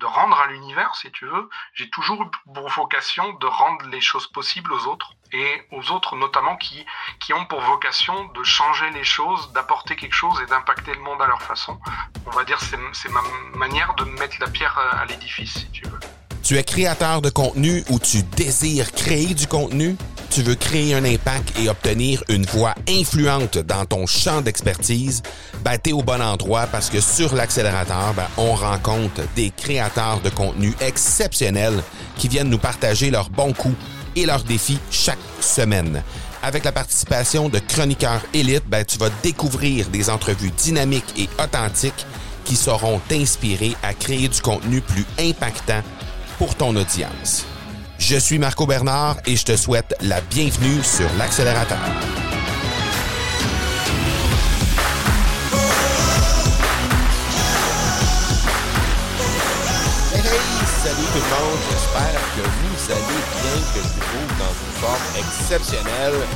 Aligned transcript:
de 0.00 0.06
rendre 0.06 0.38
à 0.38 0.46
l'univers, 0.46 0.94
si 0.94 1.10
tu 1.12 1.26
veux, 1.26 1.48
j'ai 1.74 1.88
toujours 1.90 2.22
eu 2.22 2.26
pour 2.54 2.68
vocation 2.70 3.34
de 3.34 3.46
rendre 3.46 3.84
les 3.86 4.00
choses 4.00 4.26
possibles 4.26 4.72
aux 4.72 4.86
autres 4.86 5.12
et 5.32 5.62
aux 5.70 5.92
autres 5.92 6.16
notamment 6.16 6.56
qui, 6.56 6.84
qui 7.20 7.34
ont 7.34 7.44
pour 7.44 7.60
vocation 7.60 8.24
de 8.28 8.42
changer 8.42 8.90
les 8.90 9.04
choses, 9.04 9.52
d'apporter 9.52 9.96
quelque 9.96 10.14
chose 10.14 10.40
et 10.42 10.46
d'impacter 10.46 10.94
le 10.94 11.00
monde 11.00 11.20
à 11.20 11.26
leur 11.26 11.42
façon. 11.42 11.78
On 12.26 12.30
va 12.30 12.44
dire 12.44 12.58
c'est 12.60 12.78
c'est 12.92 13.10
ma 13.10 13.20
manière 13.54 13.94
de 13.94 14.04
mettre 14.04 14.36
la 14.40 14.48
pierre 14.48 14.78
à 14.78 15.04
l'édifice, 15.04 15.52
si 15.52 15.70
tu 15.70 15.84
veux. 15.84 16.00
Tu 16.42 16.56
es 16.56 16.64
créateur 16.64 17.20
de 17.20 17.28
contenu 17.30 17.84
ou 17.90 17.98
tu 17.98 18.22
désires 18.22 18.90
créer 18.92 19.34
du 19.34 19.46
contenu? 19.46 19.96
Tu 20.30 20.42
veux 20.42 20.54
créer 20.54 20.94
un 20.94 21.04
impact 21.04 21.58
et 21.58 21.68
obtenir 21.68 22.22
une 22.28 22.46
voix 22.46 22.76
influente 22.88 23.58
dans 23.58 23.84
ton 23.84 24.06
champ 24.06 24.42
d'expertise? 24.42 25.22
Ben, 25.64 25.76
t'es 25.76 25.90
au 25.90 26.02
bon 26.02 26.22
endroit 26.22 26.68
parce 26.68 26.88
que 26.88 27.00
sur 27.00 27.34
l'accélérateur, 27.34 28.14
ben, 28.14 28.28
on 28.36 28.54
rencontre 28.54 29.22
des 29.34 29.50
créateurs 29.50 30.20
de 30.20 30.30
contenu 30.30 30.72
exceptionnels 30.80 31.82
qui 32.16 32.28
viennent 32.28 32.48
nous 32.48 32.58
partager 32.58 33.10
leurs 33.10 33.28
bons 33.28 33.52
coups 33.52 33.74
et 34.14 34.24
leurs 34.24 34.44
défis 34.44 34.78
chaque 34.92 35.18
semaine. 35.40 36.00
Avec 36.44 36.62
la 36.62 36.70
participation 36.70 37.48
de 37.48 37.58
chroniqueurs 37.58 38.22
élites, 38.32 38.68
ben, 38.68 38.84
tu 38.84 38.98
vas 38.98 39.10
découvrir 39.24 39.88
des 39.88 40.10
entrevues 40.10 40.52
dynamiques 40.56 41.12
et 41.18 41.28
authentiques 41.42 42.06
qui 42.44 42.54
sauront 42.54 43.00
t'inspirer 43.08 43.74
à 43.82 43.94
créer 43.94 44.28
du 44.28 44.40
contenu 44.40 44.80
plus 44.80 45.04
impactant 45.18 45.82
pour 46.38 46.54
ton 46.54 46.76
audience. 46.76 47.44
Je 48.00 48.16
suis 48.16 48.38
Marco 48.38 48.66
Bernard 48.66 49.18
et 49.26 49.36
je 49.36 49.44
te 49.44 49.54
souhaite 49.56 49.94
la 50.00 50.22
bienvenue 50.22 50.82
sur 50.82 51.06
l'accélérateur. 51.18 51.78
Hey, 60.14 60.22
salut 60.82 61.06
tout 61.12 61.18
le 61.18 61.28
monde, 61.28 61.60
j'espère 61.70 62.20
que 62.34 62.40
vous 62.40 62.90
allez 62.90 63.20
bien, 63.42 63.56
que 63.74 63.80
je 63.80 63.92
vous 63.92 64.00
trouve 64.00 64.32
dans 64.38 64.54
une 64.56 64.74
forme 64.80 65.06
exceptionnelle. 65.18 66.26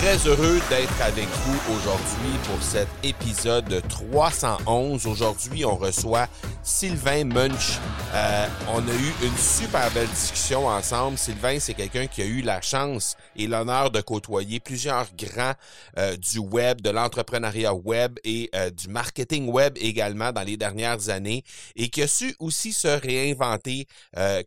Très 0.00 0.16
heureux 0.26 0.58
d'être 0.70 1.02
avec 1.02 1.26
vous 1.26 1.74
aujourd'hui 1.74 2.38
pour 2.44 2.62
cet 2.62 2.88
épisode 3.02 3.82
311. 3.86 5.06
Aujourd'hui, 5.06 5.66
on 5.66 5.76
reçoit 5.76 6.26
Sylvain 6.62 7.24
Munch. 7.24 7.78
Euh, 8.14 8.46
on 8.68 8.78
a 8.78 8.92
eu 8.92 9.26
une 9.26 9.36
super 9.36 9.90
belle 9.90 10.08
discussion 10.08 10.66
ensemble. 10.68 11.18
Sylvain, 11.18 11.60
c'est 11.60 11.74
quelqu'un 11.74 12.06
qui 12.06 12.22
a 12.22 12.24
eu 12.24 12.40
la 12.40 12.62
chance 12.62 13.14
et 13.36 13.46
l'honneur 13.46 13.90
de 13.90 14.00
côtoyer 14.00 14.58
plusieurs 14.58 15.08
grands 15.14 15.52
euh, 15.98 16.16
du 16.16 16.38
web, 16.38 16.80
de 16.80 16.88
l'entrepreneuriat 16.88 17.74
web 17.74 18.18
et 18.24 18.48
euh, 18.54 18.70
du 18.70 18.88
marketing 18.88 19.48
web 19.48 19.76
également 19.78 20.32
dans 20.32 20.42
les 20.42 20.56
dernières 20.56 21.10
années 21.10 21.44
et 21.76 21.90
qui 21.90 22.02
a 22.02 22.06
su 22.06 22.34
aussi 22.38 22.72
se 22.72 22.88
réinventer 22.88 23.86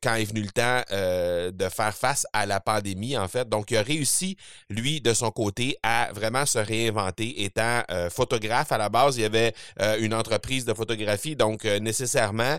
quand 0.01 0.15
est 0.15 0.25
venu 0.25 0.41
le 0.41 0.49
temps 0.49 0.81
de 0.89 1.69
faire 1.69 1.95
face 1.95 2.25
à 2.33 2.45
la 2.45 2.59
pandémie, 2.59 3.17
en 3.17 3.27
fait. 3.27 3.47
Donc, 3.47 3.71
il 3.71 3.77
a 3.77 3.83
réussi, 3.83 4.37
lui, 4.69 4.99
de 4.99 5.13
son 5.13 5.29
côté, 5.31 5.42
à 5.83 6.09
vraiment 6.13 6.45
se 6.45 6.59
réinventer. 6.59 7.43
Étant 7.43 7.81
photographe 8.09 8.71
à 8.71 8.77
la 8.77 8.89
base, 8.89 9.17
il 9.17 9.21
y 9.21 9.25
avait 9.25 9.53
une 9.99 10.13
entreprise 10.13 10.65
de 10.65 10.73
photographie, 10.73 11.35
donc 11.35 11.65
nécessairement, 11.65 12.57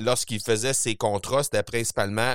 lorsqu'il 0.00 0.40
faisait 0.40 0.74
ses 0.74 0.96
contrats, 0.96 1.42
c'était 1.42 1.62
principalement 1.62 2.34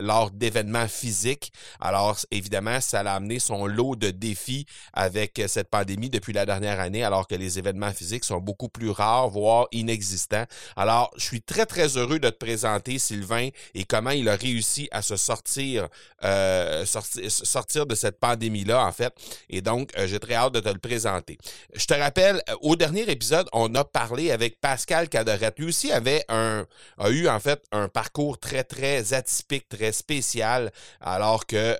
lors 0.00 0.30
d'événements 0.30 0.88
physiques. 0.88 1.52
Alors, 1.80 2.16
évidemment, 2.30 2.80
ça 2.80 3.00
a 3.00 3.14
amené 3.14 3.38
son 3.38 3.66
lot 3.66 3.96
de 3.96 4.10
défis 4.10 4.66
avec 4.92 5.40
cette 5.46 5.68
pandémie 5.68 6.10
depuis 6.10 6.32
la 6.32 6.46
dernière 6.46 6.80
année, 6.80 7.04
alors 7.04 7.26
que 7.26 7.34
les 7.34 7.58
événements 7.58 7.92
physiques 7.92 8.24
sont 8.24 8.38
beaucoup 8.38 8.68
plus 8.68 8.90
rares, 8.90 9.28
voire 9.28 9.66
inexistants. 9.72 10.44
Alors, 10.76 11.10
je 11.16 11.24
suis 11.24 11.42
très, 11.42 11.66
très 11.66 11.96
heureux 11.96 12.18
de 12.18 12.28
te 12.28 12.36
présenter, 12.36 12.98
Sylvain, 12.98 13.48
et 13.74 13.84
comment 13.84 14.10
il 14.10 14.28
a 14.28 14.36
réussi 14.36 14.88
à 14.90 15.02
se 15.02 15.16
sortir, 15.16 15.88
euh, 16.24 16.84
sortir 16.84 17.86
de 17.86 17.94
cette 17.94 18.18
pandémie-là, 18.18 18.84
en 18.84 18.92
fait. 18.92 19.12
Et 19.48 19.60
donc, 19.60 19.90
euh, 19.98 20.06
j'ai 20.06 20.18
très 20.18 20.34
hâte 20.34 20.54
de 20.54 20.60
te 20.60 20.68
le 20.68 20.78
présenter. 20.78 21.38
Je 21.74 21.86
te 21.86 21.94
rappelle, 21.94 22.42
euh, 22.48 22.54
au 22.60 22.76
dernier 22.76 23.10
épisode, 23.10 23.48
on 23.52 23.74
a 23.74 23.84
parlé 23.84 24.30
avec 24.30 24.60
Pascal 24.60 25.08
Cadorette. 25.08 25.58
Lui 25.58 25.66
aussi 25.66 25.92
avait 25.92 26.24
un, 26.28 26.66
a 26.98 27.10
eu, 27.10 27.28
en 27.28 27.40
fait, 27.40 27.62
un 27.72 27.88
parcours 27.88 28.38
très, 28.38 28.64
très 28.64 29.14
atypique, 29.14 29.68
très 29.68 29.92
spécial, 29.92 30.72
alors 31.00 31.46
que 31.46 31.76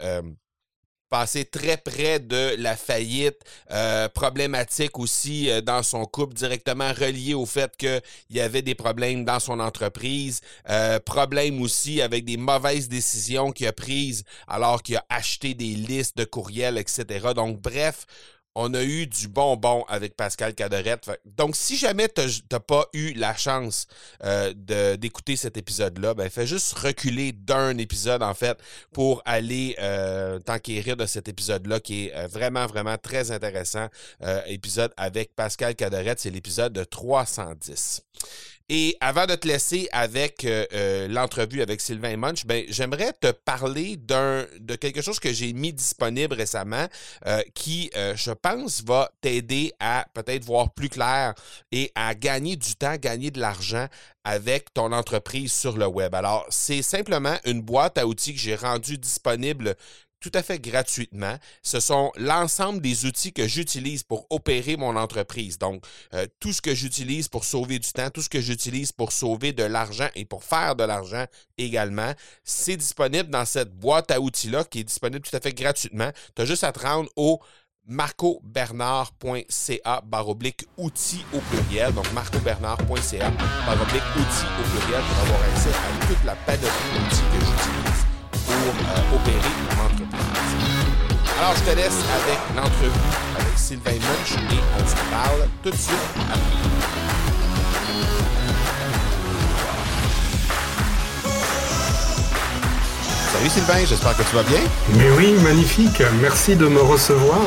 passé 1.10 1.44
très 1.44 1.76
près 1.76 2.20
de 2.20 2.54
la 2.56 2.76
faillite, 2.76 3.40
euh, 3.72 4.08
problématique 4.08 4.98
aussi 4.98 5.50
euh, 5.50 5.60
dans 5.60 5.82
son 5.82 6.06
couple, 6.06 6.34
directement 6.34 6.92
relié 6.92 7.34
au 7.34 7.46
fait 7.46 7.76
qu'il 7.76 8.00
y 8.30 8.40
avait 8.40 8.62
des 8.62 8.76
problèmes 8.76 9.24
dans 9.24 9.40
son 9.40 9.58
entreprise, 9.58 10.40
euh, 10.70 11.00
problème 11.00 11.60
aussi 11.60 12.00
avec 12.00 12.24
des 12.24 12.36
mauvaises 12.36 12.88
décisions 12.88 13.50
qu'il 13.50 13.66
a 13.66 13.72
prises 13.72 14.22
alors 14.46 14.82
qu'il 14.82 14.96
a 14.96 15.04
acheté 15.08 15.54
des 15.54 15.74
listes 15.74 16.16
de 16.16 16.24
courriels, 16.24 16.78
etc. 16.78 17.28
Donc, 17.34 17.60
bref, 17.60 18.06
on 18.60 18.74
a 18.74 18.82
eu 18.82 19.06
du 19.06 19.26
bonbon 19.26 19.84
avec 19.88 20.16
Pascal 20.16 20.54
Cadorette. 20.54 21.10
Donc, 21.24 21.56
si 21.56 21.78
jamais 21.78 22.08
tu 22.08 22.20
n'as 22.52 22.60
pas 22.60 22.86
eu 22.92 23.14
la 23.14 23.34
chance 23.34 23.86
euh, 24.22 24.52
d'écouter 24.98 25.36
cet 25.36 25.56
épisode-là, 25.56 26.12
ben, 26.12 26.28
fais 26.28 26.46
juste 26.46 26.74
reculer 26.74 27.32
d'un 27.32 27.78
épisode, 27.78 28.22
en 28.22 28.34
fait, 28.34 28.58
pour 28.92 29.22
aller 29.24 29.76
euh, 29.80 30.38
t'enquérir 30.40 30.98
de 30.98 31.06
cet 31.06 31.26
épisode-là 31.26 31.80
qui 31.80 32.06
est 32.06 32.14
euh, 32.14 32.26
vraiment, 32.26 32.66
vraiment 32.66 32.98
très 32.98 33.30
intéressant. 33.30 33.88
Euh, 34.22 34.42
épisode 34.46 34.92
avec 34.98 35.34
Pascal 35.34 35.74
Cadorette, 35.74 36.20
c'est 36.20 36.30
l'épisode 36.30 36.86
310. 36.90 38.02
Et 38.72 38.96
avant 39.00 39.26
de 39.26 39.34
te 39.34 39.48
laisser 39.48 39.88
avec 39.90 40.44
euh, 40.44 40.64
euh, 40.72 41.08
l'entrevue 41.08 41.60
avec 41.60 41.80
Sylvain 41.80 42.16
Munch, 42.16 42.46
ben, 42.46 42.64
j'aimerais 42.68 43.12
te 43.20 43.32
parler 43.32 43.96
d'un 43.96 44.46
de 44.60 44.76
quelque 44.76 45.02
chose 45.02 45.18
que 45.18 45.32
j'ai 45.32 45.52
mis 45.52 45.72
disponible 45.72 46.36
récemment 46.36 46.86
euh, 47.26 47.42
qui, 47.52 47.90
je 47.94 48.30
pense, 48.30 48.84
va 48.84 49.10
t'aider 49.22 49.72
à 49.80 50.06
peut-être 50.14 50.44
voir 50.44 50.72
plus 50.72 50.88
clair 50.88 51.34
et 51.72 51.90
à 51.96 52.14
gagner 52.14 52.54
du 52.54 52.76
temps, 52.76 52.94
gagner 52.94 53.32
de 53.32 53.40
l'argent 53.40 53.88
avec 54.22 54.72
ton 54.72 54.92
entreprise 54.92 55.52
sur 55.52 55.76
le 55.76 55.86
web. 55.88 56.14
Alors, 56.14 56.46
c'est 56.50 56.82
simplement 56.82 57.36
une 57.46 57.62
boîte 57.62 57.98
à 57.98 58.06
outils 58.06 58.34
que 58.34 58.40
j'ai 58.40 58.54
rendue 58.54 58.98
disponible 58.98 59.74
tout 60.20 60.30
à 60.34 60.42
fait 60.42 60.60
gratuitement. 60.60 61.36
Ce 61.62 61.80
sont 61.80 62.12
l'ensemble 62.16 62.80
des 62.80 63.06
outils 63.06 63.32
que 63.32 63.48
j'utilise 63.48 64.02
pour 64.02 64.26
opérer 64.30 64.76
mon 64.76 64.96
entreprise. 64.96 65.58
Donc, 65.58 65.84
euh, 66.14 66.26
tout 66.38 66.52
ce 66.52 66.60
que 66.60 66.74
j'utilise 66.74 67.28
pour 67.28 67.44
sauver 67.44 67.78
du 67.78 67.92
temps, 67.92 68.10
tout 68.10 68.22
ce 68.22 68.28
que 68.28 68.40
j'utilise 68.40 68.92
pour 68.92 69.12
sauver 69.12 69.52
de 69.52 69.64
l'argent 69.64 70.08
et 70.14 70.24
pour 70.24 70.44
faire 70.44 70.76
de 70.76 70.84
l'argent 70.84 71.24
également, 71.58 72.12
c'est 72.44 72.76
disponible 72.76 73.30
dans 73.30 73.44
cette 73.44 73.74
boîte 73.74 74.10
à 74.10 74.20
outils-là 74.20 74.64
qui 74.64 74.80
est 74.80 74.84
disponible 74.84 75.26
tout 75.26 75.36
à 75.36 75.40
fait 75.40 75.54
gratuitement. 75.54 76.10
Tu 76.36 76.42
as 76.42 76.44
juste 76.44 76.64
à 76.64 76.72
te 76.72 76.80
rendre 76.80 77.08
au 77.16 77.40
marcobernard.ca 77.86 80.02
baroblique 80.04 80.66
outils 80.76 81.24
au 81.32 81.38
pluriel. 81.40 81.94
Donc, 81.94 82.12
marcobernard.ca 82.12 83.30
baroblique 83.66 84.02
outils 84.16 84.46
au 84.58 84.62
pluriel 84.68 85.02
pour 85.02 85.18
avoir 85.24 85.40
accès 85.52 85.70
à 85.70 86.06
toute 86.06 86.24
la 86.24 86.36
panoplie 86.36 86.68
d'outils 86.68 87.24
que 87.32 87.40
j'utilise 87.44 88.04
pour 88.46 88.56
euh, 88.56 89.16
opérer 89.16 89.52
mon 89.76 89.84
entreprise. 89.84 90.09
Alors, 91.38 91.54
je 91.56 91.70
te 91.70 91.76
laisse 91.76 91.98
avec 92.22 92.38
l'entrevue 92.54 92.90
avec 93.38 93.56
Sylvain 93.56 93.92
Munch 93.92 94.52
et 94.52 94.60
on 94.76 94.86
se 94.86 94.94
parle 95.10 95.48
tout 95.62 95.70
de 95.70 95.76
suite. 95.76 95.96
Salut 103.32 103.48
Sylvain, 103.48 103.86
j'espère 103.86 104.16
que 104.16 104.22
tu 104.22 104.36
vas 104.36 104.42
bien. 104.42 104.60
Mais 104.96 105.10
oui, 105.16 105.32
magnifique. 105.42 106.02
Merci 106.20 106.56
de 106.56 106.66
me 106.66 106.82
recevoir. 106.82 107.40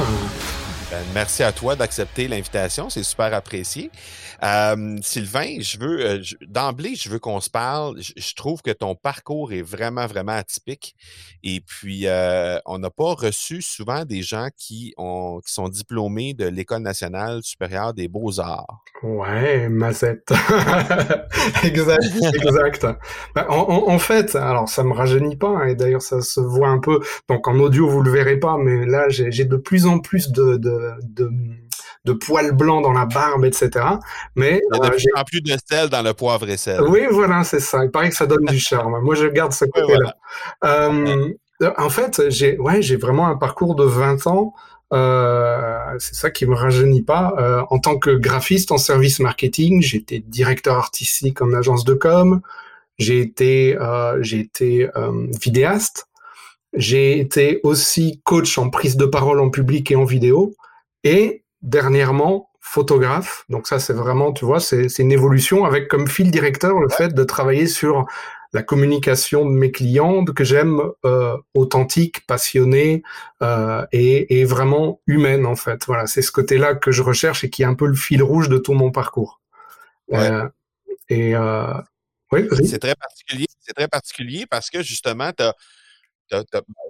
Ben, 0.94 1.04
merci 1.16 1.42
à 1.42 1.52
toi 1.52 1.76
d'accepter 1.76 2.28
l'invitation, 2.28 2.88
c'est 2.88 3.02
super 3.02 3.34
apprécié. 3.34 3.90
Euh, 4.44 4.98
Sylvain, 5.02 5.56
je 5.60 5.80
veux 5.80 6.06
euh, 6.06 6.22
d'emblée, 6.48 6.94
je 6.96 7.10
veux 7.10 7.18
qu'on 7.18 7.40
se 7.40 7.50
parle. 7.50 7.96
Je, 8.00 8.36
trouve 8.36 8.62
que 8.62 8.72
ton 8.72 8.94
parcours 8.94 9.54
est 9.54 9.62
vraiment, 9.62 10.06
vraiment 10.06 10.34
atypique. 10.34 10.96
Et 11.44 11.62
puis, 11.62 12.08
euh, 12.08 12.60
on 12.66 12.78
n'a 12.78 12.90
pas 12.90 13.14
reçu 13.14 13.62
souvent 13.62 14.06
des 14.06 14.22
gens 14.22 14.50
qui, 14.56 14.94
ont, 14.98 15.40
qui 15.46 15.54
sont 15.54 15.70
diplômés 15.70 16.34
de 16.34 16.46
l'École 16.46 16.82
nationale 16.82 17.42
supérieure 17.42 17.94
des 17.94 18.08
beaux-arts. 18.08 18.84
Ouais, 19.02 19.70
Mazette. 19.70 20.32
exact, 21.64 22.04
exact. 22.34 22.86
Ben, 23.34 23.46
en, 23.50 24.00
fait, 24.00 24.36
alors 24.36 24.68
ça 24.70 24.84
me 24.84 24.94
rajeunit 24.94 25.38
pas, 25.38 25.50
hein, 25.50 25.68
et 25.68 25.76
d'ailleurs 25.76 26.02
ça 26.02 26.22
se 26.22 26.40
voit 26.40 26.70
un 26.70 26.80
peu. 26.80 27.00
Donc 27.30 27.48
en 27.48 27.58
audio, 27.60 27.88
vous 27.88 28.02
le 28.02 28.12
verrez 28.12 28.38
pas, 28.38 28.58
mais 28.58 28.86
là, 28.86 29.08
j'ai 29.10 29.46
de 29.46 29.58
plus 29.58 29.86
en 29.86 30.00
plus 30.00 30.32
de, 30.32 30.58
de 31.04 31.30
de 32.06 32.12
poils 32.12 32.52
blancs 32.52 32.84
dans 32.84 32.92
la 32.92 33.06
barbe, 33.06 33.46
etc. 33.46 33.70
Mais 34.36 34.62
il 34.74 34.76
y 34.76 34.78
a 34.78 34.90
de 34.90 34.94
euh, 34.94 34.98
plus 34.98 35.06
en 35.16 35.24
plus 35.24 35.42
de 35.42 35.56
sel 35.66 35.90
dans 35.90 36.02
le 36.02 36.14
poivre 36.14 36.50
et 36.50 36.58
sel. 36.58 36.82
Oui, 36.82 37.02
voilà, 37.10 37.44
c'est 37.44 37.62
ça. 37.62 37.84
Il 37.86 37.92
paraît 37.92 38.10
que 38.10 38.16
ça 38.16 38.26
donne 38.26 38.46
du 38.46 38.60
charme. 38.60 39.00
Moi, 39.02 39.16
je 39.16 39.28
garde 39.28 39.54
ce 39.54 39.66
côté-là. 39.74 40.16
Euh, 40.66 41.30
en 41.78 41.90
fait, 41.90 42.30
j'ai 42.30 42.58
ouais, 42.60 42.82
j'ai 42.82 42.98
vraiment 42.98 43.28
un 43.28 43.38
parcours 43.38 43.76
de 43.76 43.86
20 43.86 44.28
ans. 44.28 44.54
Euh, 44.94 45.96
c'est 45.98 46.14
ça 46.14 46.30
qui 46.30 46.46
me 46.46 46.54
rajeunit 46.54 47.02
pas. 47.02 47.34
Euh, 47.40 47.64
en 47.70 47.80
tant 47.80 47.98
que 47.98 48.12
graphiste 48.12 48.72
en 48.72 48.78
service 48.78 49.20
marketing, 49.20 49.82
j'étais 49.82 50.20
directeur 50.20 50.78
artistique 50.78 51.42
en 51.42 51.54
agence 51.54 51.84
de 51.84 51.94
com. 51.94 52.42
j'ai 53.00 53.20
été, 53.20 53.76
euh, 53.80 54.22
j'ai 54.22 54.40
été 54.40 54.88
euh, 54.96 55.28
vidéaste, 55.42 56.08
j'ai 56.76 57.20
été 57.20 57.60
aussi 57.64 58.22
coach 58.24 58.58
en 58.60 58.70
prise 58.70 58.98
de 58.98 59.06
parole 59.06 59.40
en 59.40 59.50
public 59.50 59.90
et 59.92 59.96
en 59.96 60.06
vidéo, 60.06 60.56
et 61.04 61.44
dernièrement 61.62 62.50
photographe. 62.60 63.46
Donc 63.50 63.68
ça, 63.68 63.80
c'est 63.80 63.94
vraiment, 63.94 64.32
tu 64.32 64.46
vois, 64.46 64.60
c'est 64.60 64.88
une 65.00 65.12
évolution 65.12 65.66
avec 65.66 65.88
comme 65.88 66.08
fil 66.08 66.32
directeur 66.32 66.80
le 66.80 66.90
fait 66.90 67.14
de 67.14 67.24
travailler 67.24 67.68
sur 67.68 68.06
la 68.54 68.62
communication 68.62 69.46
de 69.46 69.52
mes 69.52 69.72
clients 69.72 70.24
que 70.26 70.44
j'aime 70.44 70.82
euh, 71.06 71.36
authentique, 71.56 72.26
passionnée 72.28 73.02
euh, 73.42 73.86
et, 73.92 74.40
et, 74.40 74.46
vraiment 74.46 75.02
humaine 75.08 75.46
en 75.46 75.56
fait. 75.56 75.86
Voilà, 75.88 76.06
c'est 76.06 76.22
ce 76.22 76.32
côté-là 76.32 76.76
que 76.76 76.92
je 76.92 77.02
recherche 77.02 77.44
et 77.44 77.50
qui 77.50 77.64
est 77.64 77.66
un 77.66 77.74
peu 77.74 77.88
le 77.88 77.96
fil 77.96 78.22
rouge 78.22 78.50
de 78.50 78.60
tout 78.60 78.74
mon 78.74 78.92
parcours. 78.92 79.42
Euh, 80.14 80.48
et 81.10 81.36
oui, 82.32 82.48
c'est 82.66 82.80
très 82.80 82.96
particulier. 82.96 83.48
C'est 83.60 83.74
très 83.74 83.88
particulier 83.88 84.46
parce 84.50 84.70
que 84.70 84.82
justement, 84.84 85.32
tu 85.36 85.44
as 85.44 85.54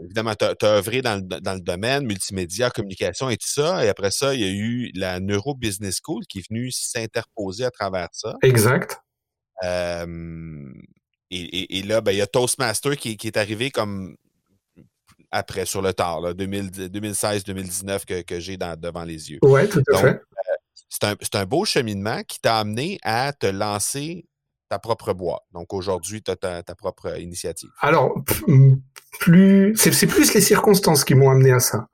évidemment, 0.04 0.34
tu 0.36 0.46
as, 0.46 0.70
œuvré 0.70 1.02
dans 1.02 1.16
le, 1.16 1.42
dans 1.42 1.54
le, 1.54 1.60
domaine, 1.60 2.06
multimédia, 2.06 2.70
communication 2.70 3.30
et 3.30 3.38
tout 3.38 3.48
ça. 3.48 3.86
Et 3.86 3.90
après 3.90 4.12
ça, 4.12 4.34
il 4.34 4.42
y 4.42 4.44
a 4.44 4.52
eu 4.52 4.92
la 4.96 5.20
Neuro 5.20 5.56
Business 5.56 6.00
School 6.04 6.24
qui 6.28 6.40
est 6.40 6.50
venue 6.50 6.72
s'interposer 6.72 7.66
à 7.66 7.72
travers 7.72 8.10
ça. 8.12 8.36
Exact. 8.42 9.00
et, 9.64 10.06
et, 11.30 11.84
là, 11.84 12.02
ben, 12.02 12.12
il 12.12 12.18
y 12.18 12.22
a 12.22 12.28
Toastmaster 12.28 12.98
qui, 12.98 13.18
qui, 13.18 13.28
est 13.28 13.38
arrivé 13.38 13.72
comme 13.72 14.16
après, 15.34 15.66
sur 15.66 15.82
le 15.82 15.94
tard, 15.94 16.22
2016-2019 16.22 18.06
que, 18.06 18.22
que 18.22 18.40
j'ai 18.40 18.56
devant 18.56 19.04
les 19.04 19.32
yeux. 19.32 19.40
Oui, 19.42 19.68
tout 19.68 19.82
à 19.92 19.98
fait. 19.98 20.08
Euh, 20.08 20.56
c'est 20.90 21.06
un, 21.06 21.42
un, 21.42 21.46
beau 21.46 21.66
cheminement 21.66 22.22
qui 22.28 22.40
t'a 22.40 22.60
amené 22.60 23.00
à 23.02 23.34
te 23.34 23.48
lancer 23.48 24.28
ta 24.70 24.78
propre 24.78 25.14
boîte. 25.14 25.42
Donc 25.52 25.74
aujourd'hui, 25.74 26.22
tu 26.22 26.32
as 26.32 26.36
ta, 26.36 26.76
propre 26.76 27.20
initiative. 27.20 27.70
Alors, 27.82 28.14
plus 29.20 29.74
c'est 29.76 30.08
plus 30.08 30.34
les 30.34 30.42
circonstances 30.42 31.04
qui 31.04 31.16
m'ont 31.16 31.30
amené 31.30 31.52
à 31.52 31.60
ça. 31.60 31.88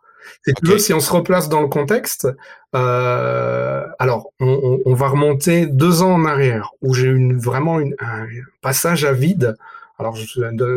si 0.77 0.93
on 0.93 0.99
se 0.99 1.11
replace 1.11 1.49
dans 1.49 1.61
le 1.61 1.67
contexte, 1.67 2.27
euh, 2.75 3.85
alors 3.99 4.31
on, 4.39 4.93
va 4.93 5.09
remonter 5.09 5.65
deux 5.65 6.01
ans 6.01 6.13
en 6.13 6.25
arrière 6.25 6.71
où 6.81 6.93
j'ai 6.93 7.07
eu 7.07 7.37
vraiment 7.37 7.79
une, 7.79 7.95
un 7.99 8.25
passage 8.61 9.05
à 9.05 9.13
vide 9.13 9.55
alors 9.99 10.17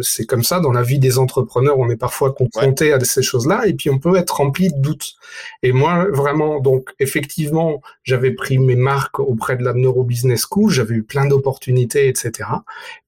c'est 0.02 0.26
comme 0.26 0.42
ça 0.42 0.58
dans 0.58 0.72
la 0.72 0.82
vie 0.82 0.98
des 0.98 1.18
entrepreneurs, 1.18 1.78
on 1.78 1.88
est 1.88 1.96
parfois 1.96 2.32
confronté 2.32 2.92
à 2.92 3.00
ces 3.00 3.22
choses-là 3.22 3.66
et 3.66 3.74
puis 3.74 3.88
on 3.88 3.98
peut 3.98 4.16
être 4.16 4.36
rempli 4.36 4.68
de 4.68 4.78
doutes. 4.78 5.14
Et 5.62 5.72
moi 5.72 6.06
vraiment, 6.10 6.58
donc 6.58 6.90
effectivement, 6.98 7.80
j'avais 8.02 8.32
pris 8.32 8.58
mes 8.58 8.74
marques 8.74 9.20
auprès 9.20 9.56
de 9.56 9.62
la 9.62 9.74
Neuro 9.74 10.02
Business 10.02 10.44
School, 10.50 10.70
j'avais 10.70 10.96
eu 10.96 11.04
plein 11.04 11.26
d'opportunités, 11.26 12.08
etc. 12.08 12.48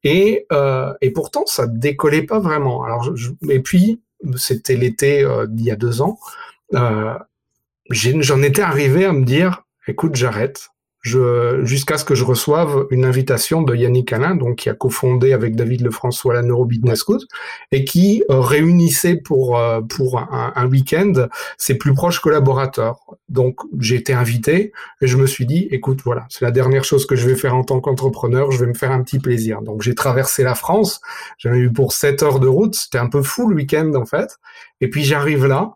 Et 0.05 0.47
euh, 0.53 0.93
et 1.01 1.11
pourtant 1.11 1.47
ça 1.47 1.67
décollait 1.67 2.23
pas 2.23 2.39
vraiment. 2.39 2.85
Alors 2.85 3.13
et 3.51 3.61
puis 3.61 4.01
c'était 4.37 4.77
l'été 4.77 5.25
euh, 5.25 5.47
d'il 5.49 5.67
y 5.67 5.71
a 5.73 5.77
deux 5.77 6.01
ans, 6.01 6.19
euh, 6.75 7.15
j'en 7.91 8.43
étais 8.43 8.63
arrivé 8.63 9.05
à 9.05 9.13
me 9.13 9.25
dire, 9.25 9.65
écoute, 9.87 10.15
j'arrête 10.15 10.71
jusqu'à 11.05 11.99
ce 11.99 12.05
que 12.05 12.15
je 12.15 12.25
reçoive 12.25 12.87
une 12.91 13.05
invitation 13.05 13.63
de 13.63 13.75
Yannick 13.75 14.13
Alain, 14.13 14.35
donc 14.35 14.57
qui 14.57 14.71
a 14.71 14.75
cofondé 14.75 15.35
avec 15.35 15.55
David 15.55 15.83
Lefrançois 15.83 16.33
la 16.33 16.43
Neuro 16.43 16.65
Business 16.65 17.03
School, 17.05 17.21
et 17.73 17.85
qui 17.85 18.25
euh, 18.31 18.41
réunissait 18.41 19.17
pour 19.17 19.59
euh, 19.59 19.83
pour 19.83 20.19
un, 20.19 20.67
week-end 20.67 21.13
ses 21.59 21.75
plus 21.77 21.93
proches 21.93 22.21
collaborateurs. 22.21 23.01
Donc 23.29 23.61
j'ai 23.79 23.97
été 23.97 24.15
invité 24.15 24.73
et 25.03 25.07
je 25.07 25.19
me 25.19 25.27
suis 25.27 25.45
dit, 25.45 25.69
écoute, 25.71 26.01
voilà, 26.05 26.27
c'est 26.31 26.45
la 26.45 26.51
dernière 26.51 26.85
chose 26.85 27.05
que 27.07 27.17
je 27.17 27.29
vais 27.29 27.37
faire 27.37 27.55
en 27.55 27.65
tant 27.65 27.81
qu'entrepreneur, 27.81 28.51
je 28.51 28.59
vais 28.59 28.67
me 28.67 28.75
faire 28.75 28.91
un 28.91 29.03
petit 29.03 29.19
plaisir. 29.19 29.61
Donc 29.61 29.83
j'ai 29.83 29.95
traversé 29.95 30.43
la 30.43 30.55
France, 30.55 31.03
j'en 31.39 31.53
ai 31.53 31.59
eu 31.59 31.71
pour 31.71 31.93
7 31.93 32.23
heures 32.23 32.41
de 32.41 32.49
route, 32.49 32.75
c'était 32.75 32.99
un 32.99 33.09
peu 33.09 33.23
fou 33.23 33.47
le 33.49 33.57
week-end 33.57 33.93
en 33.95 34.07
fait, 34.07 34.39
et 34.81 34.89
puis 34.89 35.05
j'arrive 35.05 35.45
là. 35.45 35.75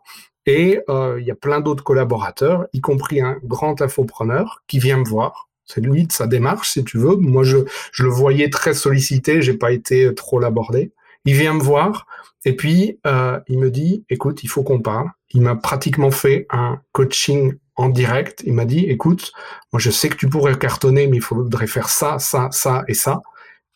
Et 0.49 0.81
euh, 0.89 1.19
il 1.21 1.27
y 1.27 1.29
a 1.29 1.35
plein 1.35 1.59
d'autres 1.59 1.83
collaborateurs, 1.83 2.65
y 2.73 2.81
compris 2.81 3.21
un 3.21 3.37
grand 3.43 3.83
infopreneur 3.83 4.63
qui 4.65 4.79
vient 4.79 4.97
me 4.97 5.07
voir. 5.07 5.47
C'est 5.63 5.79
lui 5.79 6.07
de 6.07 6.11
sa 6.11 6.25
démarche, 6.25 6.71
si 6.71 6.83
tu 6.83 6.97
veux. 6.97 7.17
Moi, 7.17 7.43
je, 7.43 7.57
le 7.99 8.09
voyais 8.09 8.49
très 8.49 8.73
sollicité, 8.73 9.43
j'ai 9.43 9.53
pas 9.53 9.71
été 9.71 10.11
trop 10.15 10.39
l'abordé. 10.39 10.91
Il 11.25 11.35
vient 11.35 11.53
me 11.53 11.61
voir 11.61 12.07
et 12.45 12.55
puis 12.55 12.99
euh, 13.05 13.39
il 13.47 13.59
me 13.59 13.69
dit, 13.69 14.03
écoute, 14.09 14.41
il 14.41 14.47
faut 14.47 14.63
qu'on 14.63 14.81
parle. 14.81 15.11
Il 15.29 15.41
m'a 15.43 15.55
pratiquement 15.55 16.09
fait 16.09 16.47
un 16.49 16.81
coaching 16.93 17.53
en 17.75 17.89
direct. 17.89 18.41
Il 18.43 18.53
m'a 18.53 18.65
dit, 18.65 18.85
écoute, 18.85 19.31
moi 19.71 19.79
je 19.79 19.91
sais 19.91 20.09
que 20.09 20.15
tu 20.15 20.29
pourrais 20.29 20.57
cartonner, 20.57 21.05
mais 21.05 21.17
il 21.17 21.21
faudrait 21.21 21.67
faire 21.67 21.89
ça, 21.89 22.17
ça, 22.17 22.47
ça 22.49 22.83
et 22.87 22.95
ça. 22.95 23.21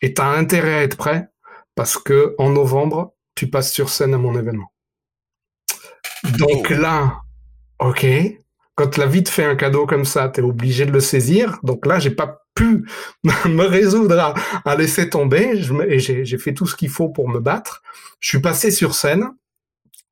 Et 0.00 0.12
tu 0.12 0.20
as 0.20 0.30
intérêt 0.30 0.74
à 0.74 0.82
être 0.82 0.96
prêt 0.96 1.28
parce 1.76 1.98
que 1.98 2.34
en 2.38 2.50
novembre, 2.50 3.14
tu 3.36 3.48
passes 3.48 3.72
sur 3.72 3.90
scène 3.90 4.12
à 4.12 4.18
mon 4.18 4.36
événement. 4.36 4.73
Donc 6.38 6.70
là, 6.70 7.20
ok, 7.78 8.06
quand 8.74 8.96
la 8.96 9.06
vie 9.06 9.22
te 9.22 9.30
fait 9.30 9.44
un 9.44 9.56
cadeau 9.56 9.86
comme 9.86 10.04
ça, 10.04 10.28
tu 10.28 10.40
es 10.40 10.42
obligé 10.42 10.86
de 10.86 10.92
le 10.92 11.00
saisir. 11.00 11.58
Donc 11.62 11.86
là, 11.86 11.98
j'ai 11.98 12.10
pas 12.10 12.42
pu 12.54 12.86
me 13.24 13.64
résoudre 13.64 14.34
à, 14.64 14.76
laisser 14.76 15.08
tomber. 15.08 15.60
Je 15.60 15.74
et 15.84 15.98
j'ai 15.98 16.38
fait 16.38 16.54
tout 16.54 16.66
ce 16.66 16.76
qu'il 16.76 16.90
faut 16.90 17.08
pour 17.08 17.28
me 17.28 17.40
battre. 17.40 17.82
Je 18.20 18.28
suis 18.28 18.40
passé 18.40 18.70
sur 18.70 18.94
scène. 18.94 19.30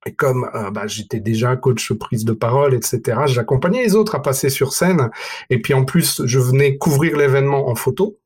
Et 0.05 0.15
comme 0.15 0.51
euh, 0.55 0.71
bah, 0.73 0.89
j'étais 0.89 1.21
déjà 1.21 1.55
coach 1.55 1.93
prise 1.93 2.25
de 2.25 2.33
parole, 2.33 2.75
etc., 2.75 3.21
j'accompagnais 3.27 3.85
les 3.85 3.95
autres 3.95 4.17
à 4.17 4.23
passer 4.23 4.51
sur 4.51 4.73
scène. 4.73 5.11
Et 5.49 5.63
puis 5.63 5.75
en 5.75 5.85
plus, 5.85 6.23
je 6.25 6.39
venais 6.41 6.77
couvrir 6.77 7.17
l'événement 7.17 7.69
en 7.69 7.77
photo. 7.77 8.19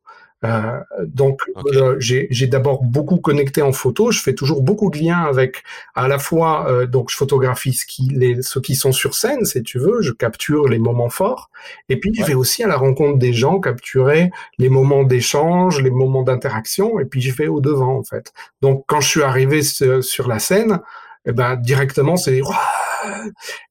Euh, 0.46 0.80
donc 1.04 1.40
euh, 1.74 1.96
j'ai 1.98 2.46
d'abord 2.46 2.82
beaucoup 2.82 3.18
connecté 3.18 3.62
en 3.62 3.72
photo. 3.72 4.10
Je 4.10 4.20
fais 4.20 4.34
toujours 4.34 4.62
beaucoup 4.62 4.90
de 4.90 4.98
liens 4.98 5.22
avec 5.22 5.62
à 5.94 6.08
la 6.08 6.18
fois 6.18 6.70
euh, 6.70 6.86
donc 6.86 7.10
je 7.10 7.16
photographie 7.16 7.72
ce 7.72 7.86
qui, 7.86 8.08
les, 8.08 8.42
ceux 8.42 8.60
qui 8.60 8.74
sont 8.74 8.92
sur 8.92 9.14
scène, 9.14 9.44
si 9.44 9.62
tu 9.62 9.78
veux, 9.78 10.02
je 10.02 10.12
capture 10.12 10.68
les 10.68 10.78
moments 10.78 11.08
forts. 11.08 11.50
Et 11.88 11.98
puis 11.98 12.12
je 12.14 12.24
vais 12.24 12.34
aussi 12.34 12.62
à 12.62 12.68
la 12.68 12.76
rencontre 12.76 13.18
des 13.18 13.32
gens, 13.32 13.60
capturer 13.60 14.30
les 14.58 14.68
moments 14.68 15.04
d'échange, 15.04 15.80
les 15.80 15.90
moments 15.90 16.22
d'interaction. 16.22 17.00
Et 17.00 17.04
puis 17.04 17.20
je 17.20 17.34
vais 17.34 17.48
au 17.48 17.60
devant 17.60 17.98
en 17.98 18.04
fait. 18.04 18.32
Donc 18.62 18.84
quand 18.86 19.00
je 19.00 19.08
suis 19.08 19.22
arrivé 19.22 19.62
sur 19.62 20.28
la 20.28 20.38
scène, 20.38 20.80
eh 21.24 21.32
ben 21.32 21.56
directement 21.56 22.16
c'est 22.16 22.40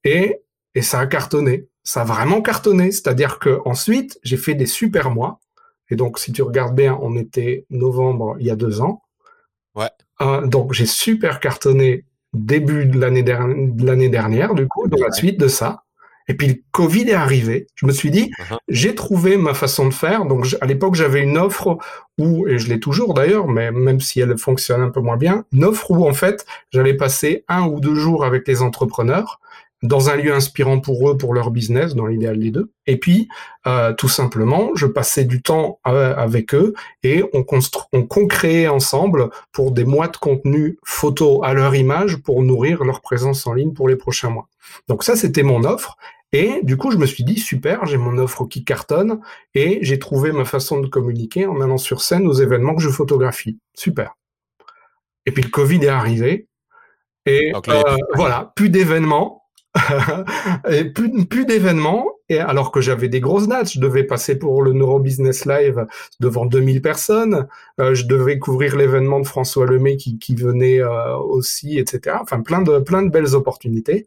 et 0.04 0.42
et 0.74 0.82
ça 0.82 1.00
a 1.00 1.08
cartonné. 1.08 1.68
Ça 1.84 2.02
a 2.02 2.04
vraiment 2.04 2.42
cartonné. 2.42 2.92
C'est-à-dire 2.92 3.40
que 3.40 3.60
ensuite 3.66 4.20
j'ai 4.24 4.38
fait 4.38 4.56
des 4.56 4.66
super 4.66 5.12
mois 5.12 5.40
et 5.90 5.96
donc, 5.96 6.20
si 6.20 6.32
tu 6.32 6.42
regardes 6.42 6.76
bien, 6.76 6.98
on 7.02 7.16
était 7.16 7.66
novembre 7.70 8.36
il 8.40 8.48
y 8.48 8.52
a 8.52 8.56
deux 8.56 8.82
ans. 8.82 9.04
Ouais. 9.76 9.90
Euh, 10.22 10.46
donc, 10.46 10.74
j'ai 10.74 10.86
super 10.86 11.40
cartonné 11.40 12.06
début 12.34 12.86
de 12.86 13.00
l'année 13.00 13.24
dernière, 13.24 14.10
dernière, 14.10 14.54
du 14.56 14.68
coup, 14.68 14.88
dans 14.88 15.04
la 15.04 15.12
suite 15.12 15.40
de 15.40 15.48
ça. 15.48 15.84
Et 16.28 16.34
puis 16.34 16.48
le 16.48 16.56
Covid 16.72 17.10
est 17.10 17.14
arrivé. 17.14 17.68
Je 17.76 17.86
me 17.86 17.92
suis 17.92 18.10
dit, 18.10 18.32
uh-huh. 18.32 18.58
j'ai 18.68 18.96
trouvé 18.96 19.38
ma 19.38 19.54
façon 19.54 19.88
de 19.88 19.94
faire. 19.94 20.26
Donc 20.26 20.48
à 20.60 20.66
l'époque, 20.66 20.96
j'avais 20.96 21.22
une 21.22 21.38
offre 21.38 21.78
où, 22.18 22.48
et 22.48 22.58
je 22.58 22.68
l'ai 22.68 22.80
toujours 22.80 23.14
d'ailleurs, 23.14 23.48
mais 23.48 23.72
même 23.72 24.00
si 24.00 24.22
elle 24.22 24.36
fonctionne 24.38 24.82
un 24.82 24.90
peu 24.90 25.02
moins 25.02 25.18
bien, 25.18 25.46
une 25.54 25.66
offre 25.66 25.92
où 25.92 26.08
en 26.08 26.14
fait, 26.14 26.46
j'allais 26.72 26.96
passer 26.96 27.46
un 27.48 27.68
ou 27.68 27.80
deux 27.80 27.94
jours 27.94 28.26
avec 28.26 28.48
les 28.48 28.64
entrepreneurs 28.64 29.40
dans 29.84 30.10
un 30.10 30.16
lieu 30.16 30.34
inspirant 30.34 30.80
pour 30.80 31.10
eux, 31.10 31.18
pour 31.18 31.34
leur 31.34 31.52
business, 31.52 31.96
dans 31.96 32.08
l'idéal 32.08 32.40
des 32.40 32.52
deux. 32.52 32.72
Et 32.88 32.98
puis, 32.98 33.28
euh, 33.68 33.94
tout 33.94 34.08
simplement, 34.08 34.72
je 34.76 34.86
passais 34.86 35.26
du 35.26 35.42
temps 35.42 35.80
euh, 35.88 36.16
avec 36.16 36.54
eux 36.56 36.74
et 37.04 37.24
on, 37.34 37.46
on 37.94 38.04
co-créait 38.04 38.68
ensemble 38.68 39.30
pour 39.52 39.72
des 39.72 39.86
mois 39.86 40.08
de 40.08 40.18
contenu 40.18 40.78
photo 40.84 41.44
à 41.44 41.54
leur 41.54 41.76
image 41.76 42.18
pour 42.18 42.42
nourrir 42.42 42.84
leur 42.84 43.02
présence 43.02 43.46
en 43.48 43.54
ligne 43.54 43.74
pour 43.74 43.88
les 43.88 43.96
prochains 43.96 44.30
mois. 44.30 44.48
Donc 44.88 45.04
ça, 45.04 45.16
c'était 45.16 45.44
mon 45.44 45.64
offre. 45.64 45.98
Et 46.32 46.60
du 46.64 46.76
coup, 46.76 46.92
je 46.92 46.98
me 46.98 47.06
suis 47.06 47.24
dit, 47.24 47.38
super, 47.38 47.86
j'ai 47.86 47.98
mon 47.98 48.18
offre 48.18 48.46
qui 48.46 48.66
cartonne 48.66 49.22
et 49.54 49.80
j'ai 49.82 50.00
trouvé 50.00 50.32
ma 50.32 50.44
façon 50.44 50.82
de 50.82 50.88
communiquer 50.88 51.46
en 51.46 51.62
allant 51.62 51.78
sur 51.78 52.02
scène 52.02 52.28
aux 52.28 52.34
événements 52.34 52.76
que 52.76 52.82
je 52.82 52.90
photographie. 52.90 53.58
Super. 53.74 54.16
Et 55.26 55.32
puis 55.32 55.44
le 55.44 55.50
Covid 55.50 55.84
est 55.84 55.88
arrivé. 55.88 56.48
Et 57.26 57.54
euh, 57.56 57.98
voilà, 58.16 58.52
plus 58.56 58.70
d'événements, 58.70 59.45
et 60.70 60.86
plus, 60.86 61.26
plus 61.26 61.46
d'événements. 61.46 62.08
Et 62.30 62.40
alors 62.40 62.72
que 62.72 62.82
j'avais 62.82 63.08
des 63.08 63.20
grosses 63.20 63.48
dates, 63.48 63.72
je 63.72 63.80
devais 63.80 64.04
passer 64.04 64.38
pour 64.38 64.64
le 64.64 64.74
Neuro 64.74 65.00
Business 65.00 65.46
Live 65.46 65.86
devant 66.20 66.46
2000 66.46 66.82
personnes. 66.82 67.48
Euh, 67.80 67.94
je 67.94 68.06
devais 68.06 68.40
couvrir 68.40 68.76
l'événement 68.76 69.20
de 69.20 69.28
François 69.28 69.66
Lemay 69.66 69.98
qui, 69.98 70.18
qui 70.18 70.36
venait 70.36 70.82
euh, 70.82 71.18
aussi, 71.18 71.78
etc. 71.78 72.18
Enfin, 72.22 72.42
plein 72.42 72.62
de 72.62 72.80
plein 72.80 73.04
de 73.04 73.12
belles 73.12 73.36
opportunités. 73.36 74.06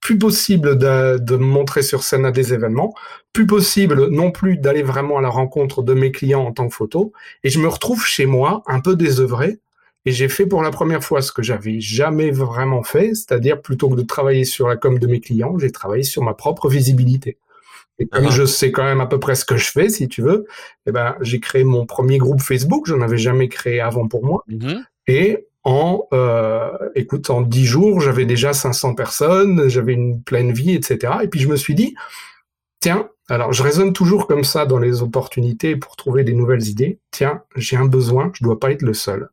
Plus 0.00 0.18
possible 0.18 0.76
de, 0.76 1.18
de 1.18 1.36
me 1.36 1.44
montrer 1.44 1.82
sur 1.82 2.02
scène 2.02 2.26
à 2.26 2.32
des 2.32 2.52
événements. 2.52 2.92
Plus 3.32 3.46
possible 3.46 4.08
non 4.08 4.32
plus 4.32 4.58
d'aller 4.58 4.82
vraiment 4.82 5.18
à 5.18 5.22
la 5.22 5.30
rencontre 5.30 5.82
de 5.82 5.94
mes 5.94 6.10
clients 6.12 6.44
en 6.44 6.52
tant 6.52 6.68
que 6.68 6.74
photo. 6.74 7.12
Et 7.44 7.50
je 7.50 7.58
me 7.60 7.68
retrouve 7.68 8.04
chez 8.04 8.26
moi 8.26 8.62
un 8.66 8.80
peu 8.80 8.96
désœuvré 8.96 9.60
et 10.06 10.12
j'ai 10.12 10.28
fait 10.28 10.46
pour 10.46 10.62
la 10.62 10.70
première 10.70 11.02
fois 11.02 11.22
ce 11.22 11.32
que 11.32 11.42
j'avais 11.42 11.80
jamais 11.80 12.30
vraiment 12.30 12.82
fait, 12.82 13.14
c'est-à-dire 13.14 13.60
plutôt 13.62 13.88
que 13.88 13.96
de 13.96 14.02
travailler 14.02 14.44
sur 14.44 14.68
la 14.68 14.76
com 14.76 14.98
de 14.98 15.06
mes 15.06 15.20
clients, 15.20 15.58
j'ai 15.58 15.72
travaillé 15.72 16.02
sur 16.02 16.22
ma 16.22 16.34
propre 16.34 16.68
visibilité. 16.68 17.38
Et 17.98 18.06
comme 18.06 18.30
je 18.30 18.44
sais 18.44 18.72
quand 18.72 18.82
même 18.82 19.00
à 19.00 19.06
peu 19.06 19.20
près 19.20 19.34
ce 19.34 19.44
que 19.44 19.56
je 19.56 19.70
fais, 19.70 19.88
si 19.88 20.08
tu 20.08 20.20
veux, 20.20 20.46
eh 20.86 20.92
ben, 20.92 21.14
j'ai 21.20 21.38
créé 21.38 21.64
mon 21.64 21.86
premier 21.86 22.18
groupe 22.18 22.42
Facebook. 22.42 22.86
Je 22.88 22.94
n'en 22.94 23.02
avais 23.02 23.18
jamais 23.18 23.48
créé 23.48 23.80
avant 23.80 24.08
pour 24.08 24.24
moi. 24.24 24.42
Mm-hmm. 24.50 24.82
Et 25.06 25.46
en, 25.62 26.06
euh, 26.12 26.70
écoute, 26.94 27.30
en 27.30 27.40
dix 27.40 27.64
jours, 27.64 28.00
j'avais 28.00 28.26
déjà 28.26 28.52
500 28.52 28.94
personnes, 28.94 29.68
j'avais 29.68 29.92
une 29.92 30.22
pleine 30.22 30.52
vie, 30.52 30.72
etc. 30.72 31.14
Et 31.22 31.28
puis 31.28 31.40
je 31.40 31.48
me 31.48 31.56
suis 31.56 31.74
dit, 31.74 31.94
tiens, 32.80 33.08
alors 33.28 33.52
je 33.52 33.62
raisonne 33.62 33.92
toujours 33.92 34.26
comme 34.26 34.44
ça 34.44 34.66
dans 34.66 34.78
les 34.78 35.02
opportunités 35.02 35.76
pour 35.76 35.96
trouver 35.96 36.24
des 36.24 36.34
nouvelles 36.34 36.66
idées. 36.66 36.98
Tiens, 37.12 37.42
j'ai 37.56 37.76
un 37.76 37.86
besoin, 37.86 38.30
je 38.34 38.44
dois 38.44 38.58
pas 38.58 38.72
être 38.72 38.82
le 38.82 38.92
seul. 38.92 39.30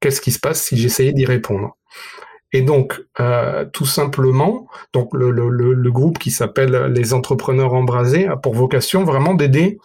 Qu'est-ce 0.00 0.20
qui 0.20 0.32
se 0.32 0.38
passe 0.38 0.62
si 0.62 0.76
j'essayais 0.76 1.12
d'y 1.12 1.26
répondre 1.26 1.76
Et 2.52 2.62
donc, 2.62 3.00
euh, 3.20 3.64
tout 3.66 3.86
simplement, 3.86 4.66
donc 4.92 5.10
le, 5.12 5.90
groupe 5.90 6.18
qui 6.18 6.30
s'appelle 6.30 6.92
les 6.92 7.12
entrepreneurs 7.12 7.74
embrasés 7.74 8.26
a 8.26 8.36
pour 8.36 8.54
vocation 8.54 9.04
vraiment 9.04 9.34
d'aider 9.34 9.78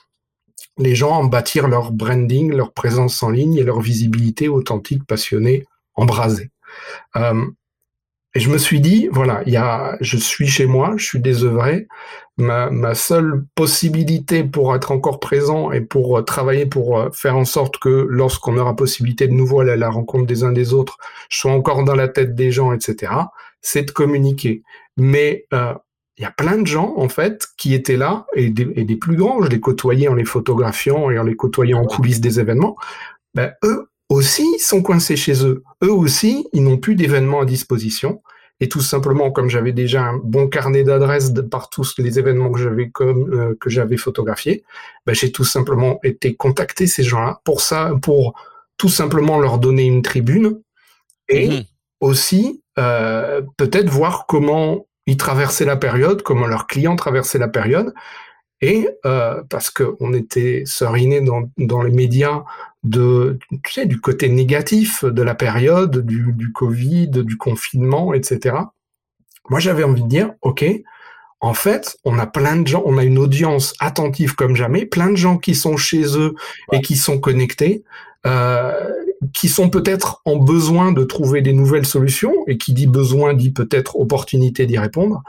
les 0.77 0.95
gens 0.95 1.23
à 1.23 1.27
bâtir 1.27 1.67
leur 1.67 1.91
branding, 1.91 2.53
leur 2.53 2.73
présence 2.73 3.23
en 3.23 3.29
ligne 3.29 3.55
et 3.55 3.63
leur 3.63 3.79
visibilité 3.79 4.49
authentique, 4.49 5.05
passionnée, 5.05 5.65
embrasée. 5.95 6.49
Euh, 7.15 7.45
et 8.33 8.41
je 8.41 8.49
me 8.49 8.57
suis 8.57 8.81
dit, 8.81 9.07
voilà, 9.11 9.41
il 9.45 9.61
je 10.01 10.17
suis 10.17 10.47
chez 10.47 10.65
moi, 10.65 10.95
je 10.97 11.05
suis 11.05 11.19
désœuvré. 11.19 11.87
Ma, 12.37 12.69
ma 12.69 12.95
seule 12.95 13.45
possibilité 13.55 14.43
pour 14.43 14.75
être 14.75 14.91
encore 14.91 15.21
présent 15.21 15.71
et 15.71 15.79
pour 15.79 16.17
euh, 16.17 16.21
travailler 16.21 16.65
pour 16.65 16.99
euh, 16.99 17.09
faire 17.13 17.37
en 17.37 17.45
sorte 17.45 17.77
que 17.77 18.07
lorsqu'on 18.09 18.57
aura 18.57 18.75
possibilité 18.75 19.27
de 19.29 19.33
nouveau 19.33 19.61
aller 19.61 19.71
à 19.71 19.77
la 19.77 19.89
rencontre 19.89 20.25
des 20.25 20.43
uns 20.43 20.51
des 20.51 20.73
autres, 20.73 20.97
je 21.29 21.39
sois 21.39 21.53
encore 21.53 21.85
dans 21.85 21.95
la 21.95 22.09
tête 22.09 22.35
des 22.35 22.51
gens, 22.51 22.73
etc., 22.73 23.13
c'est 23.61 23.83
de 23.83 23.91
communiquer. 23.91 24.63
Mais 24.97 25.45
euh, 25.53 25.73
il 26.17 26.23
y 26.23 26.25
a 26.25 26.31
plein 26.31 26.57
de 26.57 26.67
gens, 26.67 26.93
en 26.97 27.09
fait, 27.09 27.47
qui 27.57 27.73
étaient 27.73 27.97
là, 27.97 28.25
et 28.35 28.49
des, 28.49 28.67
et 28.75 28.83
des, 28.83 28.95
plus 28.95 29.15
grands, 29.15 29.41
je 29.41 29.49
les 29.49 29.59
côtoyais 29.59 30.07
en 30.07 30.13
les 30.13 30.25
photographiant 30.25 31.09
et 31.09 31.19
en 31.19 31.23
les 31.23 31.35
côtoyant 31.35 31.81
en 31.81 31.85
coulisses 31.85 32.21
des 32.21 32.39
événements, 32.39 32.75
ben, 33.33 33.53
eux 33.63 33.89
aussi 34.09 34.59
sont 34.59 34.81
coincés 34.81 35.15
chez 35.15 35.45
eux. 35.45 35.63
Eux 35.83 35.91
aussi, 35.91 36.47
ils 36.53 36.63
n'ont 36.63 36.77
plus 36.77 36.95
d'événements 36.95 37.41
à 37.41 37.45
disposition. 37.45 38.21
Et 38.61 38.69
tout 38.69 38.81
simplement, 38.81 39.31
comme 39.31 39.49
j'avais 39.49 39.73
déjà 39.73 40.03
un 40.03 40.17
bon 40.17 40.47
carnet 40.47 40.83
d'adresses 40.83 41.33
par 41.51 41.69
tous 41.69 41.95
les 41.97 42.19
événements 42.19 42.51
que 42.51 42.59
j'avais 42.59 42.89
comme 42.89 43.33
euh, 43.33 43.57
que 43.59 43.69
j'avais 43.69 43.97
photographiés, 43.97 44.63
ben, 45.05 45.13
j'ai 45.13 45.31
tout 45.31 45.43
simplement 45.43 45.99
été 46.03 46.35
contacter 46.35 46.87
ces 46.87 47.03
gens-là 47.03 47.41
pour 47.43 47.59
ça, 47.59 47.91
pour 48.01 48.33
tout 48.77 48.89
simplement 48.89 49.39
leur 49.39 49.59
donner 49.59 49.83
une 49.83 50.01
tribune 50.01 50.61
et 51.27 51.49
mmh 51.49 51.63
aussi 52.01 52.61
euh, 52.77 53.41
peut-être 53.57 53.89
voir 53.89 54.25
comment 54.27 54.87
ils 55.07 55.17
traversaient 55.17 55.65
la 55.65 55.77
période, 55.77 56.21
comment 56.23 56.45
leurs 56.45 56.67
clients 56.67 56.95
traversaient 56.95 57.39
la 57.39 57.47
période, 57.47 57.93
et 58.61 58.87
euh, 59.05 59.43
parce 59.49 59.69
qu'on 59.69 60.13
était 60.13 60.63
seriné 60.65 61.21
dans, 61.21 61.49
dans 61.57 61.81
les 61.81 61.91
médias 61.91 62.43
de, 62.85 63.39
tu 63.63 63.73
sais, 63.73 63.85
du 63.85 63.99
côté 63.99 64.29
négatif 64.29 65.03
de 65.03 65.21
la 65.23 65.35
période, 65.35 66.05
du, 66.05 66.31
du 66.33 66.51
Covid, 66.51 67.09
du 67.09 67.35
confinement, 67.35 68.13
etc. 68.13 68.55
Moi, 69.49 69.59
j'avais 69.59 69.83
envie 69.83 70.03
de 70.03 70.07
dire, 70.07 70.33
ok, 70.41 70.63
en 71.41 71.53
fait, 71.53 71.97
on 72.05 72.17
a 72.19 72.27
plein 72.27 72.57
de 72.57 72.67
gens, 72.67 72.83
on 72.85 72.97
a 72.97 73.03
une 73.03 73.17
audience 73.17 73.73
attentive 73.79 74.35
comme 74.35 74.55
jamais, 74.55 74.85
plein 74.85 75.09
de 75.09 75.15
gens 75.15 75.37
qui 75.37 75.55
sont 75.55 75.77
chez 75.77 76.17
eux 76.17 76.35
et 76.71 76.81
qui 76.81 76.95
sont 76.95 77.19
connectés, 77.19 77.83
euh, 78.25 78.89
qui 79.33 79.49
sont 79.49 79.69
peut-être 79.69 80.21
en 80.25 80.37
besoin 80.37 80.91
de 80.91 81.03
trouver 81.03 81.41
des 81.41 81.53
nouvelles 81.53 81.85
solutions, 81.85 82.33
et 82.47 82.57
qui 82.57 82.73
dit 82.73 82.87
besoin 82.87 83.33
dit 83.33 83.51
peut-être 83.51 83.99
opportunité 83.99 84.67
d'y 84.67 84.77
répondre. 84.77 85.23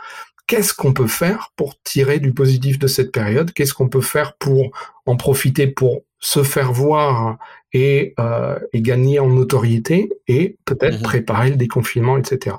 Qu'est-ce 0.47 0.75
qu'on 0.75 0.93
peut 0.93 1.09
faire 1.09 1.53
pour 1.57 1.75
tirer 1.83 2.21
du 2.21 2.33
positif 2.33 2.79
de 2.79 2.87
cette 2.87 3.13
période? 3.13 3.53
Qu'est-ce 3.53 3.75
qu'on 3.75 3.89
peut 3.89 4.01
faire 4.01 4.37
pour 4.37 4.71
en 5.07 5.17
profiter 5.17 5.67
pour 5.67 6.03
se 6.19 6.43
faire 6.43 6.73
voir 6.73 7.39
et, 7.73 8.15
euh, 8.19 8.59
et 8.73 8.81
gagner 8.81 9.19
en 9.19 9.29
notoriété 9.29 10.11
et 10.29 10.57
peut-être 10.65 11.01
mmh 11.01 11.03
préparer 11.03 11.51
le 11.51 11.57
déconfinement, 11.57 12.17
etc. 12.17 12.57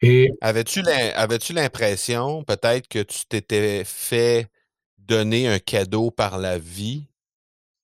Et 0.00 0.30
avais-tu 0.40 0.82
l'impression 1.52 2.44
peut-être 2.44 2.88
que 2.88 3.02
tu 3.02 3.26
t'étais 3.26 3.84
fait 3.84 4.48
donner 4.98 5.48
un 5.48 5.58
cadeau 5.58 6.10
par 6.10 6.38
la 6.38 6.58
vie 6.58 7.08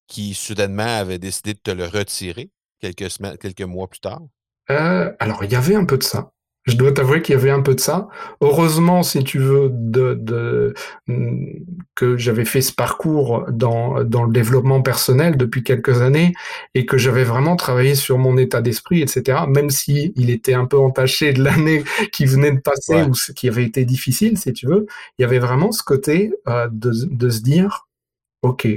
qui 0.07 0.33
soudainement 0.33 0.97
avait 0.99 1.19
décidé 1.19 1.53
de 1.53 1.59
te 1.59 1.71
le 1.71 1.85
retirer 1.85 2.51
quelques 2.79 3.09
semaines, 3.09 3.37
quelques 3.37 3.61
mois 3.61 3.87
plus 3.87 4.01
tard? 4.01 4.21
Euh, 4.69 5.11
alors, 5.19 5.43
il 5.43 5.51
y 5.51 5.55
avait 5.55 5.75
un 5.75 5.85
peu 5.85 5.97
de 5.97 6.03
ça. 6.03 6.31
Je 6.65 6.75
dois 6.75 6.91
t'avouer 6.91 7.23
qu'il 7.23 7.33
y 7.33 7.37
avait 7.37 7.49
un 7.49 7.61
peu 7.61 7.73
de 7.73 7.79
ça. 7.79 8.07
Heureusement, 8.39 9.01
si 9.01 9.23
tu 9.23 9.39
veux, 9.39 9.69
de, 9.71 10.13
de 10.13 10.73
que 11.95 12.17
j'avais 12.17 12.45
fait 12.45 12.61
ce 12.61 12.71
parcours 12.71 13.45
dans, 13.49 14.03
dans 14.03 14.23
le 14.25 14.31
développement 14.31 14.81
personnel 14.81 15.37
depuis 15.37 15.63
quelques 15.63 16.01
années 16.01 16.33
et 16.75 16.85
que 16.85 16.97
j'avais 16.99 17.23
vraiment 17.23 17.55
travaillé 17.55 17.95
sur 17.95 18.19
mon 18.19 18.37
état 18.37 18.61
d'esprit, 18.61 19.01
etc. 19.01 19.39
Même 19.47 19.71
si 19.71 20.13
il 20.15 20.29
était 20.29 20.53
un 20.53 20.65
peu 20.65 20.77
entaché 20.77 21.33
de 21.33 21.43
l'année 21.43 21.83
qui 22.11 22.25
venait 22.25 22.51
de 22.51 22.59
passer 22.59 23.03
ou 23.03 23.15
ce 23.15 23.31
qui 23.31 23.47
avait 23.49 23.65
été 23.65 23.83
difficile, 23.83 24.37
si 24.37 24.53
tu 24.53 24.67
veux, 24.67 24.85
il 25.17 25.23
y 25.23 25.25
avait 25.25 25.39
vraiment 25.39 25.71
ce 25.71 25.81
côté 25.83 26.31
euh, 26.47 26.67
de, 26.71 26.91
de 27.09 27.29
se 27.29 27.41
dire, 27.41 27.87
ok, 28.43 28.67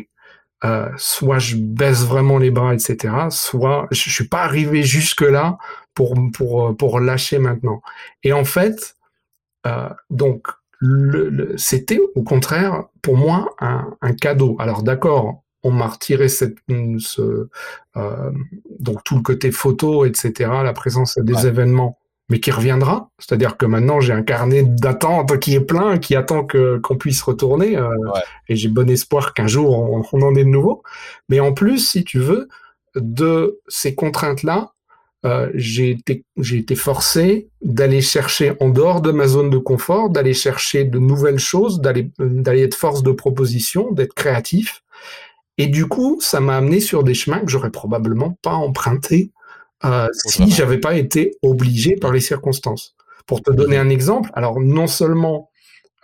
euh, 0.64 0.88
soit 0.96 1.38
je 1.38 1.56
baisse 1.56 2.04
vraiment 2.04 2.38
les 2.38 2.50
bras, 2.50 2.74
etc. 2.74 3.14
Soit 3.30 3.86
je, 3.90 4.10
suis 4.10 4.28
pas 4.28 4.42
arrivé 4.42 4.82
jusque 4.82 5.22
là 5.22 5.58
pour 5.94 6.14
pour 6.32 6.76
pour 6.76 7.00
lâcher 7.00 7.38
maintenant. 7.38 7.82
Et 8.22 8.32
en 8.32 8.44
fait, 8.44 8.96
euh, 9.66 9.88
donc 10.10 10.46
le, 10.78 11.54
c'était 11.56 12.00
au 12.14 12.22
contraire 12.22 12.84
pour 13.02 13.16
moi 13.16 13.54
un, 13.60 13.94
un 14.00 14.14
cadeau. 14.14 14.56
Alors 14.58 14.82
d'accord, 14.82 15.44
on 15.64 15.70
m'a 15.70 15.88
retiré 15.88 16.28
cette 16.28 16.58
ce, 16.98 17.48
euh, 17.96 18.30
donc 18.78 19.02
tout 19.04 19.16
le 19.16 19.22
côté 19.22 19.50
photo, 19.50 20.04
etc. 20.04 20.32
La 20.62 20.72
présence 20.72 21.18
des 21.18 21.46
événements 21.46 21.98
mais 22.28 22.40
qui 22.40 22.50
reviendra. 22.50 23.10
C'est-à-dire 23.18 23.56
que 23.56 23.66
maintenant 23.66 24.00
j'ai 24.00 24.12
un 24.12 24.22
carnet 24.22 24.62
d'attente 24.62 25.38
qui 25.38 25.54
est 25.54 25.60
plein, 25.60 25.98
qui 25.98 26.16
attend 26.16 26.44
que 26.44 26.78
qu'on 26.78 26.96
puisse 26.96 27.22
retourner, 27.22 27.76
euh, 27.76 27.88
et 28.48 28.56
j'ai 28.56 28.68
bon 28.68 28.88
espoir 28.88 29.34
qu'un 29.34 29.46
jour 29.46 29.78
on, 30.12 30.22
en 30.22 30.34
ait 30.34 30.44
de 30.44 30.48
nouveau. 30.48 30.82
Mais 31.28 31.40
en 31.40 31.52
plus, 31.52 31.78
si 31.78 32.04
tu 32.04 32.18
veux, 32.18 32.48
de 32.96 33.60
ces 33.68 33.94
contraintes-là, 33.94 34.72
euh, 35.26 35.50
j'ai 35.54 35.90
été 35.90 36.24
j'ai 36.36 36.58
été 36.58 36.74
forcé 36.74 37.48
d'aller 37.62 38.02
chercher 38.02 38.52
en 38.60 38.68
dehors 38.68 39.00
de 39.00 39.10
ma 39.10 39.26
zone 39.26 39.50
de 39.50 39.58
confort, 39.58 40.10
d'aller 40.10 40.34
chercher 40.34 40.84
de 40.84 40.98
nouvelles 40.98 41.38
choses, 41.38 41.80
d'aller 41.80 42.10
d'aller 42.18 42.62
être 42.62 42.74
force 42.74 43.02
de 43.02 43.12
proposition, 43.12 43.92
d'être 43.92 44.14
créatif. 44.14 44.82
Et 45.56 45.66
du 45.66 45.86
coup, 45.86 46.18
ça 46.20 46.40
m'a 46.40 46.56
amené 46.56 46.80
sur 46.80 47.04
des 47.04 47.14
chemins 47.14 47.38
que 47.38 47.50
j'aurais 47.50 47.70
probablement 47.70 48.36
pas 48.42 48.54
empruntés 48.54 49.30
euh, 49.84 50.08
si 50.26 50.50
j'avais 50.50 50.78
pas 50.78 50.96
été 50.96 51.36
obligé 51.42 51.96
par 51.96 52.12
les 52.12 52.20
circonstances. 52.20 52.96
Pour 53.26 53.42
te 53.42 53.50
donner 53.50 53.78
un 53.78 53.88
exemple, 53.88 54.30
alors 54.34 54.60
non 54.60 54.86
seulement 54.86 55.50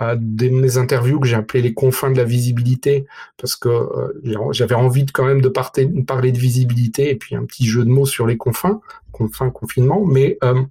euh, 0.01 0.17
des 0.19 0.49
mes 0.49 0.79
interviews 0.79 1.21
que 1.21 1.27
j'ai 1.27 1.37
appelées 1.37 1.63
les 1.63 1.75
confins 1.75 2.11
de 2.11 2.17
la 2.17 2.25
visibilité, 2.25 3.05
parce 3.37 3.57
que 3.57 3.69
euh, 3.69 4.53
j'avais 4.53 4.75
envie 4.75 5.05
de 5.05 5.11
quand 5.11 5.27
même 5.27 5.43
de 5.43 5.49
parler 5.49 6.33
de 6.33 6.39
visibilité 6.39 7.11
et 7.11 7.17
puis 7.17 7.37
un 7.37 7.45
petit 7.45 7.67
jeu 7.67 7.85
de 7.85 7.91
mots 7.91 8.07
sur 8.07 8.27
les 8.27 8.39
confins, 8.39 8.81
confins 9.13 9.51
confinement, 9.51 10.05
mais 10.07 10.39
euh, 10.43 10.63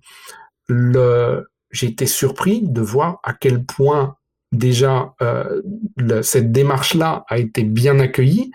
le, 0.68 1.48
j'ai 1.72 1.88
été 1.88 2.08
surpris 2.08 2.62
de 2.64 2.82
voir 2.82 3.20
à 3.24 3.34
quel 3.34 3.64
point 3.64 4.16
déjà 4.52 5.14
euh, 5.22 5.62
le, 5.98 6.24
cette 6.24 6.52
démarche-là 6.52 7.26
a 7.28 7.38
été 7.38 7.64
bien 7.64 8.00
accueillie 8.00 8.52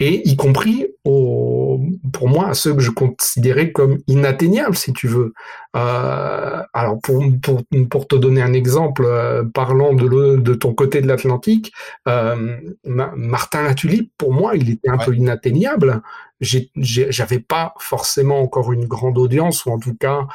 et 0.00 0.28
y 0.28 0.36
compris 0.36 0.86
au, 1.04 1.65
pour 2.12 2.28
moi 2.28 2.48
à 2.48 2.54
ceux 2.54 2.74
que 2.74 2.80
je 2.80 2.90
considérais 2.90 3.72
comme 3.72 3.98
inatteignables, 4.06 4.76
si 4.76 4.92
tu 4.92 5.08
veux. 5.08 5.32
Euh, 5.76 6.62
alors 6.72 6.98
pour, 7.02 7.22
pour, 7.42 7.62
pour, 7.90 8.08
te 8.08 8.16
donner 8.16 8.40
un 8.40 8.54
exemple, 8.54 9.04
euh, 9.04 9.44
parlant 9.44 9.92
de, 9.92 10.36
de 10.36 10.54
ton 10.54 10.72
côté 10.72 11.02
de 11.02 11.06
l'Atlantique, 11.06 11.72
euh, 12.08 12.56
Martin 12.84 13.62
Latulippe, 13.62 14.10
pour 14.16 14.32
moi, 14.32 14.56
il 14.56 14.70
était 14.70 14.88
un 14.88 14.98
peu 14.98 15.14
inatteignable 15.14 16.02
j'avais 16.40 17.38
pas 17.38 17.72
forcément 17.78 18.42
encore 18.42 18.70
une 18.72 18.84
grande 18.84 19.16
audience 19.16 19.64
ou 19.64 19.70
en 19.70 19.78
tout 19.78 19.94
cas 19.94 20.26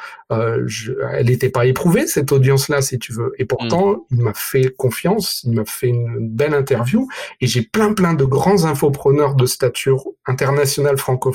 je, 0.66 0.94
elle 1.12 1.26
n'était 1.26 1.48
pas 1.48 1.64
éprouvée 1.66 2.08
cette 2.08 2.32
audience 2.32 2.68
là 2.68 2.82
si 2.82 2.98
tu 2.98 3.12
veux 3.12 3.32
et 3.38 3.44
pourtant 3.44 3.92
mm. 3.92 4.00
il 4.10 4.22
m'a 4.22 4.34
fait 4.34 4.74
confiance 4.76 5.42
il 5.44 5.52
m'a 5.52 5.64
fait 5.64 5.88
une 5.88 6.28
belle 6.28 6.54
interview 6.54 7.06
et 7.40 7.46
j'ai 7.46 7.62
plein 7.62 7.92
plein 7.92 8.14
de 8.14 8.24
grands 8.24 8.64
infopreneurs 8.64 9.36
de 9.36 9.46
stature 9.46 10.04
internationale 10.26 10.98
francophone 10.98 11.31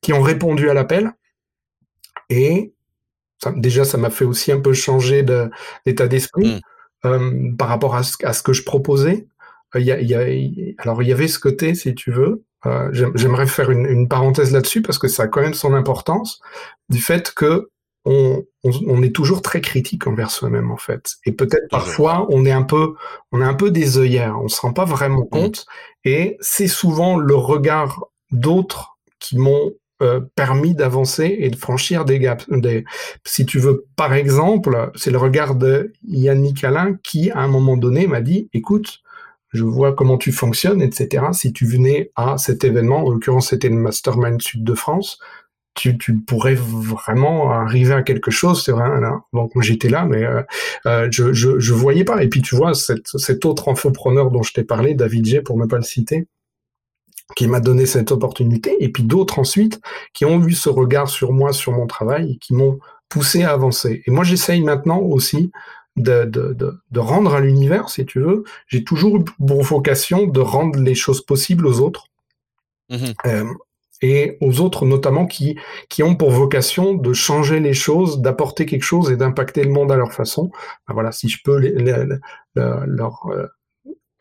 qui 0.00 0.12
ont 0.12 0.22
répondu 0.22 0.70
à 0.70 0.74
l'appel 0.74 1.12
et 2.28 2.72
ça, 3.38 3.52
déjà 3.56 3.84
ça 3.84 3.98
m'a 3.98 4.10
fait 4.10 4.24
aussi 4.24 4.52
un 4.52 4.60
peu 4.60 4.72
changer 4.72 5.24
d'état 5.84 6.08
d'esprit 6.08 6.62
mm. 7.04 7.08
euh, 7.08 7.52
par 7.56 7.68
rapport 7.68 7.94
à 7.94 8.02
ce, 8.02 8.14
à 8.24 8.32
ce, 8.32 8.42
que 8.42 8.52
je 8.52 8.62
proposais 8.62 9.26
euh, 9.74 9.80
y 9.80 9.92
a, 9.92 10.00
y 10.00 10.14
a, 10.14 10.74
alors 10.78 11.02
il 11.02 11.08
y 11.08 11.12
avait 11.12 11.28
ce 11.28 11.38
côté 11.38 11.74
si 11.74 11.94
tu 11.94 12.10
veux 12.10 12.44
euh, 12.64 12.90
j'aimerais 12.92 13.46
faire 13.46 13.70
une, 13.70 13.86
une 13.86 14.08
parenthèse 14.08 14.52
là-dessus 14.52 14.82
parce 14.82 14.98
que 14.98 15.08
ça 15.08 15.24
a 15.24 15.26
quand 15.26 15.40
même 15.40 15.54
son 15.54 15.74
importance 15.74 16.40
du 16.88 17.00
fait 17.00 17.32
que 17.34 17.68
on, 18.04 18.44
on, 18.64 19.02
est 19.02 19.14
toujours 19.14 19.42
très 19.42 19.60
critique 19.60 20.06
envers 20.06 20.30
soi-même 20.30 20.70
en 20.70 20.76
fait. 20.76 21.16
Et 21.24 21.32
peut-être 21.32 21.68
parfois 21.70 22.26
on 22.30 22.44
est 22.44 22.52
un 22.52 22.62
peu, 22.62 22.94
on 23.30 23.40
est 23.40 23.44
un 23.44 23.54
peu 23.54 23.70
des 23.70 23.98
œillères, 23.98 24.40
on 24.40 24.48
se 24.48 24.60
rend 24.60 24.72
pas 24.72 24.84
vraiment 24.84 25.22
mmh. 25.22 25.28
compte. 25.28 25.66
Et 26.04 26.36
c'est 26.40 26.68
souvent 26.68 27.16
le 27.16 27.34
regard 27.34 28.06
d'autres 28.30 28.91
qui 29.22 29.38
m'ont 29.38 29.72
euh, 30.02 30.20
permis 30.34 30.74
d'avancer 30.74 31.36
et 31.38 31.48
de 31.48 31.54
franchir 31.54 32.04
des 32.04 32.18
gaps. 32.18 32.44
Si 33.24 33.46
tu 33.46 33.60
veux, 33.60 33.86
par 33.94 34.14
exemple, 34.14 34.90
c'est 34.96 35.12
le 35.12 35.18
regard 35.18 35.54
de 35.54 35.92
Yannick 36.02 36.64
Alain 36.64 36.98
qui, 37.04 37.30
à 37.30 37.38
un 37.38 37.48
moment 37.48 37.76
donné, 37.76 38.08
m'a 38.08 38.20
dit, 38.20 38.48
écoute, 38.52 39.00
je 39.52 39.62
vois 39.62 39.94
comment 39.94 40.18
tu 40.18 40.32
fonctionnes, 40.32 40.82
etc. 40.82 41.26
Si 41.32 41.52
tu 41.52 41.66
venais 41.66 42.10
à 42.16 42.36
cet 42.36 42.64
événement, 42.64 43.04
en 43.04 43.10
l'occurrence 43.10 43.50
c'était 43.50 43.68
le 43.68 43.76
Mastermind 43.76 44.42
Sud 44.42 44.64
de 44.64 44.74
France, 44.74 45.18
tu, 45.74 45.96
pourrais 46.26 46.56
vraiment 46.56 47.52
arriver 47.52 47.94
à 47.94 48.02
quelque 48.02 48.30
chose, 48.30 48.64
c'est 48.64 48.72
vrai. 48.72 49.00
Là. 49.00 49.20
Donc 49.32 49.52
j'étais 49.60 49.88
là, 49.88 50.04
mais 50.04 50.24
euh, 50.24 50.42
euh, 50.86 51.08
je, 51.10 51.32
je, 51.32 51.72
voyais 51.72 52.04
pas. 52.04 52.22
Et 52.22 52.28
puis 52.28 52.42
tu 52.42 52.56
vois, 52.56 52.74
cet, 52.74 53.06
cet 53.16 53.44
autre 53.44 53.68
infopreneur 53.68 54.30
dont 54.30 54.42
je 54.42 54.52
t'ai 54.52 54.64
parlé, 54.64 54.94
David 54.94 55.26
G, 55.26 55.40
pour 55.40 55.58
ne 55.58 55.66
pas 55.66 55.76
le 55.76 55.82
citer, 55.82 56.26
qui 57.36 57.46
m'a 57.48 57.60
donné 57.60 57.86
cette 57.86 58.12
opportunité, 58.12 58.76
et 58.80 58.90
puis 58.90 59.02
d'autres 59.02 59.38
ensuite 59.38 59.80
qui 60.12 60.24
ont 60.24 60.44
eu 60.46 60.52
ce 60.52 60.68
regard 60.68 61.08
sur 61.08 61.32
moi, 61.32 61.52
sur 61.52 61.72
mon 61.72 61.86
travail, 61.86 62.32
et 62.32 62.36
qui 62.38 62.54
m'ont 62.54 62.78
poussé 63.08 63.42
à 63.42 63.52
avancer. 63.52 64.02
Et 64.06 64.10
moi, 64.10 64.24
j'essaye 64.24 64.62
maintenant 64.62 64.98
aussi 64.98 65.50
de, 65.96 66.24
de, 66.24 66.54
de, 66.54 66.78
de 66.90 67.00
rendre 67.00 67.34
à 67.34 67.40
l'univers, 67.40 67.90
si 67.90 68.06
tu 68.06 68.20
veux. 68.20 68.44
J'ai 68.66 68.84
toujours 68.84 69.18
eu 69.18 69.24
pour 69.24 69.62
vocation 69.62 70.26
de 70.26 70.40
rendre 70.40 70.78
les 70.78 70.94
choses 70.94 71.20
possibles 71.24 71.66
aux 71.66 71.80
autres. 71.80 72.06
Mmh 72.90 73.12
euh, 73.26 73.44
et 74.02 74.36
aux 74.40 74.60
autres 74.60 74.84
notamment 74.84 75.26
qui, 75.26 75.56
qui 75.88 76.02
ont 76.02 76.16
pour 76.16 76.32
vocation 76.32 76.94
de 76.94 77.12
changer 77.12 77.60
les 77.60 77.72
choses, 77.72 78.20
d'apporter 78.20 78.66
quelque 78.66 78.82
chose 78.82 79.10
et 79.10 79.16
d'impacter 79.16 79.62
le 79.62 79.70
monde 79.70 79.92
à 79.92 79.96
leur 79.96 80.12
façon. 80.12 80.50
Ben 80.88 80.94
voilà, 80.94 81.12
si 81.12 81.28
je 81.28 81.38
peux 81.42 81.56
les, 81.56 81.70
leur, 82.54 83.26
euh, 83.30 83.46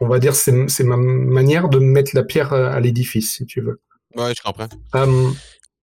on 0.02 0.08
va 0.08 0.20
dire, 0.20 0.36
c'est, 0.36 0.68
c'est 0.68 0.84
ma 0.84 0.98
manière 0.98 1.70
de 1.70 1.80
mettre 1.80 2.12
la 2.14 2.24
pierre 2.24 2.54
à 2.54 2.80
l'édifice, 2.80 3.36
si 3.36 3.46
tu 3.46 3.62
veux. 3.62 3.80
Oui, 4.16 4.34
je 4.36 4.42
comprends. 4.42 4.68
Um, 4.94 5.36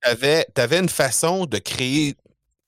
tu 0.02 0.60
avais 0.60 0.78
une 0.78 0.88
façon 0.88 1.46
de 1.46 1.58
créer 1.58 2.14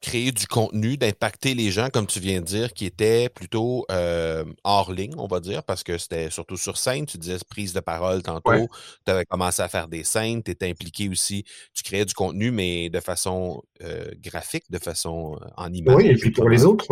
créer 0.01 0.33
du 0.33 0.47
contenu, 0.47 0.97
d'impacter 0.97 1.55
les 1.55 1.71
gens, 1.71 1.89
comme 1.91 2.07
tu 2.07 2.21
viens 2.21 2.41
de 2.41 2.47
dire, 2.47 2.73
qui 2.73 2.87
étaient 2.87 3.29
plutôt 3.29 3.85
euh, 3.91 4.45
hors 4.65 4.93
ligne, 4.93 5.13
on 5.19 5.27
va 5.27 5.41
dire, 5.41 5.63
parce 5.63 5.83
que 5.83 5.99
c'était 5.99 6.31
surtout 6.31 6.57
sur 6.57 6.79
scène. 6.79 7.07
Tu 7.07 7.19
disais 7.19 7.37
prise 7.49 7.73
de 7.73 7.81
parole 7.81 8.23
tantôt. 8.23 8.69
Tu 9.05 9.13
avais 9.13 9.27
commencé 9.27 9.63
à 9.63 9.69
faire 9.69 9.89
des 9.89 10.05
scènes, 10.05 10.43
tu 10.43 10.51
étais 10.51 10.69
impliqué 10.69 11.09
aussi. 11.09 11.45
Tu 11.75 11.83
créais 11.83 12.05
du 12.05 12.15
contenu, 12.15 12.51
mais 12.51 12.89
de 12.89 13.01
façon 13.01 13.63
euh, 13.83 14.11
graphique, 14.19 14.65
de 14.71 14.79
façon 14.79 15.39
euh, 15.41 15.47
en 15.57 15.73
image. 15.73 15.95
Oui, 15.95 16.07
et 16.07 16.15
puis 16.15 16.31
pour 16.31 16.49
les 16.49 16.65
autres. 16.65 16.87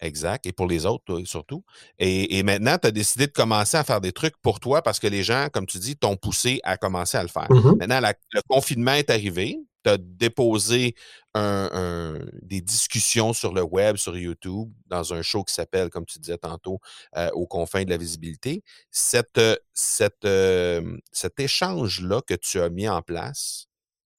Exact. 0.00 0.46
Et 0.46 0.52
pour 0.52 0.66
les 0.66 0.84
autres, 0.86 1.22
surtout. 1.24 1.64
Et, 1.98 2.42
maintenant, 2.42 2.76
tu 2.78 2.88
as 2.88 2.90
décidé 2.90 3.26
de 3.26 3.32
commencer 3.32 3.76
à 3.76 3.84
faire 3.84 4.00
des 4.00 4.12
trucs 4.12 4.36
pour 4.42 4.60
toi 4.60 4.82
parce 4.82 4.98
que 4.98 5.06
les 5.06 5.22
gens, 5.22 5.48
comme 5.52 5.66
tu 5.66 5.78
dis, 5.78 5.96
t'ont 5.96 6.16
poussé 6.16 6.60
à 6.64 6.76
commencer 6.76 7.16
à 7.16 7.22
le 7.22 7.28
faire. 7.28 7.46
Mmh 7.50 7.76
maintenant, 7.78 8.00
le 8.00 8.40
confinement 8.48 8.92
est 8.92 9.10
arrivé 9.10 9.58
tu 9.86 9.90
as 9.90 9.98
déposé 9.98 10.94
un, 11.34 12.18
des 12.42 12.60
discussions 12.60 13.32
sur 13.32 13.52
le 13.52 13.62
web, 13.62 13.96
sur 13.96 14.16
YouTube, 14.16 14.72
dans 14.86 15.12
un 15.12 15.22
show 15.22 15.44
qui 15.44 15.54
s'appelle, 15.54 15.90
comme 15.90 16.06
tu 16.06 16.18
disais 16.18 16.38
tantôt, 16.38 16.80
euh, 17.16 17.30
Aux 17.32 17.46
confins 17.46 17.84
de 17.84 17.90
la 17.90 17.96
visibilité. 17.96 18.62
Cette, 18.90 19.38
euh, 19.38 19.56
cette, 19.74 20.24
euh, 20.24 20.96
cet 21.12 21.38
échange-là 21.38 22.22
que 22.26 22.34
tu 22.34 22.60
as 22.60 22.70
mis 22.70 22.88
en 22.88 23.02
place 23.02 23.66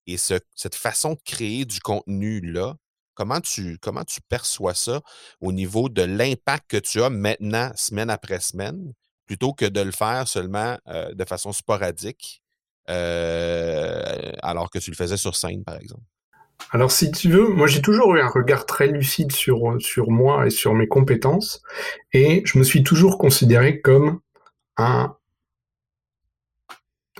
et 0.05 0.17
ce, 0.17 0.35
cette 0.55 0.75
façon 0.75 1.13
de 1.13 1.19
créer 1.25 1.65
du 1.65 1.79
contenu-là, 1.79 2.75
comment 3.17 3.41
tu, 3.41 3.77
perçois 4.29 4.73
ça 4.73 5.01
au 5.41 5.51
niveau 5.51 5.89
de 5.89 6.03
l'impact 6.03 6.69
que 6.69 6.77
tu 6.77 7.01
as 7.01 7.09
maintenant, 7.09 7.71
semaine 7.75 8.09
après 8.09 8.39
semaine, 8.39 8.93
plutôt 9.25 9.53
que 9.53 9.65
de 9.65 9.81
le 9.81 9.91
faire 9.91 10.27
seulement 10.27 10.77
de 10.87 11.25
façon 11.25 11.51
sporadique 11.51 12.41
euh, 12.89 14.31
alors 14.41 14.69
que 14.69 14.79
tu 14.79 14.91
le 14.91 14.95
faisais 14.95 15.17
sur 15.17 15.35
scène, 15.35 15.63
par 15.63 15.77
exemple? 15.77 16.03
Alors, 16.71 16.91
si 16.91 17.11
tu 17.11 17.29
veux, 17.29 17.47
moi 17.47 17.67
j'ai 17.67 17.81
toujours 17.81 18.15
eu 18.15 18.21
un 18.21 18.29
regard 18.29 18.65
très 18.65 18.87
lucide 18.87 19.31
sur, 19.31 19.75
sur 19.79 20.09
moi 20.09 20.47
et 20.47 20.49
sur 20.49 20.73
mes 20.73 20.87
compétences, 20.87 21.61
et 22.13 22.41
je 22.45 22.57
me 22.57 22.63
suis 22.63 22.83
toujours 22.83 23.17
considéré 23.17 23.81
comme 23.81 24.19
un. 24.77 25.15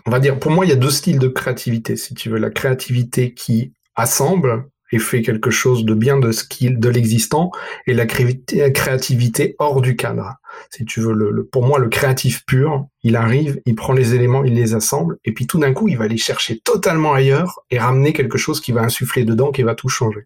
On 0.06 0.12
va 0.12 0.20
dire, 0.20 0.40
pour 0.40 0.52
moi, 0.52 0.66
il 0.66 0.70
y 0.70 0.74
a 0.74 0.78
deux 0.78 0.90
styles 0.90 1.20
de 1.20 1.28
créativité, 1.28 1.98
si 1.98 2.14
tu 2.14 2.30
veux. 2.30 2.38
La 2.38 2.50
créativité 2.50 3.34
qui 3.34 3.74
assemble, 3.96 4.70
et 4.92 5.00
fait 5.00 5.22
quelque 5.22 5.50
chose 5.50 5.86
de 5.86 5.94
bien 5.94 6.18
de 6.18 6.32
ce 6.32 6.46
de 6.62 6.90
l'existant 6.90 7.52
et 7.86 7.94
la 7.94 8.06
créativité 8.06 9.56
hors 9.60 9.82
du 9.82 9.96
cadre. 9.96 10.36
Si 10.72 10.86
tu 10.86 11.02
veux, 11.02 11.14
le, 11.14 11.46
pour 11.46 11.66
moi, 11.66 11.80
le 11.80 11.90
créatif 11.90 12.46
pur, 12.46 12.88
il 13.04 13.16
arrive, 13.16 13.62
il 13.66 13.76
prend 13.76 13.94
les 13.94 14.16
éléments, 14.16 14.44
il 14.44 14.54
les 14.54 14.74
assemble, 14.74 15.18
et 15.26 15.34
puis 15.34 15.46
tout 15.46 15.60
d'un 15.60 15.74
coup, 15.74 15.88
il 15.88 15.98
va 15.98 16.08
les 16.08 16.18
chercher 16.18 16.60
totalement 16.60 17.14
ailleurs 17.14 17.60
et 17.70 17.80
ramener 17.80 18.14
quelque 18.14 18.38
chose 18.38 18.62
qui 18.62 18.72
va 18.72 18.82
insuffler 18.82 19.24
dedans, 19.24 19.52
qui 19.52 19.64
va 19.64 19.76
tout 19.76 19.90
changer. 19.90 20.24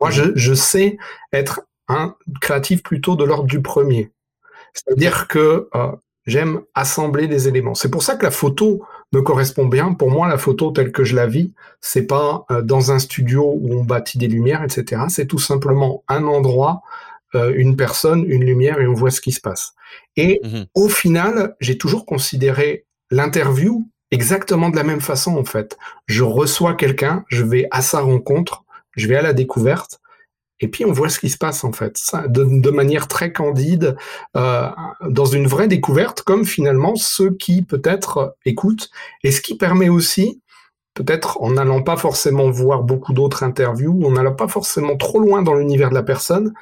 Moi, 0.00 0.10
je, 0.10 0.24
je 0.34 0.54
sais 0.54 0.96
être 1.32 1.62
un 1.88 2.14
créatif 2.40 2.82
plutôt 2.82 3.16
de 3.16 3.24
l'ordre 3.24 3.46
du 3.46 3.62
premier. 3.62 4.12
C'est-à-dire 4.74 5.26
que 5.26 5.68
euh, 5.74 5.92
j'aime 6.26 6.60
assembler 6.74 7.26
des 7.26 7.48
éléments. 7.48 7.74
C'est 7.74 7.90
pour 7.90 8.02
ça 8.02 8.16
que 8.16 8.24
la 8.24 8.30
photo, 8.30 8.84
me 9.12 9.22
correspond 9.22 9.66
bien. 9.66 9.94
Pour 9.94 10.10
moi, 10.10 10.28
la 10.28 10.38
photo 10.38 10.70
telle 10.70 10.92
que 10.92 11.04
je 11.04 11.16
la 11.16 11.26
vis, 11.26 11.52
c'est 11.80 12.06
pas 12.06 12.44
euh, 12.50 12.62
dans 12.62 12.92
un 12.92 12.98
studio 12.98 13.54
où 13.60 13.78
on 13.78 13.84
bâtit 13.84 14.18
des 14.18 14.28
lumières, 14.28 14.62
etc. 14.62 15.02
C'est 15.08 15.26
tout 15.26 15.38
simplement 15.38 16.04
un 16.08 16.24
endroit, 16.24 16.82
euh, 17.34 17.52
une 17.56 17.76
personne, 17.76 18.24
une 18.26 18.44
lumière, 18.44 18.80
et 18.80 18.86
on 18.86 18.94
voit 18.94 19.10
ce 19.10 19.20
qui 19.20 19.32
se 19.32 19.40
passe. 19.40 19.74
Et 20.16 20.40
mmh 20.44 20.64
au 20.74 20.88
final, 20.88 21.56
j'ai 21.60 21.78
toujours 21.78 22.04
considéré 22.04 22.84
l'interview 23.10 23.88
exactement 24.10 24.70
de 24.70 24.76
la 24.76 24.84
même 24.84 25.00
façon, 25.00 25.36
en 25.36 25.44
fait. 25.44 25.78
Je 26.06 26.22
reçois 26.22 26.74
quelqu'un, 26.74 27.24
je 27.28 27.44
vais 27.44 27.66
à 27.70 27.82
sa 27.82 28.00
rencontre, 28.00 28.64
je 28.96 29.06
vais 29.06 29.16
à 29.16 29.22
la 29.22 29.32
découverte, 29.32 30.00
et 30.60 30.68
puis 30.68 30.84
on 30.84 30.92
voit 30.92 31.08
ce 31.08 31.20
qui 31.20 31.28
se 31.28 31.38
passe 31.38 31.64
en 31.64 31.72
fait, 31.72 31.98
de, 32.28 32.70
manière 32.70 33.08
très 33.08 33.32
candide, 33.32 33.96
euh, 34.36 34.68
dans 35.08 35.24
une 35.24 35.46
vraie 35.46 35.68
découverte, 35.68 36.22
comme 36.22 36.44
finalement 36.44 36.96
ceux 36.96 37.30
qui 37.30 37.62
peut-être 37.62 38.36
écoutent, 38.44 38.90
et 39.22 39.30
ce 39.30 39.40
qui 39.40 39.56
permet 39.56 39.88
aussi, 39.88 40.42
peut-être 40.94 41.40
en 41.40 41.52
n'allant 41.52 41.82
pas 41.82 41.96
forcément 41.96 42.50
voir 42.50 42.82
beaucoup 42.82 43.12
d'autres 43.12 43.44
interviews, 43.44 44.04
en 44.04 44.12
n'allant 44.12 44.34
pas 44.34 44.48
forcément 44.48 44.96
trop 44.96 45.20
loin 45.20 45.42
dans 45.42 45.54
l'univers 45.54 45.90
de 45.90 45.94
la 45.94 46.02
personne, 46.02 46.52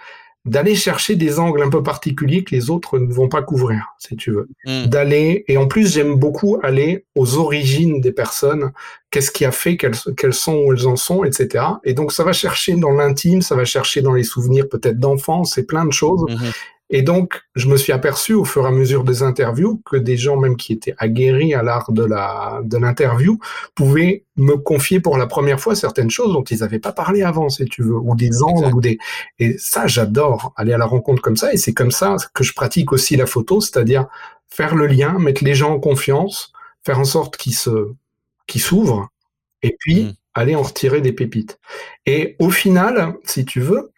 d'aller 0.46 0.76
chercher 0.76 1.16
des 1.16 1.38
angles 1.38 1.62
un 1.62 1.68
peu 1.68 1.82
particuliers 1.82 2.44
que 2.44 2.54
les 2.54 2.70
autres 2.70 2.98
ne 2.98 3.12
vont 3.12 3.28
pas 3.28 3.42
couvrir, 3.42 3.94
si 3.98 4.16
tu 4.16 4.30
veux. 4.30 4.48
Hmm. 4.64 4.86
D'aller, 4.86 5.44
et 5.48 5.56
en 5.56 5.66
plus 5.66 5.92
j'aime 5.92 6.14
beaucoup 6.14 6.58
aller 6.62 7.04
aux 7.16 7.36
origines 7.36 8.00
des 8.00 8.12
personnes, 8.12 8.70
qu'est-ce 9.10 9.32
qui 9.32 9.44
a 9.44 9.50
fait 9.50 9.76
qu'elles, 9.76 10.32
sont 10.32 10.54
où 10.54 10.72
elles 10.72 10.86
en 10.86 10.96
sont, 10.96 11.24
etc. 11.24 11.64
Et 11.84 11.94
donc 11.94 12.12
ça 12.12 12.22
va 12.22 12.32
chercher 12.32 12.76
dans 12.76 12.92
l'intime, 12.92 13.42
ça 13.42 13.56
va 13.56 13.64
chercher 13.64 14.02
dans 14.02 14.12
les 14.12 14.22
souvenirs 14.22 14.68
peut-être 14.68 14.98
d'enfance, 14.98 15.58
et 15.58 15.66
plein 15.66 15.84
de 15.84 15.92
choses. 15.92 16.24
Hmm. 16.28 16.50
Et 16.88 17.02
donc, 17.02 17.42
je 17.56 17.68
me 17.68 17.76
suis 17.76 17.92
aperçu 17.92 18.32
au 18.32 18.44
fur 18.44 18.64
et 18.64 18.68
à 18.68 18.70
mesure 18.70 19.02
des 19.02 19.22
interviews 19.22 19.82
que 19.84 19.96
des 19.96 20.16
gens 20.16 20.36
même 20.36 20.56
qui 20.56 20.72
étaient 20.72 20.94
aguerris 20.98 21.52
à 21.52 21.62
l'art 21.62 21.90
de 21.90 22.04
la 22.04 22.60
de 22.64 22.78
l'interview 22.78 23.40
pouvaient 23.74 24.24
me 24.36 24.56
confier 24.56 25.00
pour 25.00 25.18
la 25.18 25.26
première 25.26 25.58
fois 25.58 25.74
certaines 25.74 26.10
choses 26.10 26.32
dont 26.32 26.44
ils 26.44 26.60
n'avaient 26.60 26.78
pas 26.78 26.92
parlé 26.92 27.22
avant, 27.22 27.48
si 27.48 27.64
tu 27.64 27.82
veux, 27.82 27.96
ou 27.96 28.14
des 28.14 28.42
angles 28.42 28.72
ou 28.72 28.80
des. 28.80 28.98
Et 29.40 29.58
ça, 29.58 29.88
j'adore 29.88 30.52
aller 30.56 30.72
à 30.72 30.78
la 30.78 30.86
rencontre 30.86 31.22
comme 31.22 31.36
ça. 31.36 31.52
Et 31.52 31.56
c'est 31.56 31.74
comme 31.74 31.90
ça 31.90 32.16
que 32.34 32.44
je 32.44 32.54
pratique 32.54 32.92
aussi 32.92 33.16
la 33.16 33.26
photo, 33.26 33.60
c'est-à-dire 33.60 34.06
faire 34.48 34.76
le 34.76 34.86
lien, 34.86 35.18
mettre 35.18 35.42
les 35.42 35.54
gens 35.54 35.72
en 35.72 35.80
confiance, 35.80 36.52
faire 36.84 37.00
en 37.00 37.04
sorte 37.04 37.36
qu'ils 37.36 37.54
se 37.54 37.92
qu'ils 38.46 38.60
s'ouvrent, 38.60 39.08
et 39.62 39.74
puis 39.80 40.04
mmh. 40.04 40.12
aller 40.34 40.54
en 40.54 40.62
retirer 40.62 41.00
des 41.00 41.12
pépites. 41.12 41.58
Et 42.06 42.36
au 42.38 42.50
final, 42.50 43.16
si 43.24 43.44
tu 43.44 43.60
veux, 43.60 43.90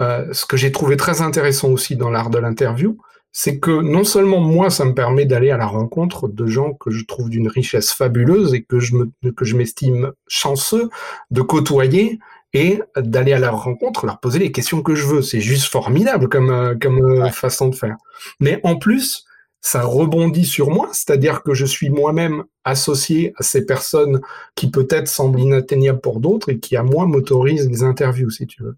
euh, 0.00 0.32
ce 0.32 0.46
que 0.46 0.56
j'ai 0.56 0.72
trouvé 0.72 0.96
très 0.96 1.20
intéressant 1.20 1.68
aussi 1.68 1.96
dans 1.96 2.10
l'art 2.10 2.30
de 2.30 2.38
l'interview, 2.38 2.98
c'est 3.36 3.58
que 3.58 3.82
non 3.82 4.04
seulement 4.04 4.40
moi, 4.40 4.70
ça 4.70 4.84
me 4.84 4.94
permet 4.94 5.26
d'aller 5.26 5.50
à 5.50 5.56
la 5.56 5.66
rencontre 5.66 6.28
de 6.28 6.46
gens 6.46 6.72
que 6.72 6.90
je 6.90 7.04
trouve 7.04 7.28
d'une 7.28 7.48
richesse 7.48 7.92
fabuleuse 7.92 8.54
et 8.54 8.62
que 8.62 8.78
je 8.78 8.94
me, 8.94 9.10
que 9.32 9.44
je 9.44 9.56
m'estime 9.56 10.12
chanceux 10.28 10.88
de 11.32 11.42
côtoyer 11.42 12.20
et 12.52 12.80
d'aller 12.96 13.32
à 13.32 13.40
leur 13.40 13.64
rencontre, 13.64 14.06
leur 14.06 14.20
poser 14.20 14.38
les 14.38 14.52
questions 14.52 14.82
que 14.82 14.94
je 14.94 15.04
veux. 15.04 15.22
C'est 15.22 15.40
juste 15.40 15.66
formidable 15.66 16.28
comme, 16.28 16.50
euh, 16.50 16.74
comme 16.80 17.04
euh, 17.04 17.28
façon 17.30 17.68
de 17.68 17.74
faire. 17.74 17.96
Mais 18.38 18.60
en 18.62 18.76
plus, 18.76 19.26
ça 19.66 19.82
rebondit 19.82 20.44
sur 20.44 20.68
moi, 20.68 20.90
c'est-à-dire 20.92 21.42
que 21.42 21.54
je 21.54 21.64
suis 21.64 21.88
moi-même 21.88 22.44
associé 22.64 23.32
à 23.38 23.42
ces 23.42 23.64
personnes 23.64 24.20
qui 24.54 24.70
peut-être 24.70 25.08
semblent 25.08 25.40
inatteignables 25.40 26.02
pour 26.02 26.20
d'autres 26.20 26.50
et 26.50 26.58
qui 26.58 26.76
à 26.76 26.82
moi 26.82 27.06
m'autorisent 27.06 27.66
des 27.68 27.82
interviews, 27.82 28.28
si 28.28 28.46
tu 28.46 28.62
veux. 28.62 28.76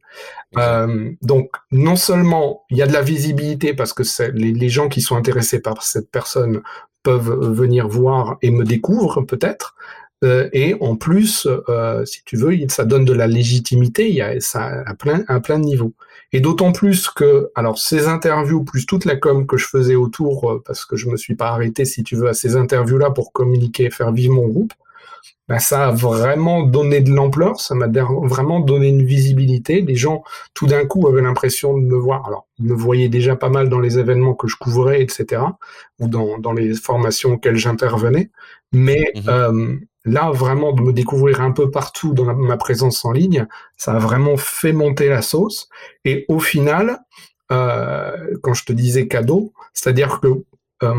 Euh, 0.59 1.11
donc 1.22 1.51
non 1.72 1.96
seulement 1.96 2.62
il 2.70 2.77
y 2.77 2.83
a 2.83 2.87
de 2.87 2.92
la 2.92 3.03
visibilité 3.03 3.75
parce 3.75 3.92
que 3.92 4.05
les, 4.31 4.53
les 4.53 4.68
gens 4.68 4.88
qui 4.88 5.01
sont 5.01 5.16
intéressés 5.16 5.61
par 5.61 5.83
cette 5.83 6.09
personne 6.09 6.62
peuvent 7.03 7.35
venir 7.53 7.88
voir 7.88 8.37
et 8.40 8.53
me 8.53 8.64
découvrent 8.64 9.22
peut-être, 9.22 9.75
Euh, 9.75 10.05
et 10.22 10.74
en 10.81 10.96
plus, 10.96 11.46
euh, 11.68 12.05
si 12.05 12.22
tu 12.24 12.37
veux, 12.37 12.55
ça 12.68 12.85
donne 12.85 13.05
de 13.05 13.12
la 13.12 13.26
légitimité. 13.26 14.09
Il 14.09 14.14
y 14.14 14.22
a 14.22 14.40
ça 14.40 14.83
à 14.87 14.94
plein, 14.94 15.24
à 15.29 15.40
plein 15.40 15.59
de 15.59 15.64
niveaux. 15.64 15.92
Et 16.33 16.40
d'autant 16.40 16.72
plus 16.72 17.09
que, 17.09 17.50
alors, 17.55 17.79
ces 17.79 18.09
interviews 18.09 18.64
plus 18.64 18.87
toute 18.87 19.05
la 19.05 19.16
com 19.16 19.46
que 19.46 19.57
je 19.57 19.66
faisais 19.66 19.94
autour, 19.94 20.50
euh, 20.50 20.62
parce 20.64 20.85
que 20.85 20.96
je 20.96 21.09
me 21.09 21.16
suis 21.16 21.35
pas 21.35 21.48
arrêté, 21.48 21.85
si 21.85 22.02
tu 22.02 22.16
veux, 22.16 22.29
à 22.29 22.35
ces 22.35 22.57
interviews-là 22.57 23.11
pour 23.11 23.33
communiquer, 23.33 23.90
faire 23.90 24.12
vivre 24.12 24.35
mon 24.35 24.48
groupe. 24.48 24.72
Ben, 25.48 25.61
ça 25.61 25.88
a 25.88 25.90
vraiment 25.92 26.64
donné 26.64 27.00
de 27.00 27.12
l'ampleur, 27.12 27.61
ça 27.61 27.76
m'a 27.76 27.87
vraiment 27.87 28.59
donné 28.59 28.88
une 28.88 29.05
visibilité. 29.05 29.81
Les 29.81 29.94
gens, 29.94 30.24
tout 30.55 30.66
d'un 30.66 30.85
coup, 30.87 31.07
avaient 31.07 31.22
l'impression 31.22 31.79
de 31.79 31.85
me 31.85 31.96
voir. 31.96 32.26
Alors, 32.26 32.48
ils 32.59 32.64
me 32.64 32.74
voyaient 32.74 33.09
déjà 33.09 33.37
pas 33.37 33.48
mal 33.48 33.68
dans 33.68 33.79
les 33.79 33.98
événements 34.00 34.35
que 34.35 34.48
je 34.48 34.57
couvrais, 34.57 35.00
etc., 35.00 35.42
ou 36.00 36.09
dans, 36.09 36.38
dans 36.38 36.52
les 36.52 36.74
formations 36.74 37.35
auxquelles 37.35 37.57
j'intervenais. 37.57 38.31
Mais 38.72 39.12
mmh 39.14 39.20
euh, 39.29 39.76
là, 40.06 40.30
vraiment, 40.30 40.72
de 40.72 40.80
me 40.80 40.92
découvrir 40.92 41.40
un 41.40 41.50
peu 41.50 41.70
partout 41.70 42.14
dans 42.14 42.34
ma 42.34 42.56
présence 42.56 43.04
en 43.04 43.12
ligne, 43.12 43.46
ça 43.76 43.92
a 43.92 43.98
vraiment 43.98 44.36
fait 44.36 44.72
monter 44.72 45.08
la 45.08 45.20
sauce. 45.20 45.68
Et 46.04 46.24
au 46.28 46.38
final, 46.38 47.00
euh, 47.52 48.16
quand 48.42 48.54
je 48.54 48.64
te 48.64 48.72
disais 48.72 49.08
cadeau, 49.08 49.52
c'est-à-dire 49.74 50.20
que 50.20 50.28
euh, 50.82 50.94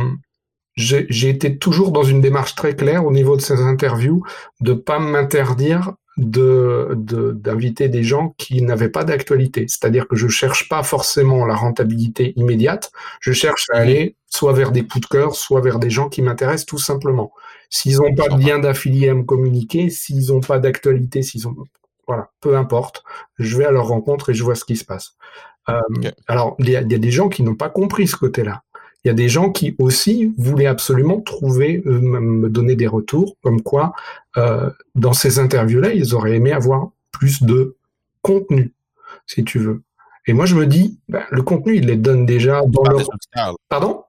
j'ai 0.76 1.30
été 1.30 1.58
toujours 1.58 1.92
dans 1.92 2.04
une 2.04 2.22
démarche 2.22 2.54
très 2.54 2.76
claire 2.76 3.06
au 3.06 3.12
niveau 3.12 3.36
de 3.36 3.42
ces 3.42 3.60
interviews 3.62 4.24
de 4.62 4.74
pas 4.74 5.00
m'interdire 5.00 5.94
de 6.18 6.94
d'inviter 6.96 7.90
des 7.90 8.04
gens 8.04 8.36
qui 8.38 8.62
n'avaient 8.62 8.90
pas 8.90 9.04
d'actualité. 9.04 9.66
C'est-à-dire 9.68 10.08
que 10.08 10.16
je 10.16 10.28
cherche 10.28 10.68
pas 10.68 10.84
forcément 10.84 11.46
la 11.46 11.56
rentabilité 11.56 12.34
immédiate. 12.36 12.92
Je 13.22 13.32
cherche 13.32 13.66
à 13.72 13.78
aller 13.78 14.16
soit 14.28 14.54
vers 14.54 14.72
des 14.72 14.86
coups 14.86 15.02
de 15.02 15.08
cœur, 15.08 15.36
soit 15.36 15.62
vers 15.62 15.80
des 15.80 15.90
gens 15.90 16.10
qui 16.10 16.22
m'intéressent 16.22 16.66
tout 16.66 16.80
simplement. 16.80 17.32
S'ils 17.70 17.98
n'ont 17.98 18.16
pas 18.16 18.30
de 18.30 18.42
lien 18.42 18.60
d'affilié 18.60 19.10
à 19.10 19.14
me 19.14 19.24
communiquer, 19.24 19.90
s'ils 19.90 20.28
n'ont 20.32 20.42
pas 20.42 20.60
d'actualité, 20.60 21.22
s'ils 21.22 21.48
ont 21.48 21.56
voilà, 22.08 22.30
peu 22.40 22.56
importe, 22.56 23.04
je 23.38 23.58
vais 23.58 23.66
à 23.66 23.72
leur 23.72 23.88
rencontre 23.88 24.30
et 24.30 24.34
je 24.34 24.42
vois 24.42 24.56
ce 24.56 24.64
qui 24.64 24.78
se 24.78 24.86
passe. 24.86 25.18
Euh, 25.68 25.82
alors, 26.28 26.56
il 26.60 26.70
y, 26.70 26.72
y, 26.72 26.78
a 26.78 26.84
des 26.84 27.12
gens 27.12 27.28
qui 27.28 27.44
n'ont 27.44 27.56
pas 27.56 27.70
compris 27.70 28.08
ce 28.08 28.16
côté-là 28.16 28.64
il 29.08 29.08
y 29.08 29.12
a 29.12 29.14
des 29.14 29.30
gens 29.30 29.52
qui 29.52 29.74
aussi 29.80 30.34
voulaient 30.38 30.66
absolument 30.66 31.22
trouver, 31.22 31.82
euh, 31.86 32.02
me 32.02 32.50
donner 32.50 32.76
des 32.76 32.88
retours, 32.88 33.38
comme 33.42 33.62
quoi 33.62 33.94
euh, 34.36 34.70
dans 34.96 35.14
ces 35.14 35.40
interviews-là, 35.40 35.94
ils 35.94 36.14
auraient 36.14 36.36
aimé 36.36 36.52
avoir 36.52 36.90
plus 37.12 37.42
de 37.42 37.78
contenu, 38.22 38.74
si 39.26 39.46
tu 39.46 39.60
veux. 39.60 39.82
Et 40.26 40.34
moi, 40.34 40.46
je 40.46 40.56
me 40.56 40.66
dis, 40.66 41.00
ben, 41.08 41.24
le 41.32 41.42
contenu, 41.42 41.78
il 41.78 41.86
les 41.86 41.96
donne 41.96 42.26
déjà 42.26 42.62
dans 42.68 42.84
leur... 42.84 43.08
Pardon? 43.70 44.04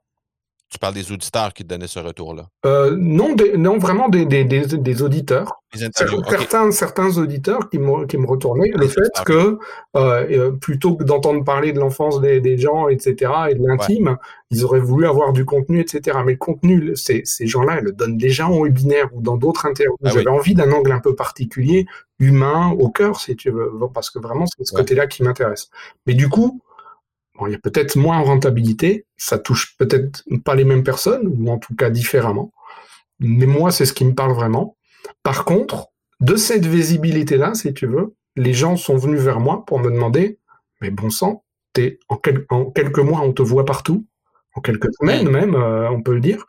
Tu 0.70 0.78
parles 0.78 0.94
des 0.94 1.12
auditeurs 1.12 1.54
qui 1.54 1.62
te 1.62 1.68
donnaient 1.68 1.86
ce 1.86 1.98
retour-là? 1.98 2.48
Euh, 2.66 2.94
non, 2.98 3.34
non, 3.56 3.78
vraiment 3.78 4.10
des, 4.10 4.26
des, 4.26 4.44
des, 4.44 5.02
auditeurs. 5.02 5.62
certains, 5.72 6.70
certains 6.72 7.16
auditeurs 7.16 7.70
qui 7.70 7.78
me, 7.78 8.04
qui 8.04 8.18
me 8.18 8.26
retournaient 8.26 8.70
le 8.74 8.86
fait 8.86 9.10
que 9.24 9.58
euh, 9.96 10.26
euh, 10.30 10.50
plutôt 10.52 10.96
que 10.96 11.04
d'entendre 11.04 11.42
parler 11.42 11.72
de 11.72 11.80
l'enfance 11.80 12.20
des, 12.20 12.58
gens, 12.58 12.88
etc., 12.88 13.32
et 13.50 13.54
de 13.54 13.66
l'intime, 13.66 14.18
ils 14.50 14.62
auraient 14.62 14.78
voulu 14.78 15.06
avoir 15.06 15.32
du 15.32 15.46
contenu, 15.46 15.80
etc. 15.80 16.18
Mais 16.24 16.32
le 16.32 16.38
contenu, 16.38 16.94
ces, 16.96 17.22
ces 17.24 17.46
gens-là, 17.46 17.78
ils 17.80 17.84
le 17.84 17.92
donnent 17.92 18.18
déjà 18.18 18.46
en 18.46 18.62
webinaire 18.62 19.08
ou 19.14 19.22
dans 19.22 19.38
d'autres 19.38 19.64
interviews. 19.64 19.96
Ah 20.04 20.10
J'avais 20.12 20.28
envie 20.28 20.54
d'un 20.54 20.70
angle 20.72 20.92
un 20.92 21.00
peu 21.00 21.14
particulier, 21.14 21.86
humain, 22.18 22.74
au 22.78 22.90
cœur, 22.90 23.20
si 23.20 23.36
tu 23.36 23.50
veux, 23.50 23.72
parce 23.94 24.10
que 24.10 24.18
vraiment, 24.18 24.44
c'est 24.46 24.66
ce 24.66 24.74
côté-là 24.74 25.06
qui 25.06 25.22
m'intéresse. 25.22 25.70
Mais 26.06 26.12
du 26.12 26.28
coup, 26.28 26.60
il 27.46 27.52
y 27.52 27.56
a 27.56 27.58
peut-être 27.58 27.96
moins 27.96 28.18
en 28.18 28.24
rentabilité, 28.24 29.06
ça 29.16 29.38
touche 29.38 29.76
peut-être 29.76 30.24
pas 30.44 30.54
les 30.54 30.64
mêmes 30.64 30.82
personnes, 30.82 31.26
ou 31.26 31.50
en 31.50 31.58
tout 31.58 31.74
cas 31.74 31.90
différemment. 31.90 32.52
Mais 33.20 33.46
moi, 33.46 33.70
c'est 33.70 33.84
ce 33.84 33.92
qui 33.92 34.04
me 34.04 34.14
parle 34.14 34.32
vraiment. 34.32 34.76
Par 35.22 35.44
contre, 35.44 35.88
de 36.20 36.36
cette 36.36 36.66
visibilité-là, 36.66 37.54
si 37.54 37.72
tu 37.74 37.86
veux, 37.86 38.14
les 38.36 38.52
gens 38.52 38.76
sont 38.76 38.96
venus 38.96 39.20
vers 39.20 39.40
moi 39.40 39.64
pour 39.66 39.78
me 39.78 39.90
demander, 39.90 40.38
mais 40.80 40.90
bon 40.90 41.10
sang, 41.10 41.44
es, 41.76 41.98
en, 42.08 42.16
quelques 42.16 42.98
mois, 42.98 43.20
on 43.20 43.32
te 43.32 43.42
voit 43.42 43.64
partout, 43.64 44.06
en 44.54 44.60
quelques 44.60 44.92
semaines 44.98 45.28
même, 45.28 45.54
euh, 45.54 45.90
on 45.90 46.02
peut 46.02 46.14
le 46.14 46.20
dire. 46.20 46.44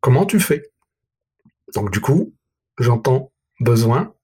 Comment 0.00 0.26
tu 0.26 0.40
fais? 0.40 0.70
Donc 1.74 1.90
du 1.90 2.00
coup, 2.00 2.34
j'entends 2.78 3.32
besoin, 3.60 4.14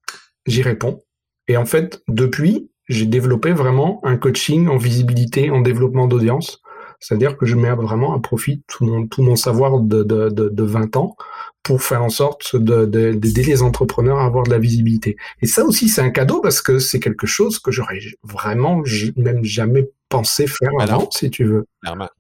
j'y 0.47 0.63
réponds. 0.63 1.05
Et 1.49 1.57
en 1.57 1.67
fait, 1.67 2.03
depuis, 2.09 2.71
j'ai 2.89 3.07
développé 3.07 3.53
vraiment 3.53 4.01
un 4.05 4.17
coaching 4.17 4.69
en 4.69 4.77
visibilité, 4.77 5.51
en 5.51 5.61
développement 5.61 6.07
d'audience. 6.07 6.63
C'est-à-dire 7.01 7.37
que 7.37 7.45
je 7.45 7.57
mets 7.57 7.71
vraiment 7.71 8.15
à 8.15 8.21
profit 8.21 8.63
tout 8.67 8.85
mon, 8.85 9.07
tout 9.07 9.23
mon 9.23 9.37
savoir 9.37 9.81
de, 9.81 10.03
de, 10.03 10.31
de, 10.31 10.49
de 10.49 10.63
20 10.63 10.97
ans 10.97 11.17
pour 11.63 11.83
faire 11.83 12.03
en 12.03 12.09
sorte 12.09 12.57
d'aider 12.57 13.43
les 13.43 13.63
entrepreneurs 13.63 14.19
à 14.19 14.25
avoir 14.25 14.45
de 14.45 14.51
la 14.51 14.59
visibilité. 14.59 15.17
Et 15.43 15.47
ça 15.47 15.65
aussi, 15.65 15.89
c'est 15.89 16.01
un 16.01 16.11
cadeau 16.11 16.41
parce 16.41 16.63
que 16.63 16.79
c'est 16.79 17.01
quelque 17.01 17.27
chose 17.27 17.59
que 17.59 17.71
j'aurais 17.71 17.99
vraiment 18.23 18.83
même 19.17 19.45
jamais 19.45 19.91
pensé 20.09 20.47
faire 20.47 20.71
ben 20.79 20.85
avant, 20.85 21.11
si 21.11 21.29
tu 21.31 21.45
veux. 21.45 21.67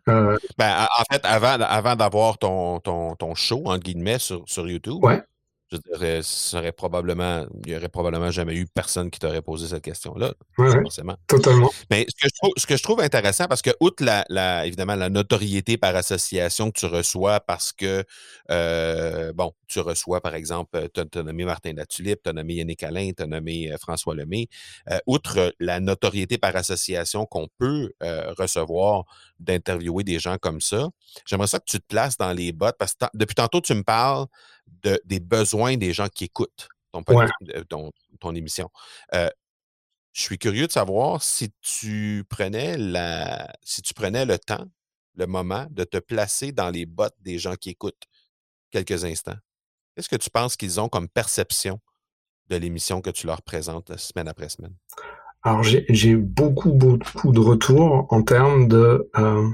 Euh, 0.08 0.36
ben, 0.58 0.86
en 0.98 1.04
fait, 1.12 1.24
avant, 1.24 1.62
avant 1.62 1.94
d'avoir 1.94 2.38
ton, 2.38 2.80
ton, 2.80 3.14
ton 3.14 3.34
show, 3.34 3.62
en 3.66 3.78
guillemets, 3.78 4.18
sur, 4.18 4.42
sur 4.46 4.68
YouTube, 4.68 5.02
ouais 5.02 5.22
je 5.72 5.78
dirais, 5.78 6.20
serait 6.22 6.70
probablement, 6.70 7.44
il 7.64 7.72
n'y 7.72 7.76
aurait 7.76 7.88
probablement 7.88 8.30
jamais 8.30 8.54
eu 8.54 8.66
personne 8.66 9.10
qui 9.10 9.18
t'aurait 9.18 9.42
posé 9.42 9.66
cette 9.66 9.82
question-là. 9.82 10.34
forcément. 10.56 11.16
Totalement. 11.26 11.70
Mais 11.90 12.06
ce 12.08 12.66
que, 12.66 12.76
je 12.76 12.82
trouve, 12.82 13.00
intéressant, 13.00 13.46
parce 13.46 13.62
que, 13.62 13.70
outre 13.80 14.04
la, 14.04 14.66
évidemment 14.66 14.94
la 14.94 15.08
notoriété 15.08 15.76
par 15.76 15.96
association 15.96 16.70
que 16.70 16.78
tu 16.78 16.86
reçois 16.86 17.40
parce 17.40 17.72
que, 17.72 18.04
euh, 18.50 19.32
bon, 19.32 19.52
tu 19.66 19.80
reçois, 19.80 20.20
par 20.20 20.36
exemple, 20.36 20.88
tu 20.94 21.00
as, 21.00 21.22
nommé 21.22 21.44
Martin 21.44 21.72
Latulippe, 21.72 22.22
tu 22.22 22.30
as 22.30 22.32
nommé 22.32 22.54
Yannick 22.54 22.84
Alain, 22.84 23.10
tu 23.16 23.24
as 23.24 23.26
nommé 23.26 23.72
euh, 23.72 23.76
François 23.78 24.14
Lemay. 24.14 24.46
Euh, 24.90 24.98
outre 25.06 25.52
la 25.58 25.80
notoriété 25.80 26.38
par 26.38 26.54
association 26.54 27.26
qu'on 27.26 27.48
peut 27.58 27.92
recevoir 28.38 29.04
d'interviewer 29.40 30.04
des 30.04 30.18
gens 30.18 30.36
comme 30.38 30.60
ça, 30.60 30.88
j'aimerais 31.26 31.48
ça 31.48 31.58
que 31.58 31.64
tu 31.66 31.80
te 31.80 31.86
places 31.86 32.16
dans 32.16 32.32
les 32.32 32.52
bottes, 32.52 32.76
parce 32.78 32.94
que 32.94 33.06
depuis 33.14 33.34
tantôt, 33.34 33.60
tu 33.60 33.74
me 33.74 33.82
parles 33.82 34.26
des 35.04 35.20
besoins 35.20 35.76
des 35.76 35.92
gens 35.92 36.08
qui 36.08 36.24
écoutent 36.24 36.68
ton, 37.68 37.92
ton, 38.20 38.34
émission. 38.34 38.70
Euh, 39.14 39.28
je 40.12 40.22
suis 40.22 40.38
curieux 40.38 40.66
de 40.66 40.72
savoir 40.72 41.22
si 41.22 41.52
tu 41.60 42.24
prenais 42.28 42.78
la, 42.78 43.52
si 43.62 43.82
tu 43.82 43.92
prenais 43.94 44.24
le 44.24 44.38
temps, 44.38 44.66
le 45.14 45.26
moment 45.26 45.66
de 45.70 45.84
te 45.84 45.98
placer 45.98 46.52
dans 46.52 46.70
les 46.70 46.86
bottes 46.86 47.16
des 47.20 47.38
gens 47.38 47.54
qui 47.54 47.70
écoutent 47.70 48.04
quelques 48.70 49.04
instants. 49.04 49.36
Qu'est-ce 49.94 50.08
que 50.08 50.16
tu 50.16 50.30
penses 50.30 50.56
qu'ils 50.56 50.80
ont 50.80 50.88
comme 50.88 51.08
perception 51.08 51.80
de 52.48 52.56
l'émission 52.56 53.00
que 53.00 53.10
tu 53.10 53.26
leur 53.26 53.42
présentes 53.42 53.96
semaine 53.96 54.28
après 54.28 54.48
semaine? 54.48 54.74
Alors 55.42 55.62
j'ai 55.62 56.16
beaucoup, 56.16 56.72
beaucoup 56.72 57.32
de 57.32 57.40
retours 57.40 58.06
en 58.10 58.22
termes 58.22 58.68
de 58.68 59.10
euh, 59.16 59.48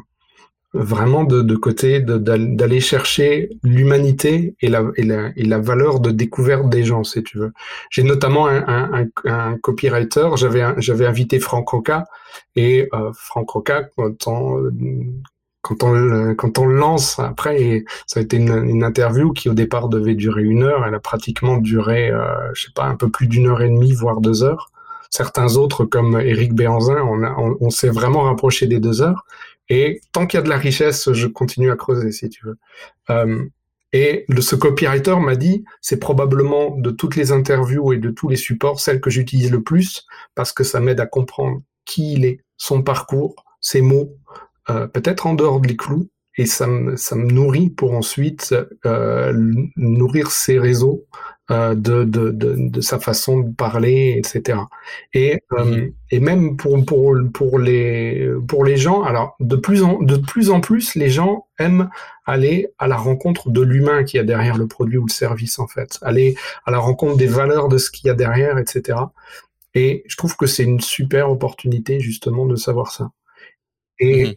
vraiment 0.75 1.25
de, 1.25 1.43
de 1.43 1.55
côté 1.57 2.01
d'aller 2.01 2.81
chercher 2.81 3.51
l'humanité 3.63 4.57
et 4.61 4.69
la, 4.69 4.85
et, 4.97 5.03
la, 5.03 5.31
et 5.37 5.45
la 5.45 5.59
valeur 5.59 6.01
de 6.01 6.11
découverte 6.11 6.69
des 6.69 6.83
gens, 6.85 7.05
si 7.05 7.23
tu 7.23 7.39
veux. 7.39 7.53
J'ai 7.91 8.03
notamment 8.03 8.47
un, 8.49 8.65
un, 8.67 9.07
un, 9.25 9.59
copywriter, 9.59 10.31
j'avais 10.37 11.07
invité 11.07 11.41
Franck 11.41 11.69
Roca, 11.69 12.07
et 12.57 12.89
euh, 12.95 13.11
Franck 13.15 13.51
Roca, 13.51 13.85
quand 13.97 14.27
on, 14.27 14.73
quand 15.61 15.83
on, 15.83 16.35
quand 16.35 16.59
on 16.59 16.67
le 16.67 16.77
lance, 16.77 17.19
après, 17.19 17.85
ça 18.07 18.21
a 18.21 18.23
été 18.23 18.39
une, 18.39 18.65
une, 18.65 18.83
interview 18.83 19.33
qui 19.33 19.49
au 19.49 19.55
départ 19.55 19.89
devait 19.89 20.15
durer 20.15 20.43
une 20.43 20.63
heure, 20.63 20.85
elle 20.87 20.95
a 20.95 21.01
pratiquement 21.01 21.59
duré, 21.59 22.11
euh, 22.11 22.25
je 22.55 22.63
sais 22.63 22.73
pas, 22.75 22.85
un 22.85 22.97
peu 22.97 23.11
plus 23.11 23.27
d'une 23.27 23.47
heure 23.47 23.63
et 23.63 23.69
demie, 23.69 23.93
voire 23.93 24.21
deux 24.21 24.43
heures. 24.43 24.71
Certains 25.11 25.57
autres, 25.57 25.85
comme 25.85 26.19
Eric 26.19 26.55
Béanzin, 26.55 26.97
on, 27.03 27.23
on, 27.23 27.57
on 27.61 27.71
s'est 27.71 27.91
vraiment 27.91 28.23
rapproché 28.23 28.67
des 28.67 28.81
deux 28.81 29.03
heures. 29.03 29.27
Et 29.75 30.03
tant 30.13 30.27
qu'il 30.27 30.37
y 30.37 30.41
a 30.41 30.45
de 30.45 30.51
la 30.51 30.59
richesse, 30.59 31.11
je 31.15 31.27
continue 31.27 31.71
à 31.71 31.77
creuser, 31.77 32.13
si 32.13 32.29
tu 32.29 32.45
veux. 32.45 32.59
Euh, 33.09 33.43
et 33.95 34.27
ce 34.39 34.55
copywriter 34.55 35.17
m'a 35.19 35.35
dit, 35.35 35.65
c'est 35.81 35.99
probablement 35.99 36.77
de 36.77 36.91
toutes 36.91 37.17
les 37.17 37.33
interviews 37.33 37.95
et 37.95 37.97
de 37.97 38.11
tous 38.11 38.29
les 38.29 38.37
supports, 38.37 38.81
celle 38.81 39.01
que 39.01 39.09
j'utilise 39.09 39.51
le 39.51 39.63
plus, 39.63 40.07
parce 40.35 40.53
que 40.53 40.63
ça 40.63 40.79
m'aide 40.81 41.01
à 41.01 41.07
comprendre 41.07 41.63
qui 41.87 42.13
il 42.13 42.27
est, 42.27 42.41
son 42.59 42.83
parcours, 42.83 43.35
ses 43.63 43.81
mots, 43.81 44.15
euh, 44.69 44.87
peut-être 44.89 45.27
en 45.27 45.33
dehors 45.33 45.59
des 45.59 45.75
clous, 45.75 46.11
et 46.37 46.45
ça 46.45 46.67
me, 46.67 46.97
ça 46.97 47.17
me 47.17 47.31
nourrit 47.33 47.71
pour 47.71 47.95
ensuite 47.95 48.55
euh, 48.85 49.33
nourrir 49.77 50.33
ses 50.33 50.59
réseaux 50.59 51.07
euh, 51.53 51.75
de, 51.75 52.05
de, 52.05 52.31
de, 52.31 52.55
de, 52.57 52.81
sa 52.81 52.99
façon 52.99 53.41
de 53.41 53.55
parler, 53.55 54.15
etc. 54.17 54.61
Et, 55.13 55.39
euh, 55.53 55.65
mhm. 55.65 55.93
et 56.11 56.21
même 56.21 56.57
pour, 56.57 56.83
pour, 56.87 57.15
pour, 57.35 57.59
les, 57.59 58.27
pour 58.49 58.65
les 58.65 58.79
gens, 58.79 59.03
alors 59.03 59.37
de 59.39 59.57
plus, 59.57 59.83
en, 59.83 60.01
de 60.01 60.17
plus 60.17 60.49
en 60.49 60.61
plus, 60.61 60.95
les 60.95 61.11
gens 61.11 61.49
aiment 61.59 61.91
aller 62.25 62.69
à 62.79 62.89
la 62.89 62.97
rencontre 62.97 63.51
de 63.51 63.61
l'humain 63.61 64.03
qui 64.05 64.17
y 64.17 64.21
a 64.21 64.25
derrière 64.25 64.57
le 64.57 64.67
produit 64.67 64.97
ou 64.97 65.07
le 65.07 65.13
service, 65.13 65.59
en 65.59 65.67
fait. 65.67 65.99
Aller 66.01 66.37
à 66.65 66.71
la 66.71 66.79
rencontre 66.79 67.19
des 67.19 67.27
valeurs 67.27 67.69
de 67.69 67.77
ce 67.77 67.91
qu'il 67.91 68.07
y 68.07 68.11
a 68.11 68.15
derrière, 68.15 68.57
etc. 68.57 68.99
Et 69.75 70.05
je 70.07 70.17
trouve 70.17 70.37
que 70.37 70.47
c'est 70.47 70.65
une 70.65 70.81
super 70.81 71.31
opportunité, 71.31 72.01
justement, 72.01 72.47
de 72.47 72.57
savoir 72.57 72.93
ça. 72.93 73.11
Et, 73.99 74.25
mhm. 74.25 74.35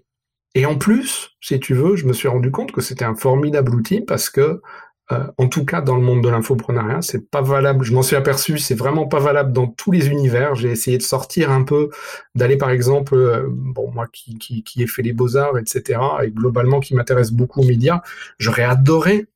et 0.55 0.65
en 0.65 0.75
plus, 0.75 1.29
si 1.39 1.59
tu 1.61 1.75
veux, 1.75 1.95
je 1.95 2.07
me 2.07 2.13
suis 2.13 2.27
rendu 2.27 2.51
compte 2.51 2.73
que 2.73 2.81
c'était 2.81 3.05
un 3.05 3.15
formidable 3.15 3.73
outil 3.73 4.01
parce 4.01 4.29
que 4.29 4.61
euh, 5.11 5.27
en 5.37 5.47
tout 5.47 5.65
cas 5.65 5.81
dans 5.81 5.95
le 5.95 6.01
monde 6.01 6.23
de 6.23 6.29
l'infoprenariat, 6.29 7.01
c'est 7.01 7.29
pas 7.29 7.41
valable. 7.41 7.83
Je 7.85 7.93
m'en 7.93 8.01
suis 8.01 8.15
aperçu, 8.15 8.57
c'est 8.57 8.75
vraiment 8.75 9.07
pas 9.07 9.19
valable 9.19 9.51
dans 9.51 9.67
tous 9.67 9.91
les 9.91 10.09
univers. 10.09 10.55
J'ai 10.55 10.71
essayé 10.71 10.97
de 10.97 11.03
sortir 11.03 11.51
un 11.51 11.63
peu, 11.63 11.89
d'aller 12.33 12.57
par 12.57 12.71
exemple, 12.71 13.15
euh, 13.15 13.47
bon 13.47 13.91
moi 13.91 14.07
qui, 14.11 14.37
qui, 14.37 14.63
qui 14.63 14.83
ai 14.83 14.87
fait 14.87 15.03
les 15.03 15.13
beaux 15.13 15.37
arts, 15.37 15.57
etc. 15.57 15.99
et 16.23 16.31
globalement 16.31 16.79
qui 16.79 16.95
m'intéresse 16.95 17.31
beaucoup 17.31 17.61
aux 17.61 17.65
médias, 17.65 18.01
j'aurais 18.39 18.63
adoré 18.63 19.27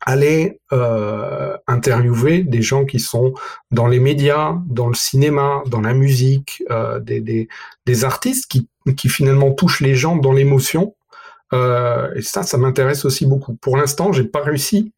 aller 0.00 0.60
euh, 0.72 1.56
interviewer 1.66 2.42
des 2.42 2.62
gens 2.62 2.84
qui 2.84 3.00
sont 3.00 3.34
dans 3.70 3.86
les 3.86 4.00
médias, 4.00 4.56
dans 4.66 4.88
le 4.88 4.94
cinéma, 4.94 5.62
dans 5.66 5.80
la 5.80 5.92
musique, 5.92 6.62
euh, 6.70 7.00
des, 7.00 7.20
des, 7.20 7.48
des, 7.84 8.04
artistes 8.04 8.50
qui, 8.50 8.68
qui 8.96 9.08
finalement 9.08 9.52
touchent 9.52 9.80
les 9.80 9.94
gens 9.94 10.16
dans 10.16 10.32
l'émotion. 10.32 10.94
Euh, 11.52 12.12
et 12.14 12.22
ça, 12.22 12.42
ça 12.42 12.58
m'intéresse 12.58 13.04
aussi 13.04 13.26
beaucoup. 13.26 13.54
Pour 13.56 13.76
l'instant, 13.76 14.12
j'ai 14.12 14.24
pas 14.24 14.42
réussi 14.42 14.92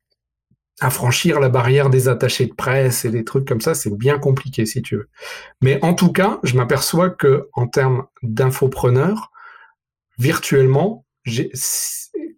à 0.80 0.90
franchir 0.90 1.40
la 1.40 1.48
barrière 1.50 1.90
des 1.90 2.08
attachés 2.08 2.46
de 2.46 2.54
presse 2.54 3.04
et 3.04 3.10
des 3.10 3.24
trucs 3.24 3.46
comme 3.46 3.60
ça. 3.60 3.74
C'est 3.74 3.94
bien 3.94 4.18
compliqué, 4.18 4.64
si 4.66 4.82
tu 4.82 4.96
veux. 4.96 5.08
Mais 5.62 5.78
en 5.84 5.94
tout 5.94 6.12
cas, 6.12 6.40
je 6.42 6.56
m'aperçois 6.56 7.10
que 7.10 7.48
en 7.52 7.66
termes 7.66 8.06
d'infopreneurs, 8.22 9.30
virtuellement, 10.18 11.04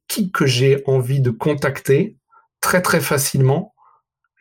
qui 0.08 0.32
que 0.32 0.46
j'ai 0.46 0.82
envie 0.86 1.20
de 1.20 1.30
contacter, 1.30 2.16
très 2.60 2.82
très 2.82 3.00
facilement, 3.00 3.71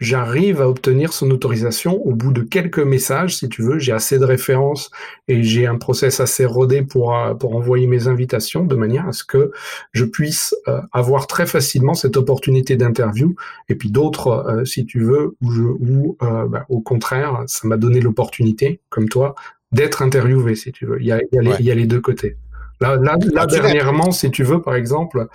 j'arrive 0.01 0.61
à 0.61 0.67
obtenir 0.67 1.13
son 1.13 1.29
autorisation 1.29 2.03
au 2.05 2.13
bout 2.13 2.33
de 2.33 2.41
quelques 2.41 2.79
messages, 2.79 3.37
si 3.37 3.47
tu 3.47 3.61
veux. 3.61 3.77
J'ai 3.77 3.91
assez 3.91 4.17
de 4.17 4.25
références 4.25 4.89
et 5.27 5.43
j'ai 5.43 5.67
un 5.67 5.77
process 5.77 6.19
assez 6.19 6.43
rodé 6.43 6.81
pour, 6.81 7.15
euh, 7.15 7.35
pour 7.35 7.55
envoyer 7.55 7.85
mes 7.85 8.07
invitations 8.07 8.65
de 8.65 8.75
manière 8.75 9.07
à 9.07 9.13
ce 9.13 9.23
que 9.23 9.51
je 9.93 10.03
puisse 10.03 10.55
euh, 10.67 10.81
avoir 10.91 11.27
très 11.27 11.45
facilement 11.45 11.93
cette 11.93 12.17
opportunité 12.17 12.75
d'interview. 12.75 13.35
Et 13.69 13.75
puis 13.75 13.91
d'autres, 13.91 14.27
euh, 14.27 14.65
si 14.65 14.87
tu 14.87 15.01
veux, 15.01 15.37
où, 15.39 15.51
je, 15.51 15.61
où 15.61 16.17
bah, 16.19 16.65
au 16.69 16.81
contraire, 16.81 17.43
ça 17.45 17.67
m'a 17.67 17.77
donné 17.77 18.01
l'opportunité, 18.01 18.81
comme 18.89 19.07
toi, 19.07 19.35
d'être 19.71 20.01
interviewé, 20.01 20.55
si 20.55 20.71
tu 20.71 20.87
veux. 20.87 20.99
Il 20.99 21.05
y 21.05 21.11
a, 21.11 21.21
il 21.21 21.35
y 21.35 21.37
a, 21.37 21.41
les, 21.43 21.51
il 21.59 21.65
y 21.65 21.71
a 21.71 21.75
les 21.75 21.85
deux 21.85 22.01
côtés. 22.01 22.37
Là, 22.79 22.95
là, 22.95 23.17
là 23.33 23.45
dernièrement, 23.45 24.11
si 24.11 24.31
tu 24.31 24.43
veux, 24.43 24.61
par 24.61 24.73
exemple, 24.73 25.27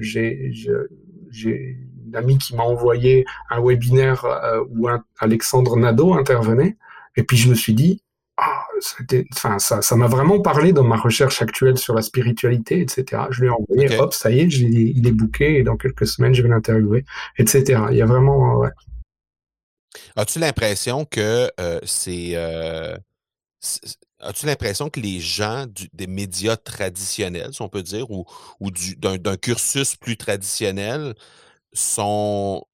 j'ai 0.00 0.50
amie 2.14 2.38
qui 2.38 2.54
m'a 2.54 2.62
envoyé 2.62 3.24
un 3.50 3.60
webinaire 3.60 4.24
euh, 4.24 4.64
où 4.70 4.88
Alexandre 5.18 5.76
Nadeau 5.76 6.14
intervenait. 6.14 6.76
Et 7.16 7.22
puis 7.22 7.36
je 7.36 7.48
me 7.48 7.54
suis 7.54 7.74
dit, 7.74 8.02
ah, 8.36 8.66
enfin, 9.32 9.58
ça, 9.58 9.82
ça 9.82 9.96
m'a 9.96 10.06
vraiment 10.06 10.40
parlé 10.40 10.72
dans 10.72 10.84
ma 10.84 10.96
recherche 10.96 11.42
actuelle 11.42 11.76
sur 11.76 11.94
la 11.94 12.02
spiritualité, 12.02 12.80
etc. 12.80 13.24
Je 13.30 13.42
lui 13.42 13.48
ai 13.48 13.50
envoyé, 13.50 13.98
hop, 13.98 14.14
ça 14.14 14.30
y 14.30 14.40
est, 14.40 14.46
il 14.46 15.06
est 15.06 15.12
booké 15.12 15.58
et 15.58 15.62
dans 15.62 15.76
quelques 15.76 16.06
semaines, 16.06 16.34
je 16.34 16.42
vais 16.42 16.48
l'interviewer, 16.48 17.04
etc. 17.38 17.82
Il 17.90 17.96
y 17.96 18.02
a 18.02 18.06
vraiment, 18.06 18.56
ouais. 18.56 18.70
As-tu 20.16 20.38
l'impression 20.38 21.04
que 21.04 21.50
euh, 21.60 21.80
c'est, 21.84 22.32
euh, 22.34 22.96
As-tu 24.20 24.46
l'impression 24.46 24.90
que 24.90 25.00
les 25.00 25.18
gens 25.18 25.66
des 25.92 26.06
médias 26.06 26.56
traditionnels, 26.56 27.52
si 27.52 27.62
on 27.62 27.68
peut 27.68 27.82
dire, 27.82 28.10
ou, 28.10 28.26
ou 28.60 28.70
d'un 28.70 29.36
cursus 29.36 29.96
plus 29.96 30.16
traditionnel, 30.16 31.14
sont 31.72 32.64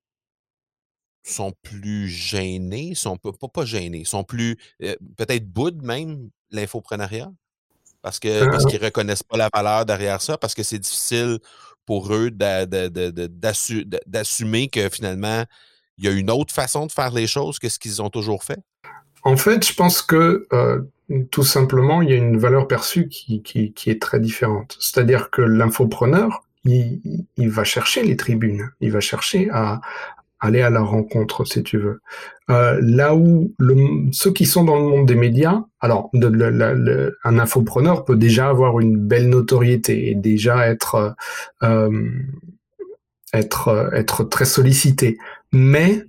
sont 1.24 1.52
plus 1.62 2.08
gênés, 2.08 2.94
sont 2.94 3.16
pas, 3.16 3.32
pas, 3.52 3.64
gênés, 3.64 4.04
sont 4.04 4.22
plus 4.22 4.56
euh, 4.82 4.94
peut-être 5.16 5.48
boudent 5.48 5.82
même 5.82 6.30
l'infoprenariat? 6.50 7.32
Parce 8.00 8.20
que 8.20 8.48
parce 8.48 8.64
qu'ils 8.66 8.82
reconnaissent 8.82 9.24
pas 9.24 9.36
la 9.36 9.48
valeur 9.52 9.84
derrière 9.84 10.22
ça, 10.22 10.38
parce 10.38 10.54
que 10.54 10.62
c'est 10.62 10.78
difficile 10.78 11.40
pour 11.84 12.12
eux 12.12 12.30
d'assumer 14.06 14.68
que 14.68 14.88
finalement 14.88 15.44
il 15.98 16.04
y 16.04 16.08
a 16.08 16.12
une 16.12 16.30
autre 16.30 16.54
façon 16.54 16.86
de 16.86 16.92
faire 16.92 17.10
les 17.12 17.26
choses 17.26 17.58
que 17.58 17.68
ce 17.68 17.78
qu'ils 17.78 18.02
ont 18.02 18.10
toujours 18.10 18.44
fait? 18.44 18.60
En 19.22 19.36
fait, 19.36 19.66
je 19.66 19.74
pense 19.74 20.02
que 20.02 20.46
euh, 20.52 20.82
tout 21.30 21.42
simplement, 21.42 22.02
il 22.02 22.10
y 22.10 22.12
a 22.12 22.16
une 22.16 22.38
valeur 22.38 22.68
perçue 22.68 23.08
qui, 23.08 23.42
qui, 23.42 23.72
qui 23.72 23.90
est 23.90 24.00
très 24.00 24.20
différente. 24.20 24.76
C'est-à-dire 24.80 25.30
que 25.30 25.42
l'infopreneur, 25.42 26.42
il, 26.66 27.50
va 27.50 27.64
chercher 27.64 28.02
les 28.02 28.16
tribunes, 28.16 28.70
il 28.80 28.92
va 28.92 29.00
chercher 29.00 29.48
à 29.50 29.80
aller 30.40 30.62
à 30.62 30.70
la 30.70 30.80
rencontre, 30.80 31.44
si 31.44 31.62
tu 31.62 31.78
veux. 31.78 32.00
Euh, 32.50 32.78
là 32.82 33.14
où 33.14 33.52
ceux 34.12 34.32
qui 34.32 34.46
sont 34.46 34.64
dans 34.64 34.76
le 34.76 34.82
monde 34.82 35.06
des 35.06 35.14
médias, 35.14 35.64
alors 35.80 36.10
un 36.12 37.38
infopreneur 37.38 38.04
peut 38.04 38.16
déjà 38.16 38.48
avoir 38.48 38.80
une 38.80 38.96
belle 38.96 39.28
notoriété 39.28 40.10
et 40.10 40.14
déjà 40.14 40.68
être 40.68 41.14
euh, 41.62 42.10
être 43.32 43.90
être 43.92 44.24
très 44.24 44.44
sollicité, 44.44 45.18
mais 45.52 46.04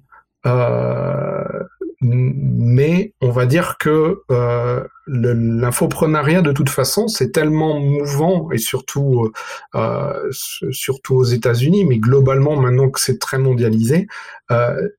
euh, 0.46 1.64
mais 2.02 3.14
on 3.22 3.32
va 3.32 3.46
dire 3.46 3.78
que 3.80 4.22
euh, 4.30 4.84
l'infoprenariat 5.08 6.42
de 6.42 6.52
toute 6.52 6.70
façon 6.70 7.08
c'est 7.08 7.32
tellement 7.32 7.80
mouvant 7.80 8.52
et 8.52 8.60
surtout 8.60 9.32
euh, 9.74 10.30
surtout 10.32 11.16
aux 11.16 11.24
États-Unis 11.24 11.86
mais 11.86 11.98
globalement 11.98 12.56
maintenant 12.56 12.90
que 12.90 13.00
c'est 13.00 13.20
très 13.20 13.40
mondialisé 13.40 14.08
euh, 14.52 14.90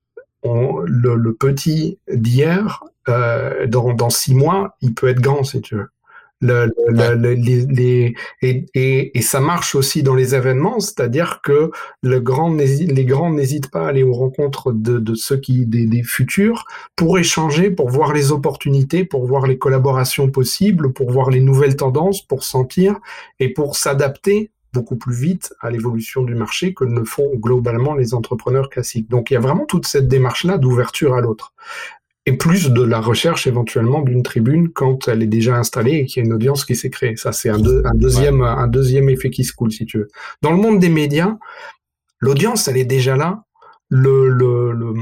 le, 0.43 1.15
le, 1.15 1.35
petit 1.35 1.99
d'hier 2.13 2.83
euh, 3.09 3.67
dans, 3.67 3.93
dans 3.93 4.11
six 4.11 4.35
mois 4.35 4.77
il 4.81 4.95
peut 4.95 5.09
être 5.09 5.21
grand 5.21 5.45
si 5.45 5.61
tu 5.61 5.77
veux 5.77 5.91
le, 6.41 6.73
le, 6.89 7.35
les, 7.35 7.67
les, 7.67 8.15
et, 8.43 8.67
et, 8.75 9.19
et, 9.19 9.23
ça 9.23 9.41
marche 9.41 9.75
aussi 9.75 10.05
dans 10.05 10.15
les 10.15 10.37
événements, 10.37 10.79
c'est-à-dire 10.79 11.41
que 11.43 11.71
le 12.03 12.21
grand 12.21 12.55
les 12.55 13.05
grands 13.05 13.33
n'hésitent 13.33 13.71
pas 13.71 13.87
à 13.87 13.89
aller 13.89 14.05
aux 14.05 14.13
rencontres 14.13 14.73
de, 14.73 14.99
de 14.99 15.15
ceux 15.15 15.39
qui 15.39 15.67
des, 15.67 15.87
des, 15.87 16.03
futurs 16.05 16.65
pour 16.95 17.19
échanger, 17.19 17.71
pour 17.71 17.91
voir 17.91 18.13
les 18.13 18.31
opportunités, 18.31 19.05
pour 19.05 19.27
voir 19.27 19.47
les 19.47 19.59
collaborations 19.59 20.31
possibles, 20.31 20.93
pour 20.93 21.11
voir 21.11 21.31
les 21.31 21.41
nouvelles 21.41 21.77
tendances, 21.77 22.23
pour 22.23 22.45
sentir 22.45 22.99
et 23.41 23.53
pour 23.53 23.77
s'adapter 23.77 24.51
beaucoup 24.73 24.97
plus 24.97 25.15
vite 25.15 25.55
à 25.61 25.71
l'évolution 25.71 26.23
du 26.23 26.35
marché 26.35 26.75
que 26.75 26.85
ne 26.85 27.03
font 27.03 27.31
globalement 27.35 27.95
les 27.95 28.15
entrepreneurs 28.15 28.69
classiques. 28.69 29.09
Donc 29.09 29.31
il 29.31 29.35
y 29.35 29.37
a 29.37 29.41
vraiment 29.41 29.65
toute 29.65 29.87
cette 29.87 30.09
démarche-là 30.09 30.59
d'ouverture 30.59 31.15
à 31.15 31.21
l'autre 31.21 31.53
et 32.29 32.33
plus 32.37 32.69
de 32.69 32.83
la 32.83 33.01
recherche 33.01 33.47
éventuellement 33.47 34.03
d'une 34.03 34.23
tribune 34.23 34.69
quand 34.69 35.09
elle 35.09 35.23
est 35.23 35.29
déjà 35.29 35.57
installée 35.57 35.93
et 35.95 36.05
qu'il 36.05 36.23
y 36.23 36.23
a 36.23 36.27
une 36.27 36.35
audience 36.35 36.67
qui 36.67 36.77
s'est 36.77 36.91
créée. 36.91 37.17
Ça, 37.17 37.33
c'est 37.33 37.49
un, 37.49 37.59
deuxième, 37.59 38.43
un 38.43 38.67
deuxième 38.67 39.09
effet 39.09 39.31
qui 39.31 39.45
se 39.45 39.55
coule, 39.55 39.73
si 39.73 39.87
tu 39.87 39.97
veux. 39.97 40.09
Dans 40.43 40.51
le 40.51 40.59
monde 40.59 40.79
des 40.79 40.91
médias, 40.91 41.39
l'audience, 42.19 42.69
elle 42.69 42.77
est 42.77 42.85
déjà 42.85 43.17
là. 43.17 43.45
Le, 43.89 44.29
le, 44.29 44.73
le 44.73 44.93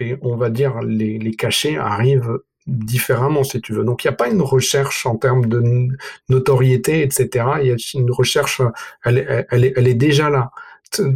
et 0.00 0.18
on 0.20 0.36
va 0.36 0.50
dire 0.50 0.82
les, 0.82 1.18
les 1.18 1.34
cachets 1.34 1.78
arrivent 1.78 2.40
différemment, 2.66 3.42
si 3.42 3.62
tu 3.62 3.72
veux. 3.72 3.84
Donc, 3.84 4.04
il 4.04 4.08
n'y 4.08 4.12
a 4.12 4.16
pas 4.16 4.28
une 4.28 4.42
recherche 4.42 5.06
en 5.06 5.16
termes 5.16 5.46
de 5.46 5.88
notoriété, 6.28 7.00
etc. 7.00 7.46
Il 7.62 7.68
y 7.68 7.72
a 7.72 7.76
une 7.94 8.10
recherche, 8.10 8.60
elle, 9.02 9.46
elle, 9.50 9.72
elle 9.74 9.88
est 9.88 9.94
déjà 9.94 10.28
là. 10.28 10.50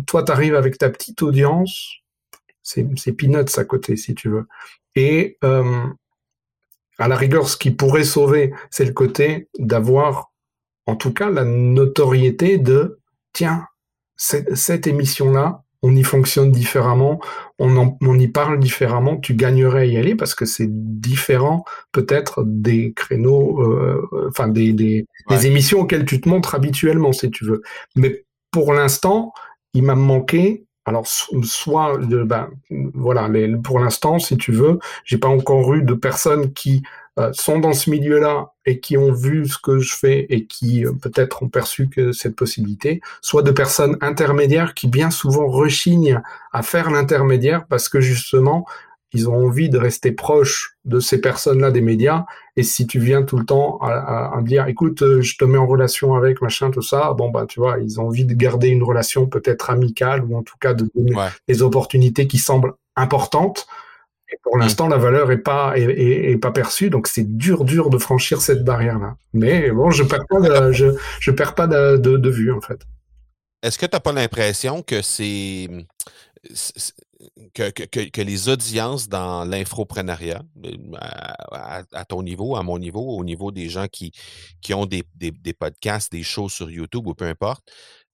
Toi, 0.06 0.22
tu 0.22 0.32
arrives 0.32 0.54
avec 0.54 0.78
ta 0.78 0.88
petite 0.88 1.20
audience, 1.20 1.96
c'est 2.62 3.12
peanuts 3.12 3.58
à 3.58 3.64
côté, 3.64 3.96
si 3.96 4.14
tu 4.14 4.30
veux. 4.30 4.46
Et 4.96 5.38
euh, 5.44 5.84
à 6.98 7.08
la 7.08 7.16
rigueur, 7.16 7.48
ce 7.48 7.56
qui 7.56 7.70
pourrait 7.70 8.04
sauver, 8.04 8.52
c'est 8.70 8.84
le 8.84 8.92
côté 8.92 9.48
d'avoir, 9.58 10.32
en 10.86 10.96
tout 10.96 11.12
cas, 11.12 11.30
la 11.30 11.44
notoriété 11.44 12.58
de, 12.58 13.00
tiens, 13.32 13.66
cette, 14.16 14.86
émission-là, 14.86 15.62
on 15.82 15.94
y 15.94 16.02
fonctionne 16.02 16.50
différemment, 16.50 17.20
on, 17.58 17.96
on 18.00 18.18
y 18.18 18.28
parle 18.28 18.58
différemment, 18.58 19.18
tu 19.18 19.34
gagnerais 19.34 19.80
à 19.80 19.84
y 19.84 19.96
aller 19.96 20.14
parce 20.14 20.34
que 20.34 20.46
c'est 20.46 20.68
différent 20.70 21.64
peut-être 21.92 22.44
des 22.46 22.92
créneaux, 22.94 23.60
euh, 23.60 24.28
enfin 24.28 24.48
des, 24.48 24.72
des, 24.72 25.06
des, 25.28 25.46
émissions 25.46 25.80
auxquelles 25.80 26.06
tu 26.06 26.20
te 26.20 26.28
montres 26.28 26.54
habituellement, 26.54 27.12
si 27.12 27.30
tu 27.30 27.44
veux. 27.44 27.60
Mais 27.96 28.24
pour 28.50 28.72
l'instant, 28.72 29.34
il 29.74 29.82
m'a 29.82 29.96
manqué 29.96 30.63
alors 30.84 31.06
soit 31.06 31.98
ben, 31.98 32.50
voilà 32.94 33.28
pour 33.62 33.78
l'instant 33.78 34.18
si 34.18 34.36
tu 34.36 34.52
veux 34.52 34.78
j'ai 35.04 35.18
pas 35.18 35.28
encore 35.28 35.74
eu 35.74 35.82
de 35.82 35.94
personnes 35.94 36.52
qui 36.52 36.82
euh, 37.18 37.32
sont 37.32 37.60
dans 37.60 37.74
ce 37.74 37.90
milieu-là 37.90 38.52
et 38.66 38.80
qui 38.80 38.98
ont 38.98 39.12
vu 39.12 39.46
ce 39.46 39.56
que 39.56 39.78
je 39.78 39.94
fais 39.94 40.26
et 40.30 40.46
qui 40.46 40.84
euh, 40.84 40.92
peut-être 40.92 41.44
ont 41.44 41.48
perçu 41.48 41.88
que 41.88 42.10
cette 42.10 42.34
possibilité 42.34 43.00
soit 43.20 43.42
de 43.42 43.52
personnes 43.52 43.96
intermédiaires 44.00 44.74
qui 44.74 44.88
bien 44.88 45.10
souvent 45.10 45.46
rechignent 45.46 46.20
à 46.52 46.62
faire 46.62 46.90
l'intermédiaire 46.90 47.66
parce 47.68 47.88
que 47.88 48.00
justement 48.00 48.66
ils 49.14 49.28
ont 49.28 49.46
envie 49.46 49.70
de 49.70 49.78
rester 49.78 50.12
proches 50.12 50.76
de 50.84 51.00
ces 51.00 51.20
personnes-là 51.20 51.70
des 51.70 51.80
médias. 51.80 52.26
Et 52.56 52.64
si 52.64 52.86
tu 52.86 52.98
viens 52.98 53.22
tout 53.22 53.38
le 53.38 53.46
temps 53.46 53.78
à, 53.80 54.38
dire, 54.42 54.66
écoute, 54.66 55.02
euh, 55.02 55.22
je 55.22 55.36
te 55.36 55.44
mets 55.44 55.56
en 55.56 55.66
relation 55.66 56.14
avec 56.14 56.42
machin, 56.42 56.70
tout 56.70 56.82
ça, 56.82 57.14
bon 57.14 57.30
bah 57.30 57.46
tu 57.48 57.60
vois, 57.60 57.78
ils 57.78 58.00
ont 58.00 58.08
envie 58.08 58.24
de 58.24 58.34
garder 58.34 58.68
une 58.68 58.82
relation 58.82 59.26
peut-être 59.26 59.70
amicale 59.70 60.24
ou 60.24 60.36
en 60.36 60.42
tout 60.42 60.56
cas 60.60 60.74
de 60.74 60.90
donner 60.94 61.14
des 61.48 61.62
opportunités 61.62 62.26
qui 62.26 62.38
semblent 62.38 62.74
importantes. 62.96 63.66
Et 64.32 64.36
pour 64.42 64.58
l'instant, 64.58 64.88
la 64.88 64.96
valeur 64.98 65.30
est 65.30 65.38
pas 65.38 65.74
est, 65.76 66.40
pas 66.40 66.50
perçue, 66.50 66.90
donc 66.90 67.06
c'est 67.06 67.36
dur, 67.36 67.64
dur 67.64 67.90
de 67.90 67.98
franchir 67.98 68.42
cette 68.42 68.64
barrière-là. 68.64 69.16
Mais 69.32 69.70
bon, 69.70 69.90
je 69.90 70.02
perds 70.02 70.26
pas, 70.28 70.40
de, 70.40 70.72
je, 70.72 70.86
je 71.20 71.30
perds 71.30 71.54
pas 71.54 71.68
de, 71.68 71.96
de, 71.98 72.16
de 72.16 72.30
vue 72.30 72.52
en 72.52 72.60
fait. 72.60 72.80
est-ce 73.62 73.78
que 73.78 73.86
tu 73.86 73.94
n'as 73.94 74.00
pas 74.00 74.12
l'impression 74.12 74.82
que 74.82 75.02
c'est 75.02 75.68
que, 77.54 78.20
les 78.20 78.48
audiences 78.48 79.08
dans 79.08 79.44
l'infoprenariat, 79.44 80.42
euh, 80.64 80.76
à, 81.92 82.04
ton 82.04 82.22
niveau, 82.22 82.56
à 82.56 82.62
mon 82.62 82.78
niveau, 82.78 83.16
au 83.16 83.24
niveau 83.24 83.50
des 83.50 83.68
gens 83.68 83.86
qui, 83.88 84.12
qui 84.60 84.74
ont 84.74 84.86
des, 84.86 85.04
podcasts, 85.58 86.12
des 86.12 86.22
shows 86.22 86.48
sur 86.48 86.70
YouTube 86.70 87.06
ou 87.06 87.14
peu 87.14 87.26
importe, 87.26 87.64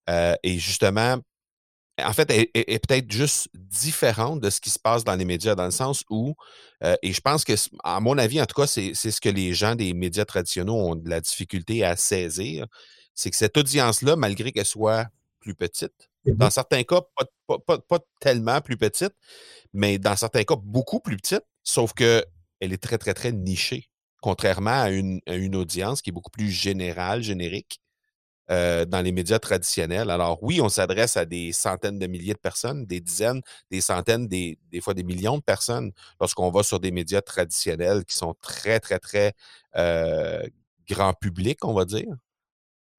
euh, 0.09 0.35
et 0.43 0.59
justement, 0.59 1.19
en 2.03 2.13
fait, 2.13 2.31
est, 2.31 2.87
peut-être 2.87 3.11
juste 3.11 3.49
différente 3.55 4.41
de 4.41 4.51
ce 4.51 4.61
qui 4.61 4.71
se 4.71 4.79
passe 4.79 5.05
dans 5.05 5.17
les 5.17 5.25
médias, 5.25 5.55
dans 5.55 5.67
le 5.67 5.71
sens 5.71 6.05
où, 6.09 6.35
euh, 6.83 6.97
et 7.03 7.13
je 7.13 7.21
pense 7.21 7.45
que, 7.45 7.53
à 7.85 8.01
mon 8.01 8.17
avis, 8.19 8.41
en 8.41 8.47
tout 8.47 8.61
cas, 8.61 8.67
c'est 8.67 8.95
ce 8.95 9.21
que 9.21 9.29
les 9.29 9.53
gens 9.53 9.75
des 9.75 9.93
médias 9.93 10.25
traditionnels 10.25 10.71
ont 10.71 10.97
de 10.97 11.09
la 11.09 11.21
difficulté 11.21 11.85
à 11.85 11.97
saisir, 11.97 12.67
c'est 13.15 13.31
que 13.31 13.37
cette 13.37 13.57
audience-là, 13.57 14.17
malgré 14.17 14.53
qu'elle 14.53 14.65
soit 14.65 15.07
plus 15.41 15.55
petite, 15.55 16.11
Mmh 16.27 16.33
dans 16.35 16.51
certains 16.51 16.83
cas, 16.83 17.01
pas, 17.47 17.99
tellement 18.21 18.61
plus 18.61 18.77
petite, 18.77 19.15
mais 19.73 19.99
dans 19.99 20.17
certains 20.17 20.45
cas, 20.45 20.57
beaucoup 20.57 21.01
plus 21.01 21.17
petite, 21.17 21.45
sauf 21.63 21.95
qu'elle 21.95 22.25
est 22.61 22.83
très, 22.83 22.99
très, 22.99 23.15
très 23.15 23.33
nichée, 23.33 23.89
contrairement 24.21 24.83
à 24.83 24.91
une, 24.91 25.21
audience 25.57 26.03
qui 26.03 26.11
est 26.11 26.13
beaucoup 26.13 26.31
plus 26.31 26.51
générale, 26.51 27.23
générique, 27.23 27.81
euh, 28.51 28.85
dans 28.85 29.01
les 29.01 29.13
médias 29.13 29.39
traditionnels. 29.39 30.11
Alors 30.11 30.43
oui, 30.43 30.61
on 30.61 30.69
s'adresse 30.69 31.17
à 31.17 31.25
des 31.25 31.53
centaines 31.53 31.99
de 31.99 32.07
milliers 32.07 32.35
de 32.35 32.39
personnes, 32.39 32.85
des 32.85 33.01
dizaines, 33.01 33.43
des 33.71 33.81
centaines, 33.81 34.29
des, 34.29 34.59
des 34.71 34.81
fois 34.81 34.93
des 34.95 35.05
millions 35.05 35.39
de 35.39 35.43
personnes 35.43 35.93
lorsqu'on 36.21 36.51
va 36.51 36.63
sur 36.63 36.81
des 36.81 36.91
médias 36.91 37.23
traditionnels 37.23 38.05
qui 38.05 38.17
sont 38.17 38.35
très, 38.43 38.81
très, 38.81 38.99
très 38.99 39.35
euh, 39.77 40.43
grand 40.89 41.15
public, 41.15 41.65
on 41.65 41.73
va 41.75 41.85
dire. 41.85 42.09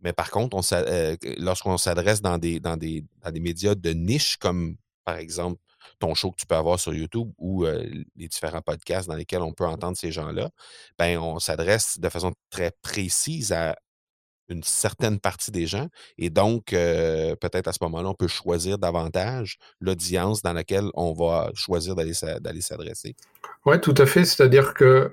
Mais 0.02 0.14
par 0.14 0.32
contre, 0.32 0.58
on, 0.58 0.62
euh, 0.74 1.16
lorsqu'on 1.38 1.78
s'adresse 1.78 2.22
dans 2.22 2.38
des, 2.38 2.60
dans, 2.60 2.78
des, 2.78 3.06
dans 3.24 3.32
des 3.32 3.40
médias 3.40 3.76
de 3.76 3.92
niche, 3.92 4.38
comme 4.38 4.76
par 5.06 5.18
exemple 5.18 5.60
ton 6.00 6.14
show 6.16 6.32
que 6.32 6.38
tu 6.38 6.46
peux 6.46 6.56
avoir 6.56 6.80
sur 6.80 6.94
YouTube 6.94 7.32
ou 7.38 7.66
euh, 7.66 7.84
les 8.16 8.28
différents 8.28 8.62
podcasts 8.62 9.08
dans 9.08 9.16
lesquels 9.16 9.42
on 9.42 9.54
peut 9.54 9.66
entendre 9.66 9.98
ces 9.98 10.12
gens-là, 10.12 10.50
ben 10.98 11.18
on 11.20 11.40
s'adresse 11.40 12.00
de 12.00 12.10
façon 12.10 12.34
très 12.50 12.72
précise 12.82 13.52
à 13.52 13.76
une 14.50 14.64
certaine 14.64 15.20
partie 15.20 15.52
des 15.52 15.66
gens. 15.66 15.88
Et 16.18 16.30
donc, 16.30 16.74
euh, 16.74 17.36
peut-être 17.36 17.68
à 17.68 17.74
ce 17.74 17.78
moment-là, 17.84 18.10
on 18.10 18.14
peut 18.14 18.28
choisir 18.28 18.78
davantage 18.78 19.58
l'audience 19.80 20.42
dans 20.42 20.52
laquelle 20.52 20.90
on 20.94 21.14
va 21.14 21.52
choisir 21.54 21.96
d'aller 21.96 22.14
s'adresser. 22.14 23.16
Oui, 23.66 23.80
tout 23.80 23.96
à 23.98 24.06
fait. 24.06 24.26
C'est-à-dire 24.26 24.74
que, 24.74 25.10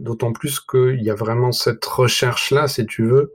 d'autant 0.00 0.32
plus 0.32 0.60
qu'il 0.60 1.02
y 1.02 1.10
a 1.10 1.14
vraiment 1.14 1.52
cette 1.52 1.84
recherche-là, 1.84 2.68
si 2.68 2.86
tu 2.86 3.04
veux, 3.04 3.34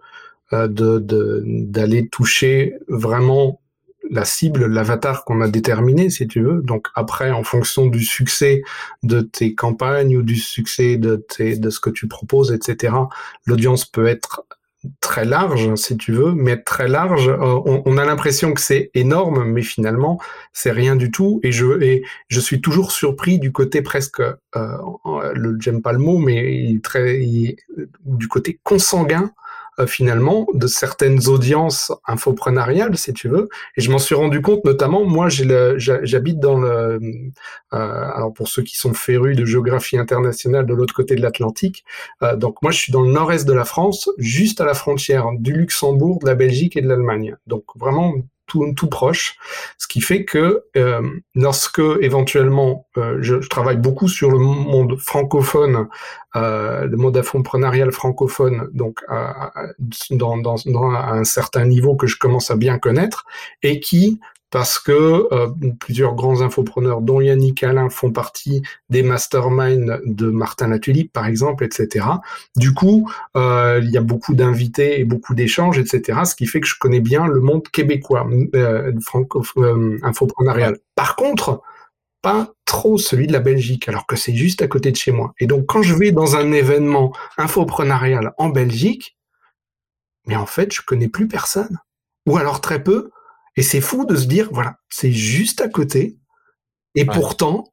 de 0.51 1.43
d'aller 1.45 2.07
toucher 2.07 2.75
vraiment 2.87 3.59
la 4.09 4.25
cible, 4.25 4.65
l'avatar 4.65 5.25
qu'on 5.25 5.41
a 5.41 5.47
déterminé, 5.47 6.09
si 6.09 6.27
tu 6.27 6.41
veux. 6.41 6.61
Donc 6.61 6.87
après, 6.95 7.31
en 7.31 7.43
fonction 7.43 7.87
du 7.87 8.03
succès 8.03 8.61
de 9.03 9.21
tes 9.21 9.55
campagnes 9.55 10.17
ou 10.17 10.23
du 10.23 10.35
succès 10.35 10.97
de, 10.97 11.15
tes, 11.15 11.57
de 11.57 11.69
ce 11.69 11.79
que 11.79 11.89
tu 11.89 12.07
proposes, 12.07 12.51
etc., 12.51 12.93
l'audience 13.45 13.85
peut 13.85 14.07
être 14.07 14.45
très 15.01 15.25
large, 15.25 15.73
si 15.75 15.97
tu 15.97 16.13
veux, 16.13 16.33
mais 16.33 16.57
très 16.57 16.87
large. 16.87 17.27
Euh, 17.27 17.81
on, 17.85 17.97
a 17.97 18.05
l'impression 18.05 18.53
que 18.53 18.61
c'est 18.61 18.91
énorme, 18.93 19.43
mais 19.45 19.63
finalement, 19.63 20.19
c'est 20.53 20.71
rien 20.71 20.95
du 20.95 21.11
tout. 21.11 21.39
Et 21.43 21.51
je, 21.51 21.81
et 21.81 22.03
je 22.29 22.39
suis 22.39 22.61
toujours 22.61 22.91
surpris 22.91 23.39
du 23.39 23.51
côté 23.51 23.81
presque, 23.81 24.21
euh, 24.21 24.77
le 25.33 25.57
j'aime 25.59 25.81
pas 25.81 25.93
le 25.93 25.99
mot, 25.99 26.17
mais 26.19 26.75
très, 26.83 27.19
du 28.05 28.27
côté 28.27 28.59
consanguin 28.63 29.23
euh, 29.23 29.46
finalement 29.85 30.47
de 30.53 30.67
certaines 30.67 31.27
audiences 31.27 31.91
infoprenariales, 32.07 32.97
si 32.97 33.13
tu 33.13 33.29
veux. 33.29 33.49
Et 33.75 33.81
je 33.81 33.91
m'en 33.91 33.99
suis 33.99 34.15
rendu 34.15 34.41
compte, 34.41 34.63
notamment, 34.65 35.05
moi, 35.05 35.27
j'habite 35.29 36.39
dans 36.39 36.57
le, 36.57 36.99
euh, 37.73 38.11
alors 38.13 38.33
pour 38.33 38.47
ceux 38.47 38.63
qui 38.63 38.75
sont 38.75 38.93
férus 38.93 39.35
de 39.35 39.45
géographie 39.45 39.97
internationale 39.97 40.65
de 40.65 40.73
l'autre 40.73 40.93
côté 40.93 41.15
de 41.15 41.21
l'Atlantique, 41.21 41.83
euh, 42.23 42.35
donc 42.35 42.61
moi, 42.61 42.71
je 42.71 42.79
suis 42.79 42.91
dans 42.91 43.01
le 43.01 43.11
nord-est 43.11 43.47
de 43.47 43.53
la 43.53 43.65
France, 43.65 44.09
juste 44.17 44.61
à 44.61 44.65
la 44.65 44.73
frontière 44.73 45.27
du 45.37 45.53
Luxembourg, 45.53 46.19
de 46.19 46.27
la 46.27 46.35
Belgique 46.35 46.77
et 46.77 46.81
de 46.81 46.87
l'Allemagne. 46.87 47.35
Donc 47.45 47.63
vraiment 47.75 48.13
tout, 48.47 48.87
proche, 48.87 49.35
ce 49.77 49.87
qui 49.87 50.01
fait 50.01 50.25
que 50.25 50.63
euh, 50.75 51.01
lorsque 51.35 51.81
éventuellement 52.01 52.87
euh, 52.97 53.17
je, 53.21 53.35
travaille 53.35 53.77
beaucoup 53.77 54.07
sur 54.07 54.31
le 54.31 54.39
monde 54.39 54.97
francophone, 54.97 55.87
euh, 56.35 56.85
le 56.85 56.97
monde 56.97 57.17
infoprenarial 57.17 57.91
francophone, 57.91 58.69
donc 58.73 59.03
dans, 60.11 60.37
dans 60.37 60.67
un 60.67 61.23
certain 61.23 61.65
niveau 61.65 61.95
que 61.95 62.07
je 62.07 62.17
commence 62.17 62.49
à 62.51 62.55
bien 62.55 62.79
connaître, 62.79 63.25
et 63.63 63.79
qui 63.79 64.19
parce 64.49 64.79
que 64.79 65.27
euh, 65.33 65.47
plusieurs 65.79 66.15
grands 66.15 66.41
infopreneurs, 66.41 67.01
dont 67.01 67.19
Yannick 67.19 67.63
Alain, 67.63 67.89
font 67.89 68.11
partie 68.11 68.61
des 68.89 69.03
masterminds 69.03 69.99
de 70.05 70.29
Martin 70.29 70.69
Latulippe, 70.69 71.11
par 71.11 71.25
exemple, 71.25 71.65
etc. 71.65 72.05
Du 72.55 72.73
coup, 72.73 73.11
euh, 73.35 73.81
il 73.83 73.91
y 73.91 73.97
a 73.97 74.01
beaucoup 74.01 74.35
d'invités 74.35 74.99
et 74.99 75.05
beaucoup 75.05 75.35
d'échanges, 75.35 75.77
etc. 75.77 76.19
Ce 76.25 76.35
qui 76.35 76.45
fait 76.45 76.61
que 76.61 76.67
je 76.67 76.75
connais 76.79 77.01
bien 77.01 77.27
le 77.27 77.41
monde 77.41 77.67
québécois, 77.67 78.27
euh, 78.55 78.93
euh, 79.57 79.99
infoprenarial. 80.03 80.77
Par 80.95 81.15
contre, 81.15 81.61
pas 82.21 82.53
trop 82.65 82.97
celui 82.97 83.27
de 83.27 83.33
la 83.33 83.39
Belgique, 83.39 83.87
alors 83.87 84.05
que 84.07 84.15
c'est 84.15 84.35
juste 84.35 84.61
à 84.61 84.67
côté 84.67 84.91
de 84.91 84.97
chez 84.97 85.11
moi. 85.11 85.33
Et 85.39 85.47
donc, 85.47 85.65
quand 85.65 85.81
je 85.81 85.93
vais 85.93 86.11
dans 86.11 86.35
un 86.35 86.51
événement 86.51 87.13
infoprenarial 87.37 88.33
en 88.37 88.49
Belgique, 88.49 89.17
mais 90.25 90.35
en 90.35 90.45
fait, 90.45 90.73
je 90.73 90.81
connais 90.81 91.07
plus 91.07 91.27
personne. 91.27 91.79
Ou 92.25 92.37
alors 92.37 92.59
très 92.59 92.83
peu, 92.83 93.11
et 93.57 93.63
c'est 93.63 93.81
fou 93.81 94.05
de 94.05 94.15
se 94.15 94.27
dire, 94.27 94.49
voilà, 94.51 94.77
c'est 94.87 95.11
juste 95.11 95.61
à 95.61 95.67
côté. 95.67 96.17
Et 96.93 97.05
pourtant, 97.05 97.65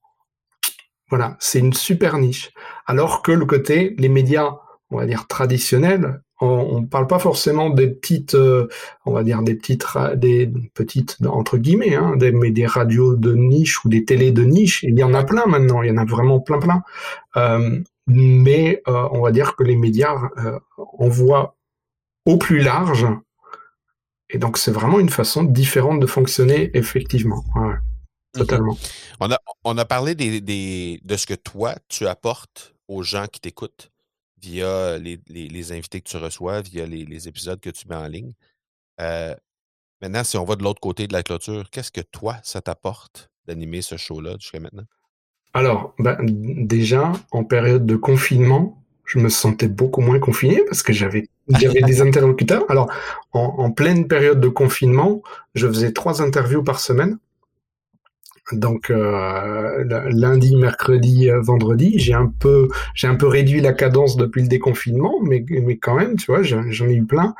voilà, 1.10 1.36
c'est 1.38 1.60
une 1.60 1.74
super 1.74 2.18
niche. 2.18 2.50
Alors 2.86 3.22
que 3.22 3.32
le 3.32 3.44
côté, 3.44 3.94
les 3.98 4.08
médias, 4.08 4.56
on 4.90 4.96
va 4.96 5.06
dire 5.06 5.26
traditionnels, 5.28 6.22
on 6.40 6.80
ne 6.80 6.86
parle 6.86 7.06
pas 7.06 7.18
forcément 7.18 7.70
des 7.70 7.88
petites, 7.88 8.34
euh, 8.34 8.66
on 9.06 9.12
va 9.12 9.22
dire 9.22 9.42
des 9.42 9.54
petites, 9.54 9.86
des 10.16 10.50
petites 10.74 11.18
entre 11.26 11.58
guillemets, 11.58 11.94
hein, 11.94 12.16
des, 12.16 12.32
mais 12.32 12.50
des 12.50 12.66
radios 12.66 13.14
de 13.14 13.34
niche 13.34 13.84
ou 13.84 13.88
des 13.88 14.04
télés 14.04 14.32
de 14.32 14.42
niche. 14.42 14.82
Il 14.82 14.98
y 14.98 15.04
en 15.04 15.14
a 15.14 15.22
plein 15.22 15.46
maintenant, 15.46 15.82
il 15.82 15.88
y 15.88 15.92
en 15.92 15.98
a 15.98 16.04
vraiment 16.04 16.40
plein, 16.40 16.58
plein. 16.58 16.82
Euh, 17.36 17.78
mais 18.06 18.82
euh, 18.88 19.08
on 19.12 19.20
va 19.20 19.30
dire 19.30 19.54
que 19.56 19.64
les 19.64 19.76
médias 19.76 20.16
envoient 20.76 21.56
au 22.26 22.36
plus 22.36 22.60
large 22.60 23.06
et 24.30 24.38
donc, 24.38 24.58
c'est 24.58 24.70
vraiment 24.70 25.00
une 25.00 25.10
façon 25.10 25.44
différente 25.44 26.00
de 26.00 26.06
fonctionner, 26.06 26.70
effectivement. 26.74 27.44
Ouais, 27.54 27.74
totalement. 28.32 28.76
On 29.20 29.30
a, 29.30 29.38
on 29.64 29.78
a 29.78 29.84
parlé 29.84 30.14
des, 30.14 30.40
des, 30.40 31.00
de 31.04 31.16
ce 31.16 31.26
que 31.26 31.34
toi, 31.34 31.74
tu 31.88 32.06
apportes 32.06 32.74
aux 32.88 33.02
gens 33.02 33.26
qui 33.26 33.40
t'écoutent 33.40 33.90
via 34.40 34.98
les, 34.98 35.20
les, 35.28 35.48
les, 35.48 35.72
invités 35.72 36.00
que 36.00 36.08
tu 36.08 36.16
reçois, 36.16 36.60
via 36.62 36.86
les, 36.86 37.04
les 37.04 37.28
épisodes 37.28 37.60
que 37.60 37.70
tu 37.70 37.88
mets 37.88 37.96
en 37.96 38.06
ligne. 38.06 38.32
Euh, 39.00 39.34
maintenant, 40.00 40.24
si 40.24 40.36
on 40.36 40.44
va 40.44 40.56
de 40.56 40.62
l'autre 40.62 40.80
côté 40.80 41.06
de 41.06 41.12
la 41.12 41.22
clôture, 41.22 41.70
qu'est-ce 41.70 41.92
que 41.92 42.00
toi, 42.02 42.36
ça 42.42 42.60
t'apporte 42.60 43.30
d'animer 43.46 43.82
ce 43.82 43.96
show-là 43.96 44.36
jusqu'à 44.38 44.60
maintenant? 44.60 44.84
Alors, 45.52 45.94
ben, 45.98 46.18
déjà, 46.20 47.12
en 47.30 47.44
période 47.44 47.86
de 47.86 47.96
confinement, 47.96 48.82
je 49.04 49.18
me 49.18 49.28
sentais 49.28 49.68
beaucoup 49.68 50.00
moins 50.00 50.18
confiné 50.18 50.60
parce 50.66 50.82
que 50.82 50.92
j'avais 50.92 51.28
j'avais 51.48 51.82
des 51.82 52.00
interlocuteurs. 52.00 52.64
Alors, 52.68 52.90
en, 53.32 53.70
pleine 53.70 54.08
période 54.08 54.40
de 54.40 54.48
confinement, 54.48 55.22
je 55.54 55.66
faisais 55.66 55.92
trois 55.92 56.22
interviews 56.22 56.62
par 56.62 56.80
semaine. 56.80 57.18
Donc 58.52 58.90
euh, 58.90 59.84
lundi, 60.10 60.54
mercredi, 60.56 61.30
euh, 61.30 61.40
vendredi, 61.40 61.98
j'ai 61.98 62.12
un 62.12 62.26
peu 62.26 62.68
j'ai 62.94 63.06
un 63.06 63.14
peu 63.14 63.26
réduit 63.26 63.62
la 63.62 63.72
cadence 63.72 64.16
depuis 64.16 64.42
le 64.42 64.48
déconfinement, 64.48 65.14
mais 65.22 65.42
mais 65.48 65.78
quand 65.78 65.94
même, 65.94 66.16
tu 66.16 66.26
vois, 66.26 66.42
j'en 66.42 66.88
ai 66.88 66.94
eu 66.94 67.06
plein. 67.06 67.34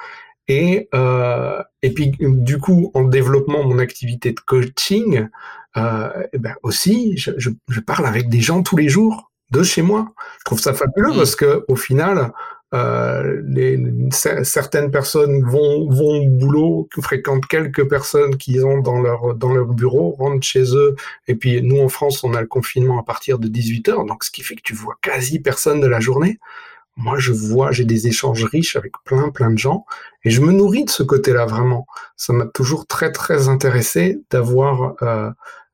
Et 0.49 0.88
euh, 0.95 1.62
et 1.83 1.93
puis 1.93 2.12
du 2.19 2.59
coup, 2.59 2.90
en 2.95 3.05
développant 3.05 3.64
mon 3.64 3.79
activité 3.79 4.33
de 4.33 4.40
coaching, 4.40 5.29
euh, 5.77 6.09
eh 6.33 6.38
ben 6.38 6.55
aussi, 6.62 7.17
je, 7.17 7.33
je, 7.37 7.51
je 7.69 7.81
parle 7.81 8.07
avec 8.07 8.31
des 8.31 8.40
gens 8.40 8.62
tous 8.62 8.77
les 8.77 8.88
jours 8.88 9.31
de 9.51 9.62
chez 9.62 9.83
moi. 9.83 10.12
Je 10.38 10.45
trouve 10.45 10.61
ça 10.61 10.75
fabuleux 10.75 11.12
mm. 11.12 11.17
parce 11.17 11.37
que 11.37 11.64
au 11.69 11.77
final, 11.77 12.33
euh, 12.75 13.41
les, 13.47 13.79
certaines 14.11 14.91
personnes 14.91 15.43
vont, 15.45 15.89
vont 15.89 16.27
au 16.27 16.29
boulot, 16.29 16.89
fréquentent 17.01 17.47
quelques 17.47 17.89
personnes 17.89 18.37
qui 18.37 18.59
ont 18.61 18.81
dans 18.81 19.01
leur, 19.01 19.35
dans 19.37 19.53
leur 19.53 19.68
bureau, 19.68 20.11
rentrent 20.18 20.45
chez 20.45 20.75
eux. 20.75 20.97
Et 21.29 21.37
puis 21.37 21.62
nous, 21.62 21.81
en 21.81 21.89
France, 21.89 22.25
on 22.25 22.35
a 22.35 22.41
le 22.41 22.49
confinement 22.49 22.99
à 22.99 23.05
partir 23.05 23.39
de 23.39 23.47
18 23.47 23.89
heures. 23.91 24.05
Donc, 24.05 24.25
ce 24.25 24.31
qui 24.31 24.43
fait 24.43 24.57
que 24.57 24.62
tu 24.62 24.75
vois 24.75 24.97
quasi 25.03 25.39
personne 25.39 25.81
de 25.81 25.87
la 25.87 26.01
journée. 26.01 26.39
Moi, 26.97 27.18
je 27.18 27.33
vois, 27.33 27.72
j'ai 27.72 27.85
des 27.85 28.07
échanges 28.07 28.45
riches 28.45 28.77
avec 28.77 28.93
plein, 29.05 29.31
plein 29.31 29.51
de 29.51 29.59
gens. 29.59 29.85
Et 30.25 30.31
je 30.31 30.41
me 30.41 30.53
nourris 30.53 30.85
de 30.85 30.91
ce 30.91 31.03
côté-là, 31.03 31.45
vraiment. 31.45 31.87
Ça 32.16 32.33
m'a 32.33 32.47
toujours 32.47 32.87
très, 32.87 33.12
très 33.12 33.49
intéressé 33.49 34.20
d'avoir... 34.31 34.95
Euh, 35.03 35.31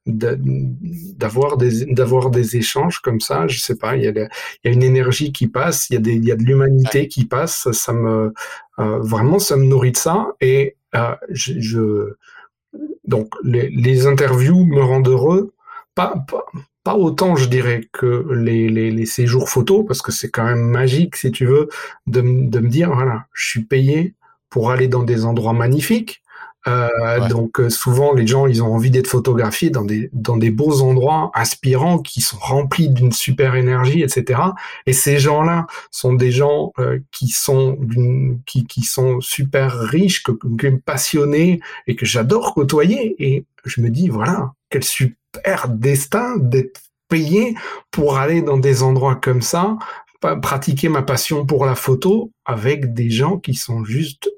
d'avoir 0.06 1.56
des 1.56 1.84
d'avoir 1.86 2.30
des 2.30 2.56
échanges 2.56 3.00
comme 3.00 3.20
ça 3.20 3.46
je 3.48 3.60
sais 3.60 3.76
pas 3.76 3.96
il 3.96 4.04
y 4.04 4.08
a, 4.08 4.10
il 4.10 4.28
y 4.64 4.68
a 4.68 4.72
une 4.72 4.82
énergie 4.82 5.30
qui 5.30 5.46
passe 5.46 5.90
il 5.90 5.94
y 5.94 5.96
a 5.96 6.00
des 6.00 6.14
il 6.14 6.24
y 6.24 6.32
a 6.32 6.36
de 6.36 6.42
l'humanité 6.42 7.06
qui 7.06 7.26
passe 7.26 7.70
ça 7.72 7.92
me 7.92 8.32
euh, 8.78 8.98
vraiment 9.00 9.38
ça 9.38 9.56
me 9.56 9.64
nourrit 9.64 9.92
de 9.92 9.98
ça 9.98 10.28
et 10.40 10.76
euh, 10.94 11.14
je, 11.30 12.14
donc 13.04 13.34
les, 13.42 14.06
interviews 14.06 14.64
me 14.64 14.82
rendent 14.82 15.08
heureux, 15.08 15.52
pas, 15.94 16.14
pas, 16.84 16.94
autant 16.94 17.36
je 17.36 17.48
dirais 17.48 17.88
que 17.92 18.26
les, 18.32 18.68
les, 18.68 19.06
séjours 19.06 19.48
photos, 19.48 19.84
parce 19.86 20.02
que 20.02 20.12
c'est 20.12 20.30
quand 20.30 20.44
même 20.44 20.62
magique 20.62 21.16
si 21.16 21.30
tu 21.30 21.46
veux 21.46 21.68
de, 22.06 22.20
de 22.20 22.58
me 22.60 22.68
dire 22.68 22.92
voilà, 22.92 23.26
je 23.32 23.48
suis 23.48 23.64
payé 23.64 24.14
pour 24.48 24.70
aller 24.70 24.88
dans 24.88 25.02
des 25.02 25.24
endroits 25.24 25.52
magnifiques, 25.52 26.22
euh, 26.68 27.28
donc 27.28 27.58
euh, 27.58 27.70
souvent 27.70 28.12
les 28.12 28.26
gens 28.26 28.46
ils 28.46 28.62
ont 28.62 28.74
envie 28.74 28.90
d'être 28.90 29.06
photographiés 29.06 29.70
dans 29.70 29.84
des 29.84 30.10
dans 30.12 30.36
des 30.36 30.50
beaux 30.50 30.82
endroits 30.82 31.30
inspirants 31.34 31.98
qui 31.98 32.20
sont 32.20 32.36
remplis 32.38 32.90
d'une 32.90 33.12
super 33.12 33.54
énergie 33.54 34.02
etc. 34.02 34.40
Et 34.84 34.92
ces 34.92 35.18
gens-là 35.18 35.66
sont 35.90 36.12
des 36.12 36.30
gens 36.30 36.72
euh, 36.78 36.98
qui 37.12 37.28
sont 37.28 37.78
qui 38.44 38.66
qui 38.66 38.82
sont 38.82 39.20
super 39.22 39.72
riches, 39.72 40.22
que, 40.22 40.32
que 40.32 40.68
passionnés 40.68 41.60
et 41.86 41.96
que 41.96 42.04
j'adore 42.04 42.52
côtoyer. 42.52 43.16
Et 43.18 43.46
je 43.64 43.80
me 43.80 43.88
dis 43.88 44.08
voilà 44.08 44.52
quel 44.68 44.84
super 44.84 45.68
destin 45.68 46.36
d'être 46.36 46.82
payé 47.08 47.54
pour 47.90 48.18
aller 48.18 48.42
dans 48.42 48.58
des 48.58 48.82
endroits 48.82 49.16
comme 49.16 49.42
ça 49.42 49.78
pratiquer 50.42 50.88
ma 50.88 51.02
passion 51.02 51.46
pour 51.46 51.64
la 51.64 51.74
photo 51.74 52.30
avec 52.44 52.92
des 52.92 53.10
gens 53.10 53.38
qui 53.38 53.54
sont 53.54 53.84
juste 53.84 54.30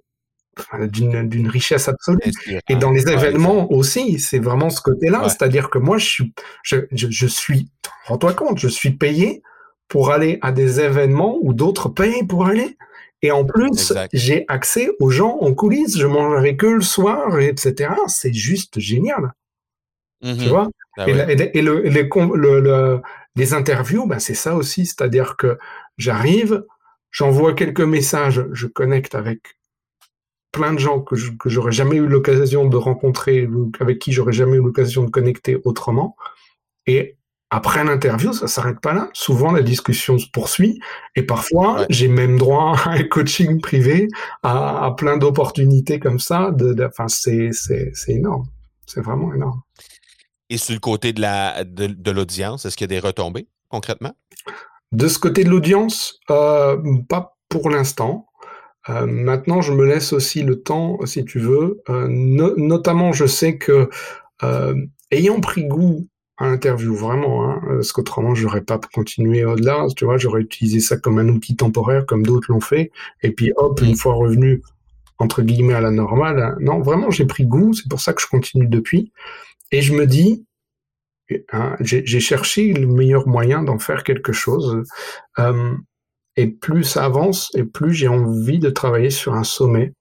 d'une 0.89 1.49
richesse 1.49 1.89
absolue. 1.89 2.21
Et 2.69 2.77
dans 2.77 2.91
les 2.91 3.09
événements 3.09 3.71
aussi, 3.73 4.19
c'est 4.19 4.39
vraiment 4.39 4.71
ce 4.71 4.81
côté-là. 4.81 5.29
C'est-à-dire 5.29 5.71
que 5.71 5.79
moi, 5.79 5.99
je 5.99 6.07
suis, 6.07 6.35
je, 6.63 6.77
je, 6.93 7.27
suis, 7.27 7.69
rends-toi 8.07 8.35
compte, 8.35 8.59
je 8.59 8.69
suis 8.69 8.91
payé 8.91 9.43
pour 9.89 10.11
aller 10.11 10.39
à 10.43 10.53
des 10.53 10.81
événements 10.81 11.39
où 11.43 11.55
d'autres 11.55 11.89
payent 11.89 12.25
pour 12.25 12.47
aller. 12.47 12.77
Et 13.23 13.31
en 13.31 13.45
plus, 13.45 13.93
j'ai 14.13 14.45
accès 14.49 14.91
aux 14.99 15.11
gens 15.11 15.39
en 15.41 15.55
coulisses, 15.55 15.97
je 15.97 16.07
mange 16.07 16.37
avec 16.37 16.65
eux 16.65 16.75
le 16.75 16.81
soir, 16.83 17.39
etc. 17.39 17.91
C'est 18.09 18.33
juste 18.33 18.81
génial. 18.81 19.33
Tu 20.23 20.29
mm-hmm. 20.29 20.49
vois? 20.49 20.69
Ah 20.99 21.09
et, 21.09 21.15
le, 21.63 21.83
les, 21.83 22.03
le, 22.03 23.01
les 23.37 23.55
interviews, 23.55 24.07
ben 24.07 24.19
c'est 24.19 24.35
ça 24.35 24.55
aussi. 24.55 24.87
C'est-à-dire 24.87 25.37
que 25.37 25.59
j'arrive, 25.99 26.65
j'envoie 27.11 27.55
quelques 27.55 27.81
messages, 27.81 28.45
je 28.53 28.67
connecte 28.67 29.15
avec 29.15 29.57
plein 30.53 30.75
de 30.75 30.79
gens 30.79 31.01
que, 31.01 31.17
j'aurais 31.47 31.73
jamais 31.73 31.97
eu 31.97 32.07
l'occasion 32.07 32.67
de 32.67 32.77
rencontrer, 32.77 33.49
avec 33.81 33.99
qui 33.99 34.13
j'aurais 34.13 34.33
jamais 34.33 34.59
eu 34.59 34.63
l'occasion 34.63 35.05
de 35.05 35.11
connecter 35.11 35.59
autrement. 35.65 36.17
Et 36.87 37.17
après 37.55 37.85
l'interview, 37.85 38.33
ça 38.33 38.49
s'arrête 38.49 38.81
pas 38.81 38.95
là. 38.95 39.11
Souvent, 39.13 39.53
la 39.53 39.63
discussion 39.63 40.19
se 40.19 40.27
poursuit. 40.31 40.81
Et 41.17 41.23
parfois, 41.23 41.85
j'ai 41.91 42.09
même 42.09 42.39
droit 42.39 42.77
à 42.85 42.93
un 42.93 43.03
coaching 43.05 43.61
privé, 43.61 44.09
à, 44.43 44.95
plein 44.97 45.19
d'opportunités 45.19 45.99
comme 45.99 46.19
ça. 46.19 46.51
De, 46.51 46.75
enfin, 46.85 47.09
c'est, 47.09 47.51
énorme. 48.09 48.45
C'est 48.87 49.03
vraiment 49.03 49.35
énorme. 49.35 49.61
Et 50.49 50.57
sur 50.57 50.75
le 50.75 50.81
côté 50.81 51.13
de, 51.13 51.21
la, 51.21 51.65
de, 51.65 52.11
l'audience, 52.11 52.65
est-ce 52.65 52.77
qu'il 52.77 52.91
y 52.91 52.95
a 52.95 53.01
des 53.01 53.07
retombées 53.07 53.49
concrètement? 53.69 54.13
De 54.93 55.09
ce 55.09 55.19
côté 55.19 55.45
de 55.45 55.51
l'audience, 55.51 56.21
euh, 56.31 56.77
pas 57.09 57.39
pour 57.51 57.69
l'instant. 57.69 58.27
Euh, 58.89 59.07
maintenant, 59.07 59.61
je 59.61 59.72
me 59.72 59.87
laisse 59.87 60.12
aussi 60.12 60.43
le 60.43 60.61
temps, 60.61 60.99
si 61.05 61.24
tu 61.24 61.39
veux. 61.39 61.83
Euh, 61.89 62.07
notamment, 62.09 63.12
je 63.12 63.26
sais 63.26 63.59
que 63.59 63.89
euh, 64.43 64.74
ayant 65.11 65.41
pris 65.41 65.64
goût 65.64 66.09
à 66.39 66.47
l'interview, 66.47 66.95
vraiment, 66.95 67.49
hein, 67.49 67.61
parce 67.66 67.93
qu'autrement, 67.93 68.35
j'aurais 68.35 68.62
pas 68.62 68.80
continué 68.93 69.45
au-delà. 69.45 69.87
Tu 69.97 70.05
vois, 70.05 70.16
j'aurais 70.16 70.41
utilisé 70.41 70.80
ça 70.80 70.97
comme 70.97 71.18
un 71.18 71.28
outil 71.28 71.55
temporaire, 71.57 72.07
comme 72.07 72.24
d'autres 72.24 72.51
l'ont 72.51 72.61
fait. 72.61 72.91
Et 73.22 73.30
puis, 73.30 73.53
hop, 73.57 73.80
une 73.83 73.97
fois 73.97 74.14
revenu 74.14 74.62
entre 75.18 75.43
guillemets 75.43 75.74
à 75.74 75.80
la 75.80 75.93
normale, 75.93 76.41
hein, 76.41 76.57
non, 76.61 76.80
vraiment, 76.80 77.11
j'ai 77.11 77.26
pris 77.26 77.47
goût. 77.47 77.72
C'est 77.74 77.89
pour 77.89 78.01
ça 78.01 78.12
que 78.12 78.20
je 78.20 78.26
continue 78.26 78.66
depuis. 78.66 79.12
Et 79.70 79.80
je 79.80 79.95
me 79.95 80.07
dis, 80.07 80.45
hein, 81.53 81.76
j'ai 81.80 82.20
cherché 82.20 82.72
le 82.72 82.87
meilleur 82.87 83.28
moyen 83.28 83.62
d'en 83.62 83.78
faire 83.78 84.03
quelque 84.05 84.33
chose. 84.33 84.83
Euh, 85.39 85.74
et 86.37 86.49
plus 86.49 86.85
ça 86.85 87.05
avance, 87.05 87.51
et 87.55 87.64
plus 87.64 87.93
j'ai 87.95 88.09
envie 88.09 88.59
de 88.59 88.70
travailler 88.70 89.11
sur 89.11 89.35
un 89.35 89.45
sommet, 89.45 89.93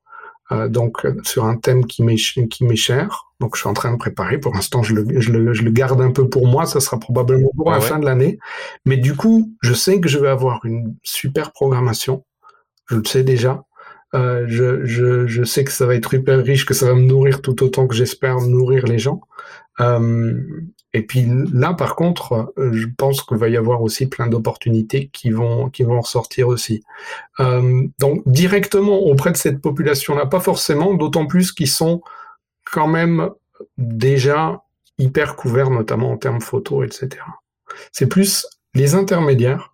euh, 0.52 0.68
donc 0.68 1.06
sur 1.24 1.46
un 1.46 1.58
thème 1.58 1.86
qui 1.86 2.04
m'est 2.04 2.16
qui 2.16 2.64
m'est 2.66 2.76
cher. 2.76 3.26
Donc 3.40 3.56
je 3.56 3.62
suis 3.62 3.70
en 3.70 3.74
train 3.74 3.92
de 3.92 3.98
préparer. 3.98 4.38
Pour 4.38 4.54
l'instant, 4.54 4.84
je 4.84 4.94
le, 4.94 5.20
je, 5.20 5.32
le, 5.32 5.54
je 5.54 5.64
le 5.64 5.72
garde 5.72 6.00
un 6.00 6.12
peu 6.12 6.30
pour 6.30 6.48
moi. 6.48 6.66
Ça 6.66 6.80
sera 6.80 7.00
probablement 7.00 7.50
pour 7.56 7.72
la 7.72 7.82
fin 7.82 7.98
de 7.98 8.06
l'année. 8.06 8.38
Mais 8.86 8.98
du 8.98 9.16
coup, 9.16 9.52
je 9.62 9.74
sais 9.74 10.00
que 10.00 10.08
je 10.08 10.20
vais 10.20 10.28
avoir 10.30 10.64
une 10.64 10.96
super 11.02 11.52
programmation. 11.52 12.24
Je 12.88 12.98
le 12.98 13.04
sais 13.06 13.24
déjà. 13.24 13.64
Euh, 14.14 14.46
je, 14.48 14.86
je, 14.86 15.26
je 15.26 15.44
sais 15.44 15.64
que 15.64 15.72
ça 15.72 15.86
va 15.86 15.96
être 15.96 16.14
hyper 16.14 16.44
riche, 16.44 16.66
que 16.66 16.74
ça 16.74 16.86
va 16.86 16.94
me 16.94 17.02
nourrir 17.02 17.42
tout 17.42 17.64
autant 17.64 17.88
que 17.88 17.96
j'espère 17.96 18.42
nourrir 18.42 18.86
les 18.86 19.00
gens. 19.00 19.22
Euh, 19.82 20.62
et 20.94 21.04
puis 21.04 21.26
là, 21.54 21.74
par 21.74 21.96
contre, 21.96 22.54
euh, 22.58 22.72
je 22.74 22.88
pense 22.98 23.24
qu'il 23.24 23.38
va 23.38 23.50
y 23.50 23.58
avoir 23.58 23.82
aussi 23.82 24.08
plein 24.08 24.28
d'opportunités 24.28 25.10
qui 25.14 25.32
vont 25.32 25.70
qui 25.70 25.84
vont 25.84 26.02
ressortir 26.02 26.50
aussi. 26.50 26.84
Euh, 27.40 27.88
donc 28.00 28.22
directement 28.26 29.00
auprès 29.00 29.32
de 29.32 29.38
cette 29.38 29.62
population-là, 29.62 30.26
pas 30.26 30.42
forcément, 30.42 30.94
d'autant 30.94 31.26
plus 31.26 31.52
qu'ils 31.52 31.70
sont 31.70 32.02
quand 32.72 32.88
même 32.88 33.30
déjà 33.78 34.64
hyper 34.98 35.36
couverts, 35.36 35.70
notamment 35.70 36.12
en 36.12 36.18
termes 36.18 36.42
photos, 36.42 36.86
etc. 36.86 37.24
C'est 37.92 38.08
plus 38.08 38.46
les 38.74 38.96
intermédiaires. 38.96 39.74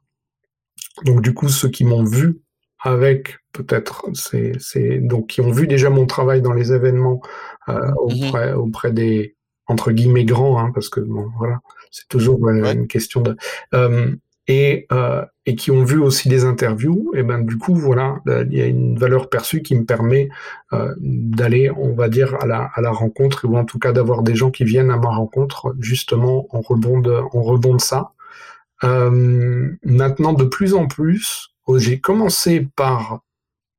Donc 1.03 1.21
du 1.21 1.33
coup, 1.33 1.49
ceux 1.49 1.69
qui 1.69 1.83
m'ont 1.83 2.03
vu 2.03 2.39
avec 2.79 3.39
peut-être, 3.53 4.05
c'est 4.13 4.99
donc 4.99 5.27
qui 5.27 5.41
ont 5.41 5.51
vu 5.51 5.67
déjà 5.67 5.89
mon 5.89 6.05
travail 6.05 6.41
dans 6.43 6.53
les 6.53 6.73
événements 6.73 7.21
euh, 7.69 7.73
mmh 7.73 7.93
auprès 7.97 8.53
auprès 8.53 8.91
des 8.91 9.36
entre 9.67 9.91
guillemets 9.91 10.25
grand, 10.25 10.59
hein, 10.59 10.71
parce 10.73 10.89
que 10.89 10.99
bon, 10.99 11.29
voilà, 11.37 11.59
c'est 11.91 12.07
toujours 12.07 12.49
une 12.49 12.87
question 12.87 13.21
de 13.21 13.35
euh, 13.73 14.15
et 14.47 14.87
euh, 14.91 15.25
et 15.45 15.55
qui 15.55 15.71
ont 15.71 15.83
vu 15.83 15.99
aussi 15.99 16.29
des 16.29 16.45
interviews. 16.45 17.11
Et 17.15 17.23
ben 17.23 17.39
du 17.39 17.57
coup, 17.57 17.75
voilà, 17.75 18.19
il 18.25 18.53
y 18.53 18.61
a 18.61 18.65
une 18.65 18.97
valeur 18.97 19.29
perçue 19.29 19.61
qui 19.61 19.75
me 19.75 19.85
permet 19.85 20.29
euh, 20.73 20.93
d'aller, 20.99 21.69
on 21.71 21.93
va 21.93 22.09
dire, 22.09 22.35
à 22.41 22.45
la 22.45 22.69
à 22.73 22.81
la 22.81 22.91
rencontre 22.91 23.45
ou 23.45 23.57
en 23.57 23.65
tout 23.65 23.79
cas 23.79 23.91
d'avoir 23.91 24.23
des 24.23 24.35
gens 24.35 24.51
qui 24.51 24.63
viennent 24.63 24.91
à 24.91 24.97
ma 24.97 25.09
rencontre 25.09 25.75
justement 25.79 26.47
en 26.55 26.61
rebond 26.61 26.99
de 26.99 27.11
en 27.11 27.41
rebond 27.41 27.75
de 27.75 27.81
ça. 27.81 28.13
Euh, 28.83 29.71
maintenant, 29.83 30.33
de 30.33 30.45
plus 30.45 30.73
en 30.73 30.87
plus, 30.87 31.49
j'ai 31.75 31.99
commencé 31.99 32.67
par 32.75 33.21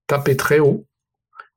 taper 0.07 0.37
très 0.37 0.59
haut, 0.59 0.87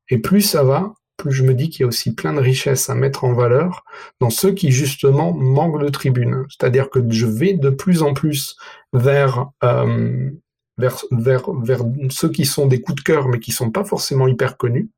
et 0.09 0.17
plus 0.19 0.41
ça 0.41 0.63
va, 0.63 0.93
plus 1.21 1.31
je 1.31 1.43
me 1.43 1.53
dis 1.53 1.69
qu'il 1.69 1.81
y 1.81 1.83
a 1.83 1.87
aussi 1.87 2.13
plein 2.15 2.33
de 2.33 2.39
richesses 2.39 2.89
à 2.89 2.95
mettre 2.95 3.23
en 3.23 3.33
valeur 3.33 3.85
dans 4.19 4.31
ceux 4.31 4.51
qui 4.51 4.71
justement 4.71 5.33
manquent 5.33 5.81
de 5.81 5.89
tribune. 5.89 6.45
C'est-à-dire 6.49 6.89
que 6.89 6.99
je 7.09 7.27
vais 7.27 7.53
de 7.53 7.69
plus 7.69 8.01
en 8.01 8.13
plus 8.13 8.55
vers, 8.91 9.51
euh, 9.63 10.31
vers, 10.77 11.03
ceux 12.09 12.29
qui 12.29 12.45
sont 12.45 12.65
des 12.65 12.81
coups 12.81 12.97
de 12.97 13.03
cœur 13.03 13.27
mais 13.27 13.39
qui 13.39 13.51
sont 13.51 13.69
pas 13.69 13.83
forcément 13.83 14.27
hyper 14.27 14.57
connus. 14.57 14.89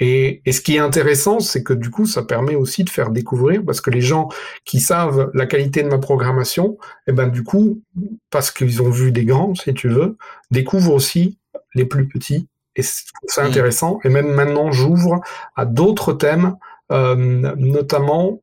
Et, 0.00 0.42
ce 0.48 0.60
qui 0.60 0.76
est 0.76 0.78
intéressant, 0.78 1.40
c'est 1.40 1.64
que 1.64 1.72
du 1.72 1.90
coup, 1.90 2.06
ça 2.06 2.22
permet 2.22 2.54
aussi 2.54 2.84
de 2.84 2.90
faire 2.90 3.10
découvrir, 3.10 3.64
parce 3.64 3.80
que 3.80 3.90
les 3.90 4.00
gens 4.00 4.28
qui 4.64 4.78
savent 4.78 5.28
la 5.34 5.46
qualité 5.46 5.82
de 5.82 5.88
ma 5.88 5.98
programmation, 5.98 6.78
eh 7.08 7.12
ben 7.12 7.26
du 7.26 7.42
coup, 7.42 7.82
parce 8.30 8.52
qu'ils 8.52 8.80
ont 8.80 8.90
vu 8.90 9.10
des 9.10 9.24
grands, 9.24 9.56
si 9.56 9.74
tu 9.74 9.88
veux, 9.88 10.16
découvrent 10.52 10.92
aussi 10.92 11.36
les 11.74 11.84
plus 11.84 12.06
petits 12.06 12.46
et 12.78 12.82
c'est 12.82 13.42
mm. 13.42 13.46
intéressant. 13.46 13.98
Et 14.04 14.08
même 14.08 14.32
maintenant, 14.32 14.72
j'ouvre 14.72 15.20
à 15.56 15.66
d'autres 15.66 16.12
thèmes, 16.12 16.56
euh, 16.92 17.14
notamment 17.16 18.40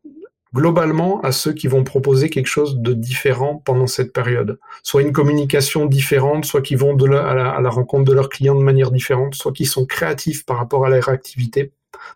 globalement 0.54 1.20
à 1.22 1.32
ceux 1.32 1.54
qui 1.54 1.68
vont 1.68 1.84
proposer 1.84 2.30
quelque 2.30 2.48
chose 2.48 2.78
de 2.78 2.94
différent 2.94 3.62
pendant 3.66 3.88
cette 3.88 4.14
période. 4.14 4.60
Soit 4.84 5.02
une 5.02 5.12
communication 5.12 5.86
différente, 5.86 6.46
soit 6.46 6.62
qui 6.62 6.76
vont 6.76 6.94
de 6.94 7.10
à, 7.10 7.62
la, 7.62 7.70
rencontre 7.70 8.06
de 8.06 8.14
leurs 8.14 8.30
clients 8.30 8.56
de 8.56 8.64
manière 8.64 8.92
différente, 8.92 9.36
soit 9.36 9.52
qui 9.52 9.66
sont 9.66 9.86
créatifs 9.86 10.46
par 10.46 10.58
rapport 10.58 10.86
à 10.86 10.90
leur 10.90 11.10
activité 11.10 11.72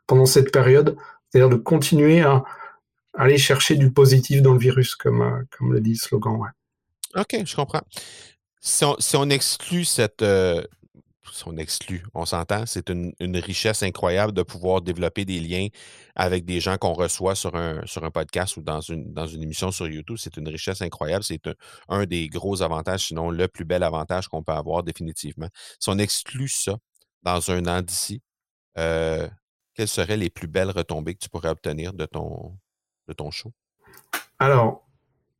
pendant 0.08 0.26
cette 0.26 0.52
période. 0.52 0.96
C'est-à-dire 1.30 1.50
de 1.50 1.58
continuer 1.58 2.22
à 2.22 2.44
aller 3.14 3.38
chercher 3.38 3.76
du 3.76 3.92
positif 3.92 4.42
dans 4.42 4.54
le 4.54 4.60
virus, 4.60 4.96
comme, 4.96 5.22
euh, 5.22 5.44
comme 5.58 5.74
le 5.74 5.82
dit 5.82 5.92
le 5.92 5.96
slogan. 5.96 6.38
Ouais. 6.38 7.22
OK, 7.22 7.46
je 7.46 7.56
comprends. 7.56 7.82
Si 8.62 9.16
on, 9.16 9.30
exclut 9.30 9.86
cette, 9.86 10.22
euh, 10.22 10.64
on 12.14 12.26
s'entend, 12.26 12.66
c'est 12.66 12.90
une, 12.90 13.14
richesse 13.38 13.84
incroyable 13.84 14.34
de 14.34 14.44
pouvoir 14.44 14.82
développer 14.82 15.26
des 15.26 15.40
liens 15.40 15.68
avec 16.16 16.46
des 16.46 16.60
gens 16.60 16.78
qu'on 16.78 16.94
reçoit 16.94 17.36
sur 17.36 17.56
un, 17.56 17.82
podcast 18.14 18.58
ou 18.58 18.62
dans 18.62 18.82
une, 18.82 19.14
dans 19.14 19.28
une 19.28 19.44
émission 19.44 19.72
sur 19.72 19.88
YouTube. 19.88 20.18
C'est 20.20 20.38
une 20.38 20.48
richesse 20.48 20.82
incroyable. 20.82 21.24
C'est 21.24 21.42
un, 21.88 22.06
des 22.06 22.28
gros 22.28 22.62
avantages, 22.62 23.08
sinon 23.08 23.30
le 23.30 23.48
plus 23.48 23.66
bel 23.66 23.84
avantage 23.84 24.28
qu'on 24.28 24.44
peut 24.44 24.54
avoir 24.54 24.84
définitivement. 24.84 25.48
Si 25.80 25.90
on 25.90 25.98
exclut 25.98 26.50
ça 26.50 26.78
dans 27.24 27.52
un 27.52 27.66
an 27.66 27.82
d'ici, 27.82 28.22
euh, 28.78 29.28
quelles 29.74 29.88
seraient 29.88 30.18
les 30.18 30.30
plus 30.30 30.48
belles 30.48 30.72
retombées 30.72 31.14
que 31.14 31.20
tu 31.20 31.30
pourrais 31.30 31.50
obtenir 31.50 31.94
de 31.94 32.06
ton, 32.06 32.58
de 33.08 33.14
ton 33.14 33.32
show? 33.32 33.52
Alors, 34.40 34.86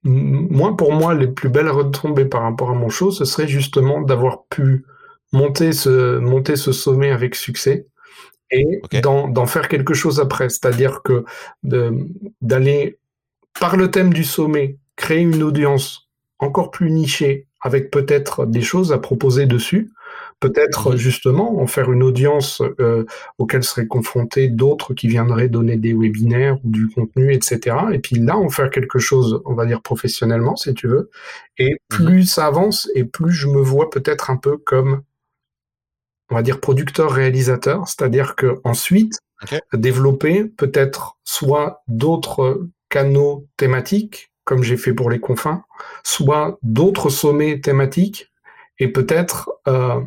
moi, 0.04 0.78
pour 0.78 0.94
moi, 0.94 1.14
les 1.14 1.28
plus 1.28 1.50
belles 1.50 1.70
retombées 1.70 2.26
par 2.26 2.44
rapport 2.44 2.70
à 2.70 2.74
mon 2.74 2.90
show, 2.90 3.12
ce 3.12 3.26
serait 3.26 3.48
justement 3.48 4.02
d'avoir 4.02 4.46
pu 4.46 4.86
monter 5.32 5.74
ce, 5.74 6.18
monter 6.18 6.56
ce 6.56 6.72
sommet 6.72 7.12
avec 7.12 7.36
succès 7.36 7.88
et 8.52 8.82
d'en 9.02 9.46
faire 9.46 9.68
quelque 9.68 9.94
chose 9.94 10.20
après. 10.20 10.50
C'est-à-dire 10.50 11.02
que 11.04 11.24
d'aller, 12.42 12.98
par 13.60 13.78
le 13.78 13.92
thème 13.92 14.14
du 14.14 14.24
sommet, 14.24 14.78
créer 14.96 15.22
une 15.22 15.44
audience 15.44 16.10
encore 16.40 16.72
plus 16.72 16.90
nichée, 16.90 17.48
avec 17.62 17.92
peut-être 17.92 18.46
des 18.46 18.62
choses 18.62 18.94
à 18.94 18.98
proposer 18.98 19.46
dessus, 19.46 19.92
peut-être 20.40 20.92
mhm. 20.92 20.98
justement 20.98 21.62
en 21.62 21.68
faire 21.68 21.92
une 21.92 22.04
audience 22.04 22.62
euh, 22.80 23.06
auquel 23.38 23.64
seraient 23.64 23.88
confrontés 23.88 24.48
d'autres 24.48 24.94
qui 24.94 25.08
viendraient 25.08 25.50
donner 25.50 25.76
des 25.76 25.94
webinaires 25.94 26.58
ou 26.64 26.70
du 26.70 26.88
contenu, 26.88 27.34
etc. 27.34 27.76
Et 27.92 28.00
puis 28.00 28.18
là, 28.18 28.38
en 28.38 28.50
faire 28.50 28.70
quelque 28.70 29.00
chose, 29.00 29.42
on 29.46 29.54
va 29.54 29.66
dire 29.66 29.82
professionnellement, 29.82 30.56
si 30.56 30.74
tu 30.74 30.88
veux. 30.88 31.10
Et 31.58 31.72
mhm. 31.72 31.78
plus 31.90 32.26
ça 32.26 32.48
avance, 32.48 32.90
et 32.96 33.04
plus 33.04 33.32
je 33.32 33.48
me 33.48 33.62
vois 33.62 33.90
peut-être 33.90 34.30
un 34.30 34.38
peu 34.38 34.58
comme, 34.58 35.02
on 36.30 36.36
va 36.36 36.42
dire, 36.42 36.60
producteur-réalisateur, 36.60 37.88
c'est-à-dire 37.88 38.36
que 38.36 38.60
ensuite 38.64 39.20
développer 39.74 40.46
peut-être 40.46 41.18
soit 41.24 41.84
d'autres 41.88 42.68
canaux 42.90 43.48
thématiques, 43.58 44.32
comme 44.44 44.64
j'ai 44.64 44.78
fait 44.78 44.94
pour 44.94 45.10
les 45.10 45.20
confins, 45.20 45.64
soit 46.04 46.58
d'autres 46.62 47.10
sommets 47.10 47.62
thématiques, 47.62 48.32
et 48.80 48.88
peut-être 48.88 49.52
euh, 49.68 50.02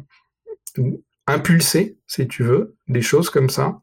impulser, 1.27 1.99
si 2.07 2.27
tu 2.27 2.43
veux, 2.43 2.77
des 2.89 3.03
choses 3.03 3.31
comme 3.31 3.51
ça, 3.51 3.81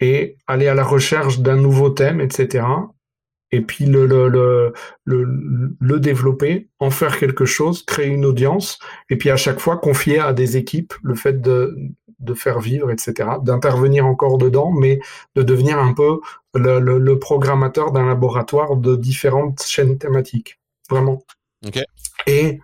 et 0.00 0.36
aller 0.46 0.68
à 0.68 0.74
la 0.74 0.84
recherche 0.84 1.40
d'un 1.40 1.56
nouveau 1.56 1.90
thème, 1.90 2.20
etc. 2.20 2.64
Et 3.50 3.60
puis 3.62 3.86
le, 3.86 4.06
le, 4.06 4.28
le, 4.28 4.72
le, 5.04 5.76
le 5.78 6.00
développer, 6.00 6.68
en 6.80 6.90
faire 6.90 7.18
quelque 7.18 7.44
chose, 7.44 7.82
créer 7.84 8.08
une 8.08 8.24
audience, 8.24 8.78
et 9.10 9.16
puis 9.16 9.30
à 9.30 9.36
chaque 9.36 9.60
fois 9.60 9.78
confier 9.78 10.18
à 10.18 10.32
des 10.32 10.56
équipes 10.56 10.92
le 11.02 11.14
fait 11.14 11.40
de, 11.40 11.76
de 12.20 12.34
faire 12.34 12.60
vivre, 12.60 12.90
etc., 12.90 13.30
d'intervenir 13.42 14.06
encore 14.06 14.38
dedans, 14.38 14.70
mais 14.70 15.00
de 15.34 15.42
devenir 15.42 15.78
un 15.78 15.94
peu 15.94 16.20
le, 16.54 16.78
le, 16.78 16.98
le 16.98 17.18
programmateur 17.18 17.92
d'un 17.92 18.06
laboratoire 18.06 18.76
de 18.76 18.96
différentes 18.96 19.62
chaînes 19.62 19.98
thématiques. 19.98 20.60
Vraiment. 20.90 21.22
Et 22.26 22.60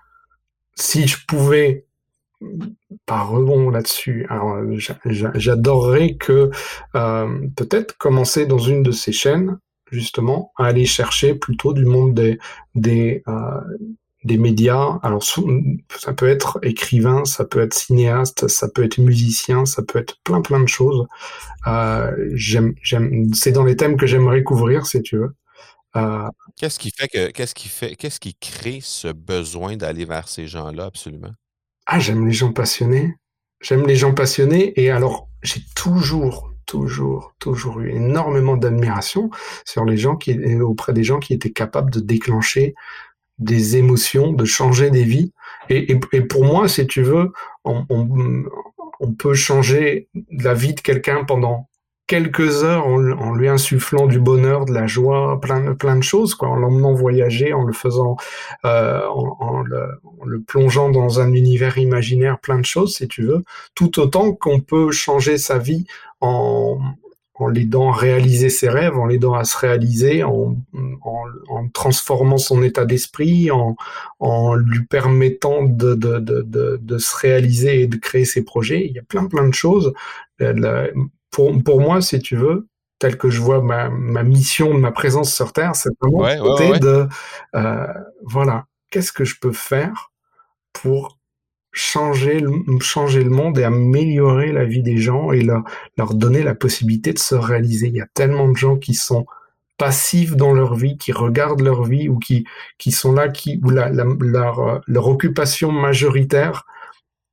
si 0.75 1.07
je 1.07 1.19
pouvais 1.27 1.87
par 3.07 3.29
rebond 3.31 3.71
là-dessus. 3.71 4.27
J'adorerais 5.35 6.15
que 6.15 6.51
euh, 6.95 7.49
peut-être 7.57 7.97
commencer 7.97 8.47
dans 8.47 8.59
une 8.59 8.83
de 8.83 8.93
ces 8.93 9.13
chaînes, 9.13 9.59
justement, 9.95 10.53
à 10.57 10.67
aller 10.67 10.87
chercher 10.87 11.35
plutôt 11.35 11.73
du 11.73 11.85
monde 11.85 12.15
des 12.15 12.39
des, 12.75 13.23
euh, 13.29 13.61
des 14.25 14.39
médias. 14.39 14.99
Alors, 15.03 15.23
ça 15.23 16.13
peut 16.13 16.29
être 16.29 16.59
écrivain, 16.63 17.25
ça 17.25 17.45
peut 17.45 17.61
être 17.61 17.75
cinéaste, 17.75 18.49
ça 18.49 18.69
peut 18.69 18.85
être 18.85 18.99
musicien, 18.99 19.65
ça 19.67 19.83
peut 19.83 19.99
être 19.99 20.17
plein 20.25 20.41
plein 20.43 20.61
de 20.61 20.69
choses. 20.69 21.07
Euh, 21.67 22.11
j'aime, 22.35 22.75
j'aime, 22.83 23.33
c'est 23.35 23.53
dans 23.53 23.65
les 23.65 23.77
thèmes 23.77 23.97
que 23.97 24.07
j'aimerais 24.07 24.43
couvrir, 24.43 24.87
si 24.87 25.03
tu 25.03 25.19
veux. 25.19 25.35
Euh, 25.97 26.29
qu'est-ce 26.57 26.79
qui 26.79 26.91
fait 26.91 27.09
que, 27.09 27.31
qu'est-ce 27.31 27.55
qui 27.55 27.69
fait, 27.69 27.95
qu'est-ce 27.95 28.19
qui 28.19 28.35
crée 28.35 28.81
ce 28.83 29.09
besoin 29.09 29.77
d'aller 29.77 30.05
vers 30.05 30.29
ces 30.29 30.47
gens-là, 30.49 30.87
absolument? 30.87 31.33
Ah, 31.87 32.01
j'aime 32.01 32.27
les 32.27 32.33
gens 32.33 32.53
passionnés. 32.53 33.15
J'aime 33.61 33.87
les 33.87 33.97
gens 33.97 34.13
passionnés. 34.13 34.79
Et 34.81 34.91
alors, 34.91 35.29
j'ai 35.43 35.61
toujours, 35.77 36.51
toujours, 36.67 37.35
toujours 37.39 37.81
eu 37.81 37.91
énormément 37.91 38.57
d'admiration 38.57 39.31
sur 39.65 39.85
les 39.85 39.97
gens 39.97 40.17
qui, 40.17 40.39
auprès 40.61 40.93
des 40.93 41.05
gens 41.05 41.19
qui 41.19 41.35
étaient 41.35 41.53
capables 41.53 41.91
de 41.91 42.01
déclencher 42.01 42.75
des 43.39 43.77
émotions, 43.77 44.33
de 44.33 44.45
changer 44.45 44.91
des 44.91 45.05
vies. 45.05 45.33
Et, 45.69 45.99
et, 46.13 46.21
pour 46.21 46.45
moi, 46.45 46.69
si 46.69 46.87
tu 46.87 47.03
veux, 47.03 47.33
on, 47.65 47.85
on, 47.89 48.45
on 49.01 49.13
peut 49.13 49.35
changer 49.35 50.09
la 50.31 50.55
vie 50.55 50.75
de 50.75 50.81
quelqu'un 50.81 51.25
pendant 51.25 51.69
quelques 52.07 52.65
heures 52.65 52.87
en, 52.87 53.35
lui 53.35 53.49
insufflant 53.49 54.07
du 54.07 54.21
bonheur, 54.21 54.67
de 54.67 54.73
la 54.73 54.87
joie, 54.87 55.41
plein, 55.41 55.75
plein 55.75 55.97
de 55.97 56.03
choses, 56.03 56.35
quoi, 56.35 56.49
en 56.49 56.57
l'emmenant 56.57 56.93
voyager, 56.93 57.53
en 57.53 57.65
le 57.65 57.73
faisant, 57.73 58.17
euh, 58.65 59.01
en, 59.09 59.63
le, 59.63 60.41
plongeant 60.47 60.91
dans 60.91 61.21
un 61.21 61.33
univers 61.33 61.79
imaginaire, 61.79 62.39
plein 62.41 62.59
de 62.59 62.65
choses, 62.65 62.97
si 62.97 63.09
tu 63.09 63.23
veux, 63.23 63.43
tout 63.75 63.99
autant 64.01 64.33
qu'on 64.33 64.61
peut 64.61 64.91
changer 64.91 65.39
sa 65.39 65.59
vie 65.59 65.87
en, 66.21 66.79
l'aidant 67.51 67.91
à 67.91 67.97
réaliser 67.97 68.49
ses 68.49 68.69
rêves, 68.69 68.97
en 68.97 69.07
l'aidant 69.07 69.35
à 69.35 69.45
se 69.45 69.57
réaliser, 69.57 70.23
en, 70.23 70.57
transformant 71.73 72.37
son 72.37 72.63
état 72.63 72.85
d'esprit, 72.85 73.51
en, 73.51 73.77
en 74.21 74.55
lui 74.55 74.85
permettant 74.85 75.63
de, 75.63 75.95
de, 75.95 76.19
de, 76.19 76.79
de, 76.81 76.99
se 76.99 77.17
réaliser 77.17 77.83
et 77.83 77.87
de 77.87 77.97
créer 77.97 78.25
ses 78.25 78.45
projets. 78.45 78.87
Il 78.87 78.93
y 78.93 78.99
a 78.99 79.03
plein 79.03 79.27
plein 79.27 79.49
de 79.49 79.55
choses. 79.55 79.93
Euh, 81.39 81.53
pour, 81.53 81.63
pour 81.63 81.81
moi, 81.81 82.01
si 82.01 82.19
tu 82.21 82.37
veux, 82.37 82.69
tel 82.99 83.19
que 83.19 83.31
je 83.31 83.41
vois 83.41 83.61
ma, 83.63 83.89
ma 83.91 84.23
mission 84.23 84.75
ma 84.75 84.93
présence 84.93 85.35
sur 85.35 85.53
Terre, 85.53 85.75
c'est 85.75 85.91
vraiment 86.01 86.79
de, 86.79 87.09
euh, 87.55 87.87
voilà, 88.23 88.67
qu'est-ce 88.91 89.13
que 89.13 89.25
je 89.25 89.37
peux 89.41 89.53
faire 89.53 90.13
pour 90.73 91.19
changer 91.73 92.39
le, 92.39 92.53
changer 92.81 93.25
le 93.25 93.31
monde 93.31 93.59
et 93.59 93.65
améliorer 93.65 94.53
la 94.53 94.65
vie 94.65 94.83
des 94.83 94.99
gens 94.99 95.33
et 95.33 95.43
leur, 95.43 95.65
leur 95.99 96.15
donner 96.15 96.43
la 96.43 96.55
possibilité 96.55 97.13
de 97.13 97.19
se 97.19 97.35
réaliser? 97.35 97.89
Il 97.89 97.97
y 97.97 98.01
a 98.01 98.07
tellement 98.15 98.49
de 98.49 98.57
gens 98.57 98.77
qui 98.77 98.95
sont 98.95 99.27
passifs 99.77 100.37
dans 100.37 100.53
leur 100.53 100.77
vie, 100.77 100.97
qui 100.97 101.11
regardent 101.11 101.63
leur 101.63 101.83
vie 101.83 102.09
ou 102.09 102.19
qui, 102.19 102.47
qui 102.79 102.93
sont 102.93 103.13
là, 103.13 103.29
qui, 103.29 103.61
où 103.65 103.71
la, 103.71 103.89
leur, 103.89 104.83
leur 104.87 105.09
occupation 105.09 105.73
majoritaire, 105.73 106.65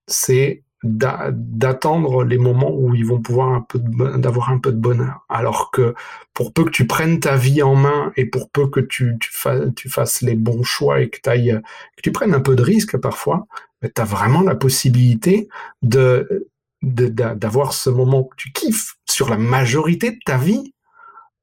c'est 0.08 0.64
d'attendre 0.84 2.24
les 2.24 2.40
moments 2.40 2.72
où 2.74 2.96
ils 2.96 3.06
vont 3.06 3.22
pouvoir 3.22 3.50
un 3.50 3.62
peu 3.62 3.80
d'avoir 3.80 4.50
un 4.50 4.58
peu 4.58 4.72
de 4.72 4.78
bonheur. 4.78 5.26
Alors 5.30 5.70
que 5.70 5.94
pour 6.34 6.54
peu 6.54 6.66
que 6.66 6.72
tu 6.72 6.88
prennes 6.88 7.20
ta 7.20 7.36
vie 7.36 7.62
en 7.62 7.76
main 7.76 8.12
et 8.18 8.26
pour 8.26 8.50
peu 8.50 8.68
que 8.68 8.80
tu, 8.80 9.16
tu, 9.20 9.30
fasses, 9.32 9.64
tu 9.76 9.90
fasses 9.90 10.22
les 10.22 10.36
bons 10.36 10.64
choix 10.64 11.02
et 11.02 11.10
que, 11.10 11.30
ailles, 11.30 11.60
que 11.96 12.02
tu 12.02 12.12
prennes 12.12 12.34
un 12.34 12.40
peu 12.40 12.56
de 12.56 12.64
risque 12.64 12.98
parfois, 12.98 13.46
tu 13.84 13.90
as 13.96 14.06
vraiment 14.06 14.42
la 14.42 14.56
possibilité 14.56 15.50
de 15.82 16.48
d'avoir 16.82 17.74
ce 17.74 17.92
moment 17.92 18.24
que 18.24 18.36
tu 18.38 18.52
kiffes 18.52 18.96
sur 19.08 19.30
la 19.30 19.38
majorité 19.38 20.12
de 20.12 20.20
ta 20.26 20.38
vie. 20.38 20.74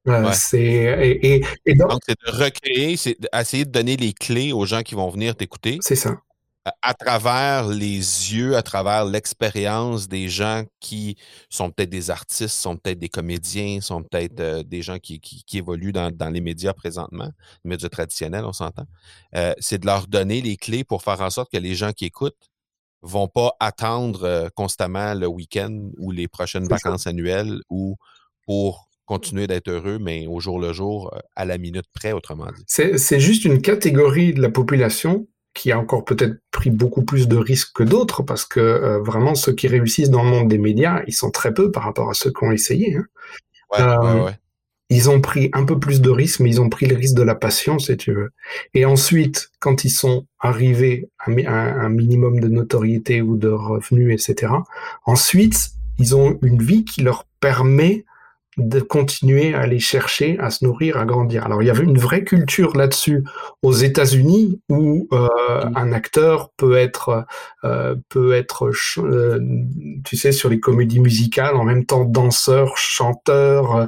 Euh, 0.09 0.31
c'est 0.33 0.59
et, 0.59 1.45
et, 1.65 1.75
donc 1.75 2.01
c'est 2.05 2.17
de 2.25 2.43
recréer, 2.43 2.97
c'est 2.97 3.15
d'essayer 3.21 3.63
de 3.63 3.71
donner 3.71 3.95
les 3.95 4.11
clés 4.11 4.51
aux 4.51 4.65
gens 4.65 4.81
qui 4.81 4.95
vont 4.95 5.09
venir 5.09 5.37
t'écouter? 5.37 5.77
C'est 5.81 5.95
ça 5.95 6.19
à 6.81 6.93
travers 6.93 7.67
les 7.67 7.97
yeux, 7.97 8.55
à 8.55 8.61
travers 8.61 9.05
l'expérience 9.05 10.07
des 10.07 10.29
gens 10.29 10.63
qui 10.79 11.17
sont 11.49 11.71
peut-être 11.71 11.89
des 11.89 12.09
artistes, 12.09 12.55
sont 12.55 12.77
peut-être 12.77 12.99
des 12.99 13.09
comédiens, 13.09 13.81
sont 13.81 14.03
peut-être 14.03 14.39
euh, 14.39 14.63
des 14.63 14.81
gens 14.81 14.99
qui, 14.99 15.19
qui, 15.19 15.57
évoluent 15.57 15.91
dans, 15.91 16.11
dans, 16.11 16.29
les 16.29 16.41
médias 16.41 16.73
présentement, 16.73 17.31
les 17.63 17.69
médias 17.69 17.89
traditionnels, 17.89 18.45
on 18.45 18.53
s'entend. 18.53 18.85
Euh, 19.35 19.53
c'est 19.59 19.79
de 19.79 19.85
leur 19.85 20.07
donner 20.07 20.41
les 20.41 20.57
clés 20.57 20.83
pour 20.83 21.03
faire 21.03 21.21
en 21.21 21.29
sorte 21.29 21.51
que 21.51 21.57
les 21.57 21.75
gens 21.75 21.91
qui 21.91 22.05
écoutent 22.05 22.49
vont 23.01 23.27
pas 23.27 23.53
attendre 23.59 24.23
euh, 24.23 24.49
constamment 24.53 25.13
le 25.13 25.27
week-end 25.27 25.89
ou 25.97 26.11
les 26.11 26.27
prochaines 26.27 26.67
vacances 26.67 27.07
annuelles 27.07 27.61
ou 27.69 27.95
pour 28.45 28.89
continuer 29.05 29.47
d'être 29.47 29.69
heureux, 29.69 29.97
mais 29.99 30.27
au 30.27 30.39
jour 30.39 30.59
le 30.59 30.71
jour, 30.71 31.11
à 31.35 31.43
la 31.43 31.57
minute 31.57 31.87
près, 31.93 32.11
autrement 32.11 32.45
dit. 32.55 32.63
C'est 32.67 33.19
juste 33.19 33.43
une 33.43 33.59
catégorie 33.59 34.33
de 34.33 34.41
la 34.41 34.51
population 34.51 35.27
qui 35.59 35.73
a 35.73 35.79
encore 35.79 36.05
peut-être 36.05 36.37
pris 36.51 36.69
beaucoup 36.69 37.03
plus 37.03 37.27
de 37.27 37.35
risques 37.35 37.73
que 37.75 37.83
d'autres, 37.83 38.23
parce 38.23 38.45
que 38.45 38.61
euh, 38.61 38.99
vraiment 38.99 39.35
ceux 39.35 39.51
qui 39.51 39.67
réussissent 39.67 40.09
dans 40.09 40.23
le 40.23 40.29
monde 40.29 40.47
des 40.47 40.57
médias, 40.57 41.03
ils 41.05 41.13
sont 41.13 41.31
très 41.31 41.53
peu 41.53 41.69
par 41.69 41.83
rapport 41.83 42.09
à 42.09 42.13
ceux 42.13 42.31
qui 42.31 42.45
ont 42.45 42.51
essayé. 42.53 42.95
Hein. 42.95 43.05
Euh, 43.77 44.31
ils 44.89 45.09
ont 45.09 45.19
pris 45.19 45.49
un 45.51 45.65
peu 45.65 45.77
plus 45.77 45.99
de 45.99 46.09
risques, 46.09 46.39
mais 46.39 46.49
ils 46.49 46.61
ont 46.61 46.69
pris 46.69 46.85
le 46.85 46.95
risque 46.95 47.15
de 47.15 47.23
la 47.23 47.35
passion, 47.35 47.77
si 47.77 47.97
tu 47.97 48.13
veux. 48.13 48.29
Et 48.73 48.85
ensuite, 48.85 49.51
quand 49.59 49.83
ils 49.83 49.89
sont 49.89 50.25
arrivés 50.39 51.09
à, 51.27 51.51
un 51.51 51.89
minimum 51.89 52.39
de 52.39 52.47
notoriété 52.47 53.21
ou 53.21 53.35
de 53.35 53.49
revenus, 53.49 54.13
etc., 54.13 54.53
ensuite, 55.05 55.71
ils 55.97 56.15
ont 56.15 56.39
une 56.41 56.63
vie 56.63 56.85
qui 56.85 57.01
leur 57.01 57.25
permet 57.41 58.05
de 58.59 58.79
continuer 58.79 59.53
à 59.53 59.61
aller 59.61 59.79
chercher, 59.79 60.37
à 60.39 60.49
se 60.49 60.65
nourrir, 60.65 60.97
à 60.97 61.05
grandir. 61.05 61.45
Alors 61.45 61.61
il 61.61 61.65
y 61.65 61.69
avait 61.69 61.83
une 61.83 61.97
vraie 61.97 62.23
culture 62.23 62.75
là-dessus 62.75 63.23
aux 63.61 63.71
États-Unis 63.71 64.61
où 64.69 65.07
euh, 65.11 65.27
mm. 65.65 65.77
un 65.77 65.91
acteur 65.91 66.51
peut 66.57 66.77
être 66.77 67.25
euh, 67.63 67.95
peut 68.09 68.33
être 68.33 68.71
euh, 68.97 69.39
tu 70.03 70.17
sais 70.17 70.31
sur 70.31 70.49
les 70.49 70.59
comédies 70.59 70.99
musicales 70.99 71.55
en 71.55 71.63
même 71.63 71.85
temps 71.85 72.03
danseur, 72.03 72.77
chanteur 72.77 73.87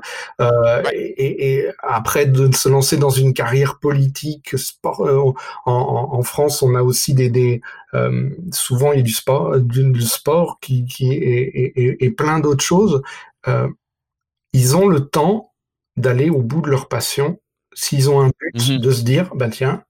et, 0.93 1.55
et, 1.55 1.67
après 1.83 2.25
de 2.25 2.53
se 2.55 2.69
lancer 2.69 2.97
dans 2.97 3.09
une 3.09 3.33
carrière 3.33 3.79
politique, 3.79 4.57
sport. 4.57 5.35
En, 5.65 6.09
en, 6.11 6.21
France, 6.23 6.61
on 6.61 6.75
a 6.75 6.81
aussi 6.81 7.13
des, 7.13 7.29
des 7.29 7.61
souvent 8.51 8.91
il 8.93 8.97
y 8.97 9.01
a 9.01 9.03
du 9.03 9.11
sport, 9.11 9.59
du, 9.59 10.01
sport 10.01 10.59
qui, 10.61 10.85
qui 10.85 11.11
et, 11.13 12.05
et 12.05 12.11
plein 12.11 12.39
d'autres 12.39 12.63
choses 12.63 13.01
ils 14.53 14.75
ont 14.75 14.87
le 14.87 15.07
temps 15.07 15.53
d'aller 15.97 16.29
au 16.29 16.41
bout 16.41 16.61
de 16.61 16.69
leur 16.69 16.87
passion 16.87 17.39
s'ils 17.73 18.09
ont 18.09 18.21
un 18.21 18.31
but, 18.39 18.69
mhm. 18.69 18.77
de 18.79 18.91
se 18.91 19.03
dire, 19.03 19.33
bah 19.35 19.49
tiens, 19.49 19.83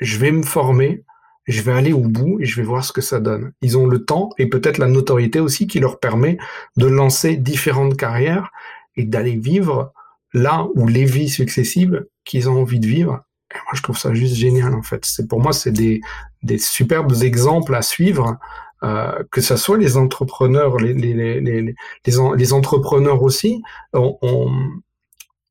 je 0.00 0.18
vais 0.18 0.32
me 0.32 0.42
former 0.42 1.04
je 1.46 1.62
vais 1.62 1.72
aller 1.72 1.92
au 1.92 2.00
bout 2.00 2.40
et 2.40 2.44
je 2.44 2.56
vais 2.56 2.66
voir 2.66 2.84
ce 2.84 2.92
que 2.92 3.00
ça 3.00 3.20
donne. 3.20 3.52
Ils 3.62 3.78
ont 3.78 3.86
le 3.86 4.04
temps 4.04 4.30
et 4.38 4.46
peut-être 4.46 4.78
la 4.78 4.88
notoriété 4.88 5.40
aussi 5.40 5.66
qui 5.66 5.78
leur 5.78 6.00
permet 6.00 6.38
de 6.76 6.86
lancer 6.86 7.36
différentes 7.36 7.96
carrières 7.96 8.50
et 8.96 9.04
d'aller 9.04 9.36
vivre 9.36 9.92
là 10.34 10.66
où 10.74 10.88
les 10.88 11.04
vies 11.04 11.28
successives 11.28 12.04
qu'ils 12.24 12.48
ont 12.48 12.60
envie 12.60 12.80
de 12.80 12.86
vivre. 12.86 13.22
Et 13.54 13.58
moi, 13.58 13.72
je 13.74 13.82
trouve 13.82 13.96
ça 13.96 14.12
juste 14.12 14.34
génial, 14.34 14.74
en 14.74 14.82
fait. 14.82 15.04
C'est 15.04 15.28
pour 15.28 15.40
moi, 15.40 15.52
c'est 15.52 15.70
des, 15.70 16.00
des 16.42 16.58
superbes 16.58 17.12
exemples 17.22 17.74
à 17.76 17.82
suivre, 17.82 18.36
euh, 18.86 19.24
que 19.32 19.40
ce 19.40 19.56
soit 19.56 19.78
les 19.78 19.96
entrepreneurs, 19.96 20.76
les, 20.76 20.94
les, 20.94 21.12
les, 21.12 21.40
les, 21.40 21.74
les, 22.04 22.52
entrepreneurs 22.52 23.22
aussi. 23.22 23.62
On, 23.92 24.16
on, 24.22 24.50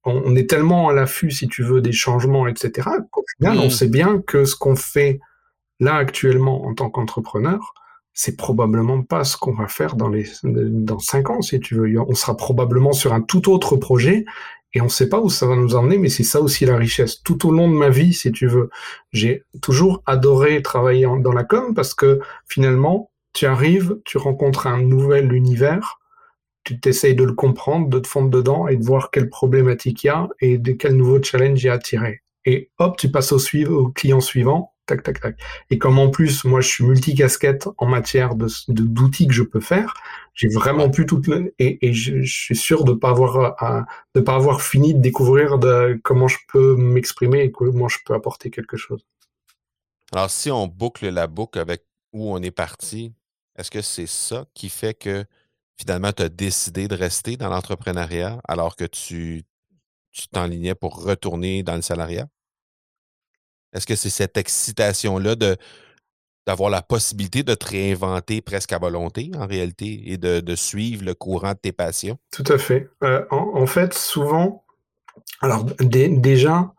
on 0.05 0.35
est 0.35 0.49
tellement 0.49 0.87
à 0.87 0.93
l'affût, 0.93 1.31
si 1.31 1.47
tu 1.47 1.61
veux, 1.63 1.81
des 1.81 1.91
changements, 1.91 2.47
etc. 2.47 2.89
Qu'au 3.11 3.25
final, 3.37 3.59
on 3.59 3.67
mmh. 3.67 3.71
sait 3.71 3.87
bien 3.89 4.21
que 4.25 4.45
ce 4.45 4.55
qu'on 4.55 4.75
fait 4.75 5.19
là 5.79 5.95
actuellement 5.95 6.65
en 6.65 6.73
tant 6.73 6.89
qu'entrepreneur, 6.89 7.73
c'est 8.13 8.37
probablement 8.37 9.03
pas 9.03 9.25
ce 9.25 9.35
qu'on 9.35 9.53
va 9.53 9.67
faire 9.67 9.95
dans 9.95 10.07
les 10.07 10.25
dans 10.41 10.99
cinq 10.99 11.29
ans, 11.29 11.41
si 11.41 11.59
tu 11.59 11.75
veux. 11.75 11.99
On 11.99 12.15
sera 12.15 12.37
probablement 12.37 12.93
sur 12.93 13.11
un 13.11 13.21
tout 13.21 13.51
autre 13.51 13.75
projet 13.75 14.23
et 14.73 14.81
on 14.81 14.85
ne 14.85 14.89
sait 14.89 15.09
pas 15.09 15.19
où 15.19 15.29
ça 15.29 15.47
va 15.47 15.55
nous 15.55 15.75
emmener, 15.75 15.97
mais 15.97 16.09
c'est 16.09 16.23
ça 16.23 16.39
aussi 16.39 16.65
la 16.65 16.77
richesse. 16.77 17.21
Tout 17.23 17.47
au 17.47 17.51
long 17.51 17.69
de 17.69 17.75
ma 17.75 17.89
vie, 17.89 18.13
si 18.13 18.31
tu 18.31 18.47
veux, 18.47 18.69
j'ai 19.11 19.43
toujours 19.61 20.01
adoré 20.05 20.61
travailler 20.61 21.07
dans 21.19 21.33
la 21.33 21.43
com 21.43 21.73
parce 21.73 21.93
que 21.93 22.19
finalement, 22.45 23.09
tu 23.35 23.45
arrives, 23.45 23.99
tu 24.05 24.17
rencontres 24.17 24.67
un 24.67 24.81
nouvel 24.81 25.33
univers, 25.33 25.99
tu 26.63 26.79
t'essayes 26.79 27.15
de 27.15 27.23
le 27.23 27.33
comprendre, 27.33 27.89
de 27.89 27.99
te 27.99 28.07
fondre 28.07 28.29
dedans 28.29 28.67
et 28.67 28.75
de 28.75 28.83
voir 28.83 29.11
quelles 29.11 29.29
problématiques 29.29 30.03
il 30.03 30.07
y 30.07 30.09
a 30.09 30.27
et 30.39 30.57
de 30.57 30.71
quel 30.71 30.95
nouveau 30.95 31.21
challenge 31.21 31.63
il 31.63 31.67
y 31.67 31.69
a 31.69 31.73
à 31.73 31.79
tirer. 31.79 32.23
Et 32.45 32.71
hop, 32.79 32.97
tu 32.97 33.11
passes 33.11 33.31
au, 33.31 33.39
au 33.71 33.89
client 33.89 34.21
suivant 34.21 34.75
tac, 34.85 35.03
tac, 35.03 35.19
tac. 35.19 35.39
Et 35.69 35.77
comme 35.77 35.99
en 35.99 36.09
plus, 36.09 36.43
moi, 36.45 36.61
je 36.61 36.67
suis 36.67 36.83
multicasquette 36.83 37.67
en 37.77 37.87
matière 37.87 38.35
de 38.35 38.47
d'outils 38.67 39.27
que 39.27 39.33
je 39.33 39.43
peux 39.43 39.59
faire, 39.59 39.93
j'ai 40.33 40.47
vraiment 40.47 40.89
pu 40.89 41.05
tout 41.05 41.21
et, 41.59 41.93
je, 41.93 42.21
suis 42.23 42.55
sûr 42.55 42.83
de 42.83 42.93
pas 42.93 43.09
avoir 43.09 43.55
à, 43.63 43.85
de 44.13 44.21
pas 44.21 44.35
avoir 44.35 44.61
fini 44.61 44.93
de 44.93 44.99
découvrir 44.99 45.57
comment 46.03 46.27
je 46.27 46.37
peux 46.51 46.75
m'exprimer 46.75 47.43
et 47.43 47.51
comment 47.51 47.87
je 47.87 47.99
peux 48.05 48.13
apporter 48.13 48.49
quelque 48.49 48.77
chose. 48.77 49.05
Alors, 50.13 50.29
si 50.29 50.51
on 50.51 50.67
boucle 50.67 51.09
la 51.09 51.27
boucle 51.27 51.59
avec 51.59 51.83
où 52.13 52.31
on 52.31 52.41
est 52.41 52.51
parti, 52.51 53.13
est-ce 53.57 53.71
que 53.71 53.81
c'est 53.81 54.07
ça 54.07 54.45
qui 54.53 54.69
fait 54.69 54.93
que 54.93 55.25
finalement 55.77 56.11
tu 56.11 56.23
as 56.23 56.29
décidé 56.29 56.87
de 56.87 56.95
rester 56.95 57.37
dans 57.37 57.49
l'entrepreneuriat 57.49 58.39
alors 58.47 58.75
que 58.75 58.85
tu 58.85 59.43
t'enlignais 60.31 60.75
pour 60.75 61.03
retourner 61.03 61.63
dans 61.63 61.75
le 61.75 61.81
salariat? 61.81 62.27
Est-ce 63.75 63.85
que 63.85 63.95
c'est 63.95 64.09
cette 64.09 64.37
excitation-là 64.37 65.35
d'avoir 66.47 66.69
la 66.69 66.81
possibilité 66.81 67.43
de 67.43 67.53
te 67.55 67.67
réinventer 67.67 68.41
presque 68.41 68.71
à 68.71 68.77
volonté, 68.77 69.31
en 69.35 69.45
réalité, 69.45 70.11
et 70.11 70.17
de, 70.17 70.55
suivre 70.55 71.03
le 71.03 71.13
courant 71.13 71.51
de 71.51 71.57
tes 71.57 71.73
passions? 71.73 72.17
Tout 72.31 72.45
à 72.47 72.57
fait. 72.57 72.89
Euh, 73.03 73.25
en, 73.31 73.67
fait, 73.67 73.93
souvent, 73.93 74.63
alors 75.41 75.65
déjà, 75.81 76.73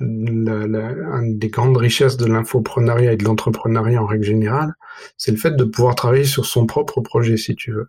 une 0.00 1.38
des 1.38 1.48
grandes 1.48 1.76
richesses 1.76 2.16
de 2.16 2.26
l'infoprenariat 2.26 3.12
et 3.12 3.16
de 3.16 3.24
l'entrepreneuriat 3.24 4.02
en 4.02 4.06
règle 4.06 4.24
générale, 4.24 4.74
c'est 5.16 5.30
le 5.30 5.36
fait 5.36 5.56
de 5.56 5.64
pouvoir 5.64 5.94
travailler 5.94 6.24
sur 6.24 6.46
son 6.46 6.66
propre 6.66 7.00
projet, 7.00 7.36
si 7.36 7.54
tu 7.54 7.72
veux. 7.72 7.88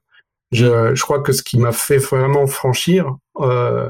Je, 0.51 0.65
mmh. 0.65 0.95
je 0.95 1.01
crois 1.01 1.21
que 1.21 1.33
ce 1.33 1.43
qui 1.43 1.59
m'a 1.59 1.73
fait 1.73 1.97
vraiment 1.97 2.47
franchir, 2.47 3.17
euh, 3.39 3.89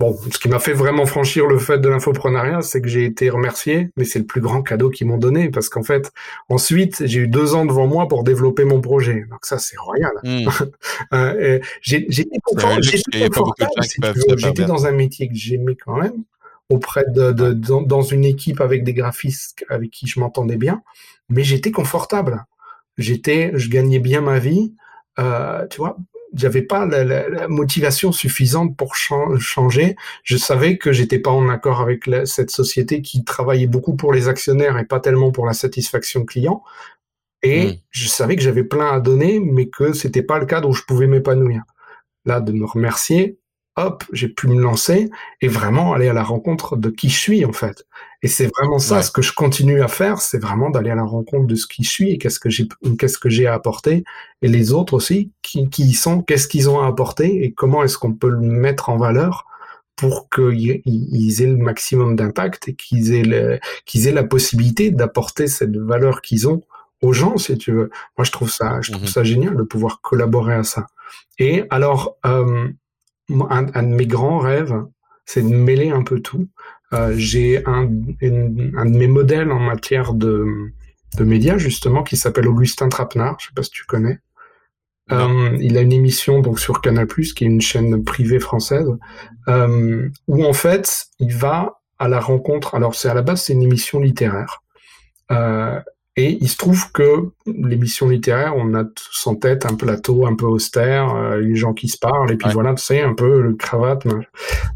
Bon, 0.00 0.16
ce 0.32 0.38
qui 0.38 0.48
m'a 0.48 0.58
fait 0.58 0.72
vraiment 0.72 1.04
franchir 1.04 1.46
le 1.46 1.58
fait 1.58 1.76
de 1.76 1.86
l'infoprenariat, 1.86 2.62
c'est 2.62 2.80
que 2.80 2.88
j'ai 2.88 3.04
été 3.04 3.28
remercié, 3.28 3.90
mais 3.98 4.04
c'est 4.06 4.18
le 4.18 4.24
plus 4.24 4.40
grand 4.40 4.62
cadeau 4.62 4.88
qu'ils 4.88 5.06
m'ont 5.06 5.18
donné, 5.18 5.50
parce 5.50 5.68
qu'en 5.68 5.82
fait, 5.82 6.10
ensuite, 6.48 7.04
j'ai 7.04 7.20
eu 7.20 7.28
deux 7.28 7.54
ans 7.54 7.66
devant 7.66 7.86
moi 7.86 8.08
pour 8.08 8.24
développer 8.24 8.64
mon 8.64 8.80
projet. 8.80 9.26
Donc 9.30 9.44
ça, 9.44 9.58
c'est 9.58 9.76
royal. 9.76 10.10
Hmm. 10.24 10.48
euh, 11.12 11.58
J'étais 11.82 12.30
J'étais 14.38 14.64
dans 14.64 14.86
un 14.86 14.92
métier 14.92 15.28
que 15.28 15.34
j'aimais 15.34 15.76
quand 15.76 15.96
même, 15.96 16.24
auprès 16.70 17.04
de, 17.08 17.32
de, 17.32 17.52
dans, 17.52 18.02
une 18.02 18.24
équipe 18.24 18.60
avec 18.60 18.84
des 18.84 18.94
graphistes 18.94 19.64
avec 19.68 19.90
qui 19.90 20.06
je 20.06 20.20
m'entendais 20.20 20.56
bien, 20.56 20.82
mais 21.28 21.44
j'étais 21.44 21.72
confortable. 21.72 22.46
J'étais, 22.96 23.50
je 23.54 23.68
gagnais 23.68 23.98
bien 23.98 24.20
ma 24.20 24.38
vie. 24.38 24.74
Euh, 25.18 25.66
tu 25.68 25.78
vois, 25.78 25.98
j'avais 26.32 26.62
pas 26.62 26.86
la, 26.86 27.04
la, 27.04 27.48
motivation 27.48 28.12
suffisante 28.12 28.76
pour 28.76 28.94
changer. 28.94 29.96
Je 30.22 30.36
savais 30.36 30.78
que 30.78 30.92
j'étais 30.92 31.18
pas 31.18 31.30
en 31.30 31.48
accord 31.48 31.80
avec 31.80 32.08
cette 32.24 32.50
société 32.50 33.02
qui 33.02 33.24
travaillait 33.24 33.66
beaucoup 33.66 33.96
pour 33.96 34.12
les 34.12 34.28
actionnaires 34.28 34.78
et 34.78 34.84
pas 34.84 35.00
tellement 35.00 35.32
pour 35.32 35.46
la 35.46 35.54
satisfaction 35.54 36.24
client. 36.24 36.62
Et 37.42 37.66
hmm. 37.66 37.76
je 37.90 38.08
savais 38.08 38.36
que 38.36 38.42
j'avais 38.42 38.64
plein 38.64 38.92
à 38.92 39.00
donner, 39.00 39.40
mais 39.40 39.68
que 39.68 39.92
c'était 39.92 40.22
pas 40.22 40.38
le 40.38 40.46
cadre 40.46 40.68
où 40.68 40.72
je 40.72 40.82
pouvais 40.84 41.06
m'épanouir. 41.06 41.62
Là, 42.26 42.40
de 42.40 42.52
me 42.52 42.66
remercier, 42.66 43.39
hop, 43.86 44.04
j'ai 44.12 44.28
pu 44.28 44.48
me 44.48 44.60
lancer 44.60 45.10
et 45.40 45.48
vraiment 45.48 45.92
aller 45.92 46.08
à 46.08 46.12
la 46.12 46.22
rencontre 46.22 46.76
de 46.76 46.90
qui 46.90 47.08
je 47.08 47.18
suis 47.18 47.44
en 47.44 47.52
fait. 47.52 47.86
Et 48.22 48.28
c'est 48.28 48.50
vraiment 48.56 48.78
ça 48.78 49.02
ce 49.02 49.10
que 49.10 49.22
je 49.22 49.32
continue 49.32 49.82
à 49.82 49.88
faire, 49.88 50.20
c'est 50.20 50.38
vraiment 50.38 50.68
d'aller 50.68 50.90
à 50.90 50.94
la 50.94 51.04
rencontre 51.04 51.46
de 51.46 51.54
ce 51.54 51.66
qui 51.66 51.84
je 51.84 51.90
suis 51.90 52.10
et 52.10 52.18
qu'est-ce 52.18 52.38
que 52.38 52.50
j'ai 52.50 52.68
qu'est-ce 52.98 53.18
que 53.18 53.30
j'ai 53.30 53.46
à 53.46 53.54
apporter 53.54 54.04
et 54.42 54.48
les 54.48 54.72
autres 54.72 54.94
aussi 54.94 55.32
qui 55.42 55.68
qui 55.70 55.84
y 55.84 55.94
sont, 55.94 56.22
qu'est-ce 56.22 56.46
qu'ils 56.46 56.68
ont 56.68 56.80
à 56.80 56.86
apporter 56.86 57.44
et 57.44 57.52
comment 57.52 57.82
est-ce 57.82 57.96
qu'on 57.96 58.12
peut 58.12 58.28
le 58.28 58.40
mettre 58.40 58.90
en 58.90 58.98
valeur 58.98 59.46
pour 59.96 60.28
qu'ils 60.30 61.42
aient 61.42 61.46
le 61.46 61.56
maximum 61.56 62.16
d'impact 62.16 62.68
et 62.68 62.74
qu'ils 62.74 63.14
aient 63.14 63.60
qu'ils 63.86 64.06
aient 64.06 64.12
la 64.12 64.24
possibilité 64.24 64.90
d'apporter 64.90 65.46
cette 65.46 65.76
valeur 65.76 66.20
qu'ils 66.20 66.48
ont 66.48 66.62
aux 67.02 67.12
gens 67.14 67.38
si 67.38 67.56
tu 67.56 67.72
veux. 67.72 67.90
Moi 68.18 68.24
je 68.24 68.32
trouve 68.32 68.50
ça 68.50 68.80
je 68.82 68.92
trouve 68.92 69.04
mmh 69.04 69.08
ça 69.08 69.24
génial 69.24 69.56
de 69.56 69.62
pouvoir 69.62 70.00
collaborer 70.02 70.54
à 70.54 70.64
ça. 70.64 70.86
Et 71.38 71.64
alors 71.70 72.16
euh, 72.26 72.68
un, 73.48 73.82
de 73.82 73.94
mes 73.94 74.06
grands 74.06 74.38
rêves, 74.38 74.74
c'est 75.24 75.42
de 75.42 75.54
mêler 75.54 75.90
un 75.90 76.02
peu 76.02 76.20
tout. 76.20 76.48
Euh, 76.92 77.14
j'ai 77.16 77.64
un, 77.66 77.82
un 77.82 78.86
de 78.86 78.96
mes 78.96 79.06
modèles 79.06 79.52
en 79.52 79.60
matière 79.60 80.12
de, 80.12 80.44
de 81.16 81.24
médias, 81.24 81.58
justement, 81.58 82.02
qui 82.02 82.16
s'appelle 82.16 82.48
Augustin 82.48 82.88
Trapenard. 82.88 83.36
Je 83.38 83.46
sais 83.46 83.52
pas 83.54 83.62
si 83.62 83.70
tu 83.70 83.84
connais. 83.84 84.18
Euh, 85.12 85.56
il 85.60 85.76
a 85.76 85.80
une 85.80 85.92
émission 85.92 86.40
donc 86.40 86.60
sur 86.60 86.80
Canal+, 86.80 87.06
qui 87.06 87.44
est 87.44 87.48
une 87.48 87.60
chaîne 87.60 88.04
privée 88.04 88.38
française, 88.38 88.88
euh, 89.48 90.08
où 90.28 90.44
en 90.44 90.52
fait, 90.52 91.06
il 91.18 91.34
va 91.34 91.80
à 91.98 92.08
la 92.08 92.20
rencontre. 92.20 92.74
Alors, 92.74 92.94
c'est 92.94 93.08
à 93.08 93.14
la 93.14 93.22
base, 93.22 93.42
c'est 93.42 93.52
une 93.52 93.62
émission 93.62 93.98
littéraire. 93.98 94.62
Euh, 95.32 95.80
et 96.20 96.36
il 96.42 96.48
se 96.50 96.58
trouve 96.58 96.92
que 96.92 97.30
l'émission 97.46 98.08
littéraire, 98.08 98.52
on 98.54 98.74
a 98.74 98.84
tous 98.84 99.26
en 99.26 99.36
tête 99.36 99.64
un 99.64 99.74
plateau 99.74 100.26
un 100.26 100.34
peu 100.34 100.44
austère, 100.44 101.14
euh, 101.14 101.40
les 101.40 101.56
gens 101.56 101.72
qui 101.72 101.88
se 101.88 101.96
parlent, 101.96 102.30
et 102.30 102.36
puis 102.36 102.50
voilà, 102.52 102.74
tu 102.74 102.82
sais, 102.82 103.00
un 103.00 103.14
peu 103.14 103.40
le 103.40 103.54
cravate. 103.54 104.06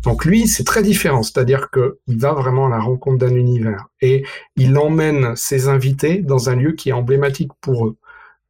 Donc 0.04 0.24
lui, 0.24 0.48
c'est 0.48 0.64
très 0.64 0.82
différent, 0.82 1.22
c'est-à-dire 1.22 1.68
que 1.70 1.98
il 2.06 2.18
va 2.18 2.32
vraiment 2.32 2.68
à 2.68 2.70
la 2.70 2.80
rencontre 2.80 3.18
d'un 3.18 3.34
univers 3.34 3.88
et 4.00 4.24
il 4.56 4.78
emmène 4.78 5.36
ses 5.36 5.68
invités 5.68 6.18
dans 6.18 6.48
un 6.48 6.56
lieu 6.56 6.72
qui 6.72 6.88
est 6.88 6.92
emblématique 6.92 7.52
pour 7.60 7.86
eux. 7.88 7.96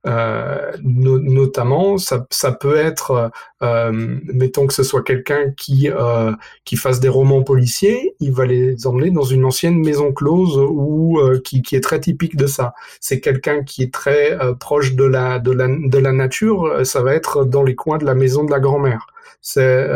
Euh, 0.07 0.73
notamment, 0.83 1.97
ça, 1.97 2.27
ça, 2.31 2.53
peut 2.53 2.77
être, 2.77 3.31
euh, 3.63 4.19
mettons 4.25 4.67
que 4.67 4.75
ce 4.75 4.83
soit 4.83 5.03
quelqu'un 5.03 5.51
qui 5.57 5.91
euh, 5.91 6.33
qui 6.67 6.77
fasse 6.77 7.01
des 7.01 7.09
romans 7.09 7.43
policiers, 7.43 8.15
il 8.21 8.33
va 8.33 8.45
les 8.45 8.87
emmener 8.87 9.11
dans 9.11 9.25
une 9.25 9.47
ancienne 9.47 9.79
maison 9.79 10.13
close 10.13 10.59
ou 10.59 11.19
euh, 11.19 11.41
qui, 11.43 11.63
qui, 11.63 11.75
est 11.75 11.81
très 11.81 12.01
typique 12.01 12.37
de 12.37 12.47
ça. 12.47 12.75
C'est 13.01 13.21
quelqu'un 13.21 13.63
qui 13.63 13.83
est 13.83 13.95
très 13.95 14.33
euh, 14.33 14.53
proche 14.53 14.95
de 14.95 15.05
la, 15.05 15.39
de 15.39 15.53
la 15.53 15.69
de 15.69 15.99
la 15.99 16.13
nature, 16.13 16.85
ça 16.85 17.03
va 17.03 17.15
être 17.15 17.45
dans 17.45 17.63
les 17.63 17.75
coins 17.75 17.99
de 17.99 18.05
la 18.05 18.15
maison 18.15 18.45
de 18.45 18.51
la 18.51 18.61
grand-mère. 18.61 19.07
C'est 19.41 19.89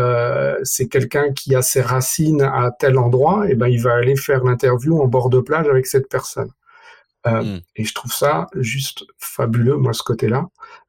c'est 0.63 0.89
quelqu'un 0.89 1.33
qui 1.33 1.55
a 1.55 1.63
ses 1.63 1.81
racines 1.81 2.43
à 2.43 2.71
tel 2.79 2.99
endroit, 2.99 3.49
et 3.49 3.55
ben 3.55 3.67
il 3.69 3.81
va 3.83 3.95
aller 3.95 4.17
faire 4.17 4.45
l'interview 4.45 5.01
en 5.01 5.07
bord 5.07 5.31
de 5.31 5.41
plage 5.41 5.69
avec 5.69 5.87
cette 5.87 6.09
personne. 6.09 6.51
Euh, 7.27 7.43
hmm. 7.43 7.61
Et 7.77 7.85
je 7.85 7.95
trouve 7.95 8.13
ça 8.13 8.47
juste 8.55 9.05
fabuleux, 9.19 9.77
moi, 9.77 9.93
ce 9.93 10.03
côté-là. 10.03 10.47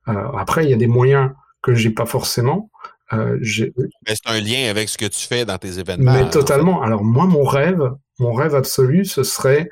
Euh, 0.08 0.14
après, 0.38 0.66
il 0.66 0.70
y 0.70 0.74
a 0.74 0.78
des 0.78 0.88
moyens 0.88 1.32
que 1.62 1.74
j'ai 1.74 1.90
pas 1.90 2.06
forcément. 2.06 2.70
Euh, 3.12 3.40
mais 3.42 4.14
c'est 4.16 4.28
un 4.28 4.40
lien 4.40 4.70
avec 4.70 4.88
ce 4.88 4.98
que 4.98 5.06
tu 5.06 5.28
fais 5.28 5.44
dans 5.46 5.58
tes 5.58 5.80
événements. 5.80 6.14
Mais 6.14 6.30
totalement. 6.30 6.84
Alors 6.84 7.04
moi, 7.04 7.26
mon 7.26 7.44
rêve, 7.44 7.92
mon 8.20 8.34
rêve 8.34 8.54
absolu, 8.54 9.04
ce 9.06 9.24
serait 9.24 9.70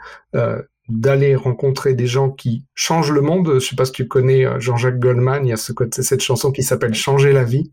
d'aller 0.89 1.35
rencontrer 1.35 1.93
des 1.93 2.07
gens 2.07 2.31
qui 2.31 2.63
changent 2.73 3.11
le 3.11 3.21
monde. 3.21 3.55
Je 3.55 3.59
sais 3.59 3.75
pas 3.75 3.85
si 3.85 3.91
tu 3.91 4.07
connais 4.07 4.45
Jean-Jacques 4.59 4.99
Goldman, 4.99 5.45
il 5.45 5.49
y 5.49 5.53
a 5.53 5.57
ce 5.57 5.71
côté, 5.71 6.01
cette 6.01 6.21
chanson 6.21 6.51
qui 6.51 6.63
s'appelle 6.63 6.95
Changer 6.95 7.31
la 7.31 7.43
vie. 7.43 7.71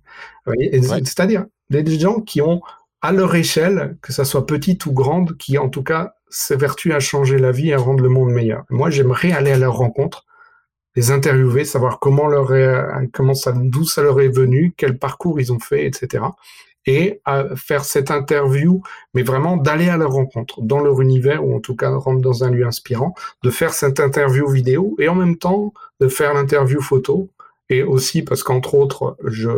C'est-à-dire 0.60 1.46
des 1.70 1.98
gens 1.98 2.20
qui 2.20 2.42
ont 2.42 2.60
à 3.00 3.12
leur 3.12 3.34
échelle, 3.34 3.98
que 4.00 4.12
ça 4.12 4.24
soit 4.24 4.46
petite 4.46 4.86
ou 4.86 4.92
grande, 4.92 5.36
qui 5.36 5.58
en 5.58 5.68
tout 5.68 5.82
cas 5.82 6.14
s'évertuent 6.34 6.92
à 6.92 7.00
changer 7.00 7.38
la 7.38 7.52
vie 7.52 7.70
et 7.70 7.74
à 7.74 7.78
rendre 7.78 8.02
le 8.02 8.08
monde 8.08 8.30
meilleur. 8.30 8.64
Moi, 8.68 8.90
j'aimerais 8.90 9.32
aller 9.32 9.52
à 9.52 9.58
leur 9.58 9.76
rencontre, 9.76 10.26
les 10.96 11.10
interviewer, 11.10 11.64
savoir 11.64 12.00
comment 12.00 12.26
leur 12.26 12.52
comment 13.12 13.34
ça, 13.34 13.52
d'où 13.52 13.84
ça 13.84 14.02
leur 14.02 14.20
est 14.20 14.28
venu, 14.28 14.74
quel 14.76 14.98
parcours 14.98 15.40
ils 15.40 15.52
ont 15.52 15.60
fait, 15.60 15.86
etc. 15.86 16.24
et 16.86 17.20
à 17.24 17.56
faire 17.56 17.84
cette 17.84 18.10
interview, 18.10 18.82
mais 19.14 19.22
vraiment 19.22 19.56
d'aller 19.56 19.88
à 19.88 19.96
leur 19.96 20.12
rencontre, 20.12 20.60
dans 20.60 20.80
leur 20.80 21.00
univers, 21.00 21.44
ou 21.44 21.54
en 21.56 21.60
tout 21.60 21.76
cas 21.76 21.90
rentrer 21.90 22.20
dans 22.20 22.44
un 22.44 22.50
lieu 22.50 22.66
inspirant, 22.66 23.14
de 23.42 23.50
faire 23.50 23.72
cette 23.72 24.00
interview 24.00 24.48
vidéo, 24.48 24.96
et 24.98 25.08
en 25.08 25.14
même 25.14 25.36
temps 25.36 25.72
de 26.00 26.08
faire 26.08 26.34
l'interview 26.34 26.80
photo, 26.80 27.30
et 27.70 27.82
aussi 27.82 28.22
parce 28.22 28.42
qu'entre 28.42 28.74
autres, 28.74 29.16
je, 29.24 29.50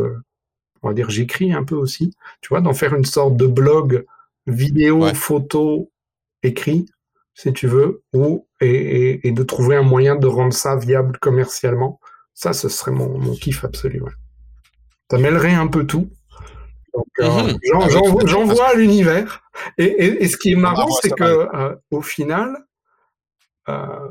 on 0.82 0.88
va 0.88 0.94
dire, 0.94 1.10
j'écris 1.10 1.52
un 1.52 1.64
peu 1.64 1.74
aussi, 1.74 2.14
tu 2.42 2.48
vois, 2.50 2.60
d'en 2.60 2.74
faire 2.74 2.94
une 2.94 3.04
sorte 3.04 3.36
de 3.36 3.46
blog 3.46 4.04
vidéo, 4.46 5.12
photo, 5.14 5.90
écrit, 6.46 6.86
si 7.34 7.52
tu 7.52 7.66
veux, 7.66 8.02
ou, 8.14 8.46
et, 8.60 9.26
et, 9.26 9.32
de 9.32 9.42
trouver 9.42 9.76
un 9.76 9.82
moyen 9.82 10.16
de 10.16 10.26
rendre 10.26 10.54
ça 10.54 10.76
viable 10.76 11.18
commercialement. 11.18 12.00
Ça, 12.34 12.52
ce 12.52 12.68
serait 12.68 12.92
mon, 12.92 13.18
mon 13.18 13.34
kiff 13.34 13.64
absolu. 13.64 14.02
Ça 15.10 15.18
mêlerait 15.18 15.54
un 15.54 15.66
peu 15.66 15.86
tout. 15.86 16.10
Euh, 17.20 17.28
mhm. 17.28 17.58
J'en 18.26 18.48
ah 18.48 18.54
vois 18.54 18.74
l'univers. 18.74 19.42
Et, 19.78 19.84
et, 19.84 20.28
ce 20.28 20.36
qui 20.36 20.52
est 20.52 20.56
marrant, 20.56 20.90
c'est 21.02 21.10
que 21.10 21.24
euh, 21.24 21.74
au 21.90 22.02
final, 22.02 22.56
euh, 23.68 24.10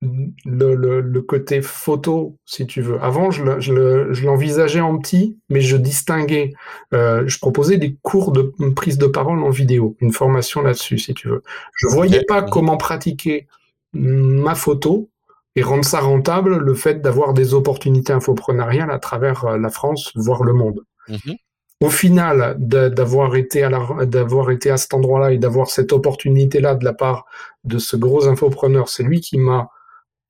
le, 0.00 0.74
le, 0.74 1.00
le, 1.00 1.22
côté 1.22 1.60
photo, 1.60 2.36
si 2.44 2.66
tu 2.66 2.82
veux. 2.82 3.02
Avant, 3.02 3.30
je 3.30 4.24
l'envisageais 4.24 4.80
en 4.80 4.96
petit, 4.98 5.38
mais 5.48 5.60
je 5.60 5.76
distinguais. 5.76 6.52
Euh, 6.94 7.24
je 7.26 7.38
proposais 7.38 7.78
des 7.78 7.96
cours 8.02 8.30
de 8.30 8.54
prise 8.74 8.98
de 8.98 9.06
parole 9.06 9.40
en 9.40 9.50
vidéo, 9.50 9.96
une 10.00 10.12
formation 10.12 10.62
là-dessus, 10.62 10.98
si 10.98 11.14
tu 11.14 11.28
veux. 11.28 11.42
Je 11.74 11.88
voyais 11.88 12.22
pas 12.24 12.42
comment 12.42 12.76
pratiquer 12.76 13.48
ma 13.92 14.54
photo 14.54 15.10
et 15.56 15.62
rendre 15.62 15.84
ça 15.84 16.00
rentable, 16.00 16.58
le 16.58 16.74
fait 16.74 17.00
d'avoir 17.00 17.34
des 17.34 17.52
opportunités 17.52 18.12
infoprenariales 18.12 18.92
à 18.92 19.00
travers 19.00 19.44
euh, 19.44 19.58
la 19.58 19.70
France, 19.70 20.12
voire 20.14 20.44
le 20.44 20.52
monde. 20.52 20.84
Mhm. 21.08 21.34
Au 21.80 21.90
final, 21.90 22.56
d'avoir 22.58 23.36
été 23.36 23.62
à 23.62 23.70
d'avoir 24.04 24.50
été 24.50 24.68
à 24.68 24.76
cet 24.76 24.94
endroit-là 24.94 25.32
et 25.32 25.38
d'avoir 25.38 25.68
cette 25.70 25.92
opportunité-là 25.92 26.74
de 26.74 26.84
la 26.84 26.92
part 26.92 27.24
de 27.62 27.78
ce 27.78 27.96
gros 27.96 28.26
infopreneur, 28.26 28.88
c'est 28.88 29.04
lui 29.04 29.20
qui 29.20 29.38
m'a 29.38 29.68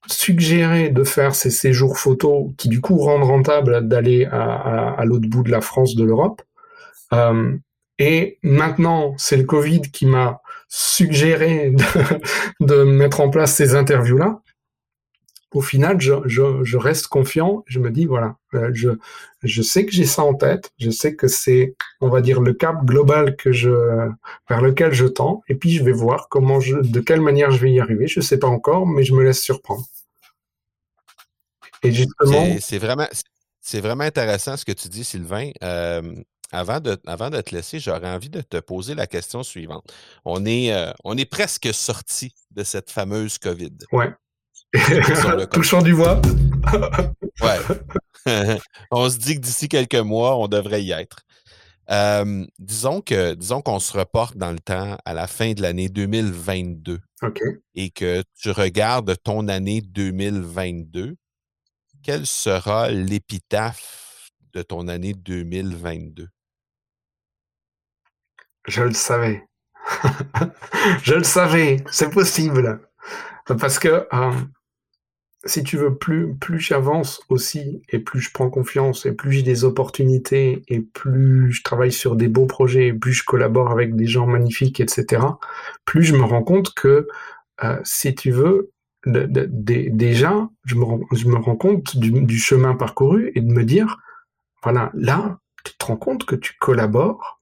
suggéré 0.06 0.90
de 0.90 1.04
faire 1.04 1.34
ces 1.34 1.50
séjours 1.50 1.98
photos 1.98 2.50
qui 2.56 2.68
du 2.68 2.80
coup 2.80 2.98
rendent 2.98 3.24
rentable 3.24 3.86
d'aller 3.86 4.26
à, 4.26 5.02
l'autre 5.04 5.28
bout 5.28 5.42
de 5.42 5.50
la 5.50 5.60
France, 5.60 5.96
de 5.96 6.04
l'Europe. 6.04 6.42
Euh, 7.12 7.56
et 7.98 8.38
maintenant, 8.42 9.14
c'est 9.18 9.36
le 9.36 9.44
Covid 9.44 9.82
qui 9.82 10.06
m'a 10.06 10.40
suggéré 10.68 11.72
de, 12.60 12.82
mettre 12.84 13.20
en 13.20 13.30
place 13.30 13.54
ces 13.54 13.74
interviews-là 13.74 14.40
au 15.52 15.62
final, 15.62 16.00
je, 16.00 16.14
je, 16.26 16.62
je, 16.62 16.76
reste 16.76 17.06
confiant. 17.06 17.64
Je 17.66 17.78
me 17.78 17.90
dis, 17.90 18.04
voilà, 18.04 18.36
euh, 18.54 18.70
je, 18.74 18.90
je 19.42 19.62
sais 19.62 19.86
que 19.86 19.92
j'ai 19.92 20.04
ça 20.04 20.22
en 20.22 20.34
tête. 20.34 20.72
Je 20.78 20.90
sais 20.90 21.14
que 21.14 21.26
c'est, 21.26 21.74
on 22.00 22.08
va 22.08 22.20
dire, 22.20 22.40
le 22.40 22.52
cap 22.52 22.84
global 22.84 23.36
que 23.36 23.52
je, 23.52 23.70
vers 24.48 24.60
lequel 24.60 24.92
je 24.92 25.06
tends. 25.06 25.42
Et 25.48 25.54
puis, 25.54 25.70
je 25.70 25.82
vais 25.82 25.92
voir 25.92 26.28
comment 26.28 26.60
je, 26.60 26.76
de 26.76 27.00
quelle 27.00 27.22
manière 27.22 27.50
je 27.50 27.60
vais 27.60 27.72
y 27.72 27.80
arriver. 27.80 28.06
Je 28.06 28.20
sais 28.20 28.38
pas 28.38 28.48
encore, 28.48 28.86
mais 28.86 29.04
je 29.04 29.14
me 29.14 29.22
laisse 29.22 29.40
surprendre. 29.40 29.84
Et 31.82 31.92
justement. 31.92 32.56
C'est 32.60 32.78
vraiment, 32.78 33.06
c'est 33.60 33.80
vraiment 33.80 34.04
intéressant 34.04 34.56
ce 34.56 34.64
que 34.64 34.72
tu 34.72 34.88
dis, 34.88 35.04
Sylvain. 35.04 35.50
Euh, 35.62 36.02
avant 36.50 36.80
de, 36.80 36.98
avant 37.06 37.30
de 37.30 37.40
te 37.40 37.54
laisser, 37.54 37.78
j'aurais 37.78 38.08
envie 38.08 38.30
de 38.30 38.40
te 38.40 38.58
poser 38.58 38.94
la 38.94 39.06
question 39.06 39.42
suivante. 39.42 39.84
On 40.24 40.44
est, 40.46 40.72
euh, 40.72 40.92
on 41.04 41.16
est 41.16 41.28
presque 41.28 41.72
sorti 41.72 42.32
de 42.50 42.64
cette 42.64 42.90
fameuse 42.90 43.38
COVID. 43.38 43.76
Ouais. 43.92 44.10
Touchant 45.52 45.82
du 45.82 45.94
bois. 45.94 46.20
ouais. 47.40 48.58
on 48.90 49.08
se 49.08 49.18
dit 49.18 49.36
que 49.36 49.40
d'ici 49.40 49.68
quelques 49.68 49.94
mois, 49.94 50.36
on 50.36 50.48
devrait 50.48 50.82
y 50.82 50.92
être. 50.92 51.20
Euh, 51.90 52.44
disons 52.58 53.00
que 53.00 53.32
disons 53.32 53.62
qu'on 53.62 53.80
se 53.80 53.96
reporte 53.96 54.36
dans 54.36 54.52
le 54.52 54.58
temps 54.58 54.98
à 55.06 55.14
la 55.14 55.26
fin 55.26 55.54
de 55.54 55.62
l'année 55.62 55.88
2022 55.88 57.00
et 57.74 57.90
que 57.90 58.22
tu 58.38 58.50
regardes 58.50 59.16
ton 59.24 59.48
année 59.48 59.80
2022, 59.80 61.16
quelle 62.02 62.26
sera 62.26 62.90
l'épitaphe 62.90 64.30
de 64.52 64.60
ton 64.60 64.88
année 64.88 65.14
2022? 65.14 66.28
Je 68.66 68.82
le 68.82 68.92
savais. 68.92 69.46
Je 71.02 71.14
le 71.14 71.24
savais, 71.24 71.82
c'est 71.90 72.10
possible. 72.10 72.80
Parce 73.46 73.78
que 73.78 74.06
euh, 74.12 74.32
si 75.44 75.62
tu 75.62 75.76
veux, 75.76 75.96
plus, 75.96 76.34
plus 76.34 76.58
j'avance 76.58 77.20
aussi, 77.28 77.82
et 77.90 78.00
plus 78.00 78.20
je 78.20 78.30
prends 78.32 78.50
confiance, 78.50 79.06
et 79.06 79.12
plus 79.12 79.32
j'ai 79.32 79.42
des 79.42 79.64
opportunités, 79.64 80.62
et 80.68 80.80
plus 80.80 81.52
je 81.52 81.62
travaille 81.62 81.92
sur 81.92 82.16
des 82.16 82.28
beaux 82.28 82.46
projets, 82.46 82.88
et 82.88 82.92
plus 82.92 83.12
je 83.12 83.24
collabore 83.24 83.70
avec 83.70 83.94
des 83.94 84.06
gens 84.06 84.26
magnifiques, 84.26 84.80
etc., 84.80 85.22
plus 85.84 86.02
je 86.02 86.16
me 86.16 86.24
rends 86.24 86.42
compte 86.42 86.74
que, 86.74 87.06
euh, 87.62 87.80
si 87.84 88.14
tu 88.14 88.30
veux, 88.30 88.72
déjà, 89.06 90.48
je 90.64 90.74
me, 90.74 90.84
rends, 91.36 91.56
compte 91.56 91.96
du, 91.96 92.38
chemin 92.38 92.74
parcouru 92.74 93.30
et 93.34 93.40
de 93.40 93.52
me 93.52 93.64
dire, 93.64 93.98
voilà, 94.62 94.90
là, 94.94 95.38
tu 95.64 95.72
te 95.76 95.84
rends 95.84 95.96
compte 95.96 96.24
que 96.24 96.34
tu 96.34 96.54
collabores 96.58 97.40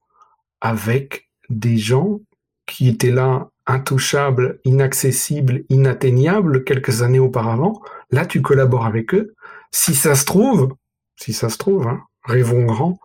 avec 0.61 1.29
des 1.49 1.77
gens 1.77 2.19
qui 2.67 2.89
étaient 2.89 3.11
là 3.11 3.49
intouchable, 3.67 4.59
inaccessible, 4.63 5.63
inatteignable 5.69 6.63
quelques 6.63 7.01
années 7.01 7.19
auparavant. 7.19 7.81
Là, 8.11 8.25
tu 8.25 8.41
collabores 8.41 8.85
avec 8.85 9.13
eux. 9.13 9.35
Si 9.71 9.93
ça 9.93 10.15
se 10.15 10.25
trouve, 10.25 10.73
si 11.17 11.33
ça 11.33 11.49
se 11.49 11.57
trouve, 11.57 11.87
hein, 11.87 12.01
rêvons 12.23 12.63
grand. 12.63 12.99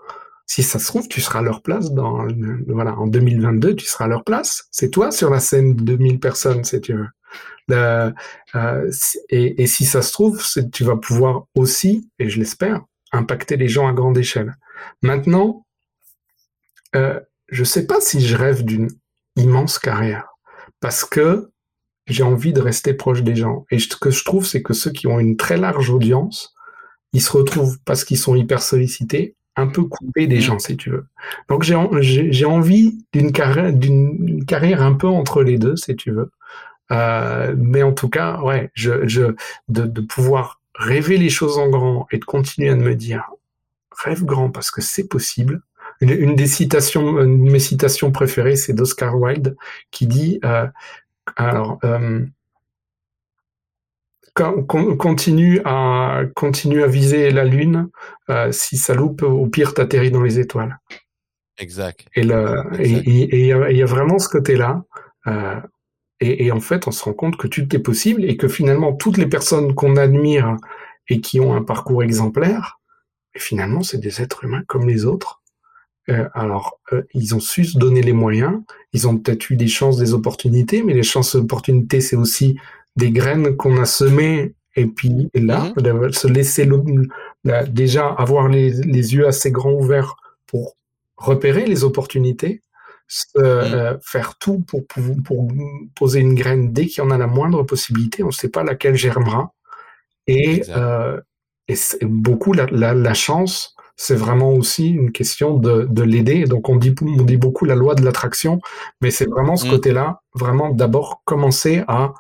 Si 0.47 0.63
ça 0.63 0.79
se 0.79 0.87
trouve, 0.87 1.09
tu 1.09 1.21
seras 1.21 1.41
à 1.41 1.43
leur 1.43 1.63
place 1.63 1.93
dans, 1.93 2.27
voilà, 2.69 2.97
en 2.97 3.07
2022, 3.07 3.75
tu 3.75 3.87
seras 3.87 4.05
à 4.05 4.09
leur 4.09 4.25
place. 4.25 4.65
C'est 4.71 4.91
toi 4.91 5.11
sur 5.11 5.31
la 5.31 5.41
scène 5.41 5.75
de 5.75 5.83
2000 5.83 6.21
personnes, 6.21 6.65
si 6.65 6.81
tu 6.81 6.95
veux. 6.95 7.09
Euh, 7.71 8.13
et, 9.31 9.67
si 9.67 9.85
ça 9.85 10.03
se 10.03 10.13
trouve, 10.13 10.45
tu 10.73 10.85
vas 10.85 10.97
pouvoir 10.97 11.47
aussi, 11.55 12.11
et 12.19 12.29
je 12.29 12.39
l'espère, 12.39 12.83
impacter 13.13 13.57
les 13.57 13.69
gens 13.69 13.89
à 13.89 13.93
grande 13.93 14.19
échelle. 14.19 14.57
Maintenant, 15.01 15.65
euh, 16.95 17.19
je 17.49 17.65
sais 17.65 17.87
pas 17.87 18.01
si 18.01 18.21
je 18.21 18.37
rêve 18.37 18.63
d'une 18.65 18.89
immense 19.37 19.79
carrière 19.79 20.32
parce 20.83 21.05
que 21.07 21.51
j'ai 22.09 22.25
envie 22.25 22.53
de 22.53 22.61
rester 22.61 22.93
proche 22.93 23.23
des 23.23 23.37
gens. 23.37 23.65
Et 23.71 23.79
ce 23.79 23.97
que 23.97 24.11
je 24.11 24.25
trouve, 24.25 24.45
c'est 24.45 24.63
que 24.63 24.75
ceux 24.75 24.91
qui 24.91 25.07
ont 25.07 25.21
une 25.21 25.37
très 25.39 25.57
large 25.57 25.89
audience, 25.89 26.55
ils 27.15 27.23
se 27.23 27.33
retrouvent, 27.33 27.79
parce 27.85 28.05
qu'ils 28.05 28.19
sont 28.19 28.35
hyper 28.35 28.61
sollicités, 28.61 29.37
un 29.55 29.69
peu 29.69 29.85
coupés 29.85 30.27
des 30.27 30.39
mmh. 30.39 30.41
gens, 30.41 30.59
si 30.59 30.77
tu 30.77 30.91
veux. 30.91 31.07
Donc 31.49 31.63
j'ai 31.63 32.45
envie 32.45 33.07
d'une 33.13 33.33
carrière, 33.33 33.73
d'une 33.73 34.45
carrière 34.45 34.83
un 34.83 34.95
peu 34.95 35.07
entre 35.07 35.43
les 35.43 35.57
deux, 35.57 35.77
si 35.77 35.95
tu 35.95 36.11
veux. 36.11 36.31
Euh, 36.91 37.55
mais 37.57 37.83
en 37.83 37.93
tout 37.93 38.09
cas, 38.09 38.41
ouais, 38.41 38.71
je, 38.75 39.07
je, 39.07 39.35
de, 39.69 39.87
de 39.87 40.01
pouvoir 40.01 40.61
rêver 40.75 41.17
les 41.17 41.31
choses 41.31 41.59
en 41.59 41.69
grand 41.69 42.07
et 42.11 42.19
de 42.19 42.25
continuer 42.25 42.71
à 42.71 42.77
me 42.77 42.95
dire 42.95 43.31
rêve 44.05 44.25
grand 44.25 44.51
parce 44.51 44.71
que 44.71 44.81
c'est 44.81 45.07
possible 45.07 45.63
une, 46.03 46.35
des 46.35 46.47
citations, 46.47 47.21
une 47.21 47.45
de 47.45 47.51
mes 47.51 47.59
citations 47.59 48.11
préférées, 48.11 48.57
c'est 48.57 48.73
d'Oscar 48.73 49.19
Wilde, 49.19 49.57
qui 49.91 50.07
dit, 50.07 50.41
euh, 50.45 50.67
alors, 51.37 51.79
euh, 51.85 52.25
continue 54.35 55.61
à 55.65 56.23
continue 56.35 56.83
à 56.83 56.87
viser 56.87 57.31
la 57.31 57.45
lune. 57.45 57.89
Euh, 58.31 58.51
si 58.51 58.77
ça 58.77 58.95
loupe, 58.95 59.23
au 59.23 59.47
pire, 59.47 59.75
t'atterris 59.75 60.11
dans 60.11 60.23
les 60.23 60.39
étoiles. 60.39 60.79
Exact. 61.59 62.07
Et 62.17 62.23
il 62.23 63.47
y, 63.47 63.83
a 63.83 63.87
vraiment 63.87 64.19
ce 64.19 64.29
côté-là. 64.29 64.85
Et, 66.21 66.47
et, 66.47 66.53
en 66.53 66.61
fait, 66.61 66.87
on 66.89 66.93
se 66.93 67.05
rend 67.05 67.13
compte 67.13 67.37
que 67.37 67.47
tout 67.47 67.75
est 67.77 67.81
possible 67.81 68.25
et 68.25 68.37
que 68.37 68.49
finalement, 68.49 68.93
toutes 68.95 69.19
les 69.19 69.27
personnes 69.27 69.75
qu'on 69.75 69.97
admire 69.97 70.57
et 71.09 71.21
qui 71.21 71.39
ont 71.41 71.55
un 71.55 71.63
parcours 71.63 72.03
exemplaire, 72.03 72.81
finalement, 73.37 73.83
c'est 73.83 73.99
des 73.99 74.23
êtres 74.23 74.45
humains 74.45 74.63
comme 74.67 74.89
les 74.89 75.05
autres 75.05 75.42
euh, 76.09 76.29
alors, 76.35 76.81
euh, 76.93 77.03
ils 77.15 77.35
ont 77.35 77.41
su 77.41 77.65
se 77.65 77.79
donner 77.79 78.03
les 78.03 78.13
moyens. 78.13 78.61
Ils 78.93 79.07
ont 79.07 79.17
peut-être 79.17 79.51
eu 79.51 79.57
des 79.57 79.69
chances, 79.69 79.97
des 79.97 80.15
opportunités, 80.15 80.83
mais 80.83 80.95
les 80.95 81.03
chances, 81.03 81.35
opportunités, 81.35 82.01
c'est 82.01 82.17
aussi 82.17 82.57
des 82.97 83.13
graines 83.13 83.57
qu'on 83.57 83.81
a 83.81 83.85
semées. 83.85 84.55
Et 84.75 84.87
puis 84.87 85.31
là, 85.35 85.73
mhm. 85.77 86.13
se 86.13 86.27
laisser 86.27 86.69
déjà 87.69 88.09
avoir 88.09 88.49
les, 88.49 88.71
les, 88.71 89.15
yeux 89.15 89.27
assez 89.27 89.51
grands 89.51 89.73
ouverts 89.73 90.17
pour 90.47 90.77
repérer 91.17 91.67
les 91.67 91.85
opportunités, 91.85 92.63
mhm. 93.37 93.45
euh, 93.45 93.99
faire 94.03 94.39
tout 94.39 94.61
pour, 94.61 94.87
pour, 94.87 95.05
pour, 95.25 95.49
poser 95.95 96.21
une 96.21 96.35
graine 96.35 96.73
dès 96.73 96.87
qu'il 96.87 97.05
y 97.05 97.07
en 97.07 97.11
a 97.11 97.19
la 97.19 97.27
moindre 97.27 97.63
possibilité. 97.63 98.23
On 98.23 98.29
ne 98.29 98.33
sait 98.33 98.49
pas 98.49 98.65
laquelle 98.65 98.97
germera. 98.97 99.53
Et, 100.27 100.63
et 101.69 102.07
beaucoup 102.07 102.53
la, 102.53 102.67
la, 102.67 102.95
la 102.95 103.15
chance 103.15 103.77
c'est 103.97 104.15
vraiment 104.15 104.53
aussi 104.53 104.89
une 104.89 105.13
question 105.13 105.57
de, 105.57 105.87
de 105.89 106.03
l'aider. 106.03 106.45
Donc 106.45 106.69
on 106.69 106.77
dit, 106.77 106.95
on 107.03 107.23
dit 107.23 107.37
beaucoup 107.37 107.65
la 107.65 107.75
loi 107.75 107.95
de 107.95 108.05
l'attraction, 108.05 108.61
mais 109.01 109.11
c'est 109.11 109.29
vraiment 109.29 109.57
ce 109.57 109.67
mm. 109.67 109.71
côté-là, 109.71 110.23
vraiment 110.35 110.71
d'abord 110.71 111.23
commencer 111.25 111.85
à, 111.89 112.15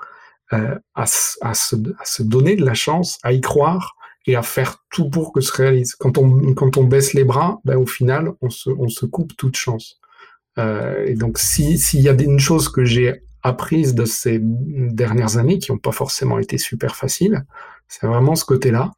euh, 0.52 0.76
à, 0.94 1.02
à, 1.02 1.06
se, 1.54 1.76
à, 1.98 2.04
se, 2.04 2.22
donner 2.22 2.56
de 2.56 2.64
la 2.64 2.74
chance, 2.74 3.18
à 3.22 3.32
y 3.32 3.40
croire, 3.40 3.96
et 4.26 4.36
à 4.36 4.42
faire 4.42 4.76
tout 4.90 5.10
pour 5.10 5.32
que 5.32 5.40
ce 5.40 5.52
réalise. 5.52 5.94
Quand 5.94 6.18
on, 6.18 6.54
quand 6.54 6.76
on 6.76 6.84
baisse 6.84 7.14
les 7.14 7.24
bras, 7.24 7.60
ben, 7.64 7.76
au 7.76 7.86
final, 7.86 8.32
on 8.40 8.50
se, 8.50 8.70
on 8.70 8.88
se 8.88 9.06
coupe 9.06 9.36
toute 9.36 9.56
chance. 9.56 9.98
Euh, 10.58 11.04
et 11.06 11.14
donc, 11.14 11.38
s'il 11.38 12.00
y 12.00 12.08
a 12.08 12.12
une 12.12 12.38
chose 12.38 12.68
que 12.68 12.84
j'ai 12.84 13.22
apprise 13.42 13.94
de 13.94 14.04
ces 14.04 14.38
dernières 14.40 15.36
années, 15.36 15.58
qui 15.58 15.72
n'ont 15.72 15.78
pas 15.78 15.92
forcément 15.92 16.38
été 16.38 16.58
super 16.58 16.94
faciles, 16.94 17.44
c'est 17.88 18.06
vraiment 18.06 18.36
ce 18.36 18.44
côté-là. 18.44 18.92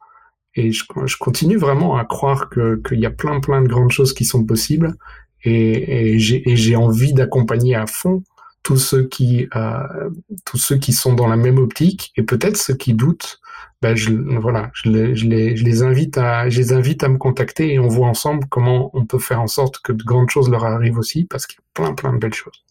Et 0.55 0.71
je, 0.71 0.83
je, 1.05 1.17
continue 1.17 1.57
vraiment 1.57 1.97
à 1.97 2.05
croire 2.05 2.49
qu'il 2.49 2.99
y 2.99 3.05
a 3.05 3.11
plein, 3.11 3.39
plein 3.39 3.61
de 3.61 3.67
grandes 3.67 3.91
choses 3.91 4.13
qui 4.13 4.25
sont 4.25 4.43
possibles. 4.43 4.95
Et, 5.43 6.13
et 6.15 6.19
j'ai 6.19 6.75
envie 6.75 7.13
d'accompagner 7.13 7.75
à 7.75 7.85
fond 7.85 8.23
tous 8.65 8.77
ceux 8.77 9.07
qui 9.07 9.47
euh, 9.55 10.09
tous 10.43 10.57
ceux 10.57 10.77
qui 10.77 10.91
sont 10.91 11.13
dans 11.13 11.27
la 11.27 11.35
même 11.37 11.59
optique 11.59 12.11
et 12.17 12.23
peut-être 12.23 12.57
ceux 12.57 12.73
qui 12.73 12.95
doutent 12.95 13.39
ben 13.83 13.95
je 13.95 14.11
voilà 14.39 14.71
je 14.73 14.89
les, 14.89 15.15
je 15.15 15.27
les, 15.27 15.55
je 15.55 15.63
les 15.63 15.83
invite 15.83 16.17
à 16.17 16.49
je 16.49 16.59
les 16.59 16.73
invite 16.73 17.03
à 17.03 17.09
me 17.09 17.19
contacter 17.19 17.73
et 17.73 17.79
on 17.79 17.87
voit 17.87 18.07
ensemble 18.07 18.47
comment 18.49 18.89
on 18.93 19.05
peut 19.05 19.19
faire 19.19 19.39
en 19.39 19.47
sorte 19.47 19.77
que 19.83 19.93
de 19.93 20.03
grandes 20.03 20.31
choses 20.31 20.49
leur 20.49 20.65
arrivent 20.65 20.97
aussi 20.97 21.25
parce 21.25 21.45
qu'il 21.45 21.59
y 21.59 21.61
a 21.61 21.85
plein 21.85 21.93
plein 21.93 22.11
de 22.13 22.17
belles 22.17 22.33
choses 22.33 22.65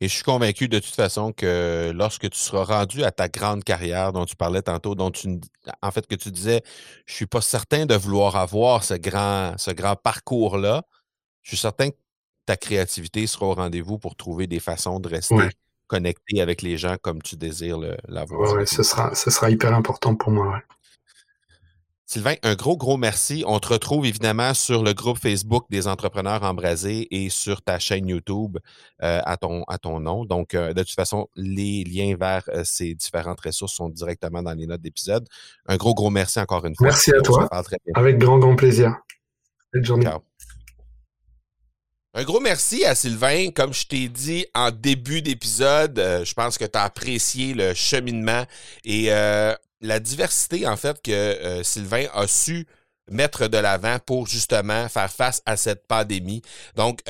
et 0.00 0.08
je 0.08 0.14
suis 0.14 0.22
convaincu 0.22 0.68
de 0.68 0.78
toute 0.78 0.94
façon 0.94 1.32
que 1.32 1.92
lorsque 1.94 2.28
tu 2.30 2.38
seras 2.38 2.64
rendu 2.64 3.04
à 3.04 3.10
ta 3.10 3.28
grande 3.28 3.64
carrière 3.64 4.12
dont 4.12 4.24
tu 4.24 4.36
parlais 4.36 4.62
tantôt, 4.62 4.94
dont 4.94 5.10
tu 5.10 5.40
en 5.82 5.90
fait 5.90 6.06
que 6.06 6.14
tu 6.14 6.30
disais, 6.30 6.62
je 7.06 7.14
suis 7.14 7.26
pas 7.26 7.40
certain 7.40 7.86
de 7.86 7.94
vouloir 7.94 8.36
avoir 8.36 8.84
ce 8.84 8.94
grand, 8.94 9.54
ce 9.58 9.70
grand 9.70 9.96
parcours-là. 9.96 10.82
Je 11.42 11.50
suis 11.50 11.58
certain 11.58 11.90
que 11.90 11.96
ta 12.46 12.56
créativité 12.56 13.26
sera 13.26 13.46
au 13.46 13.54
rendez-vous 13.54 13.98
pour 13.98 14.16
trouver 14.16 14.46
des 14.46 14.60
façons 14.60 15.00
de 15.00 15.08
rester 15.08 15.36
connecté 15.86 16.40
avec 16.40 16.62
les 16.62 16.76
gens 16.76 16.96
comme 17.00 17.22
tu 17.22 17.36
désires 17.36 17.78
l'avoir. 18.06 18.54
Oui, 18.54 18.66
ce 18.66 18.82
sera, 18.82 19.14
ce 19.14 19.30
sera 19.30 19.50
hyper 19.50 19.74
important 19.74 20.14
pour 20.14 20.30
moi. 20.30 20.62
Sylvain, 22.10 22.36
un 22.42 22.54
gros, 22.54 22.78
gros 22.78 22.96
merci. 22.96 23.44
On 23.46 23.58
te 23.58 23.68
retrouve 23.68 24.06
évidemment 24.06 24.54
sur 24.54 24.82
le 24.82 24.94
groupe 24.94 25.18
Facebook 25.18 25.66
des 25.68 25.86
entrepreneurs 25.86 26.42
embrasés 26.42 27.06
et 27.10 27.28
sur 27.28 27.60
ta 27.60 27.78
chaîne 27.78 28.08
YouTube 28.08 28.56
euh, 29.02 29.20
à, 29.26 29.36
ton, 29.36 29.62
à 29.64 29.76
ton 29.76 30.00
nom. 30.00 30.24
Donc, 30.24 30.54
euh, 30.54 30.72
de 30.72 30.82
toute 30.82 30.94
façon, 30.94 31.28
les 31.36 31.84
liens 31.84 32.16
vers 32.18 32.44
euh, 32.48 32.62
ces 32.64 32.94
différentes 32.94 33.42
ressources 33.42 33.74
sont 33.74 33.90
directement 33.90 34.42
dans 34.42 34.54
les 34.54 34.66
notes 34.66 34.80
d'épisode. 34.80 35.28
Un 35.66 35.76
gros, 35.76 35.92
gros 35.92 36.08
merci 36.08 36.40
encore 36.40 36.64
une 36.64 36.74
fois. 36.74 36.86
Merci 36.86 37.12
à 37.14 37.20
toi. 37.20 37.46
Avec 37.94 38.16
grand, 38.16 38.38
grand 38.38 38.56
plaisir. 38.56 38.96
Belle 39.74 39.84
journée. 39.84 40.06
Ciao. 40.06 40.20
Un 42.14 42.24
gros 42.24 42.40
merci 42.40 42.84
à 42.84 42.94
Sylvain. 42.94 43.50
Comme 43.54 43.74
je 43.74 43.86
t'ai 43.86 44.08
dit 44.08 44.46
en 44.54 44.70
début 44.70 45.20
d'épisode, 45.20 45.98
euh, 45.98 46.24
je 46.24 46.32
pense 46.32 46.56
que 46.56 46.64
tu 46.64 46.78
as 46.78 46.82
apprécié 46.82 47.52
le 47.52 47.74
cheminement 47.74 48.44
et 48.84 49.12
euh, 49.12 49.54
la 49.80 50.00
diversité, 50.00 50.66
en 50.66 50.76
fait, 50.76 51.00
que 51.02 51.12
euh, 51.12 51.62
Sylvain 51.62 52.06
a 52.14 52.26
su 52.26 52.66
mettre 53.10 53.48
de 53.48 53.58
l'avant 53.58 53.98
pour 54.04 54.26
justement 54.26 54.88
faire 54.88 55.10
face 55.10 55.42
à 55.46 55.56
cette 55.56 55.86
pandémie. 55.86 56.42
Donc, 56.76 57.00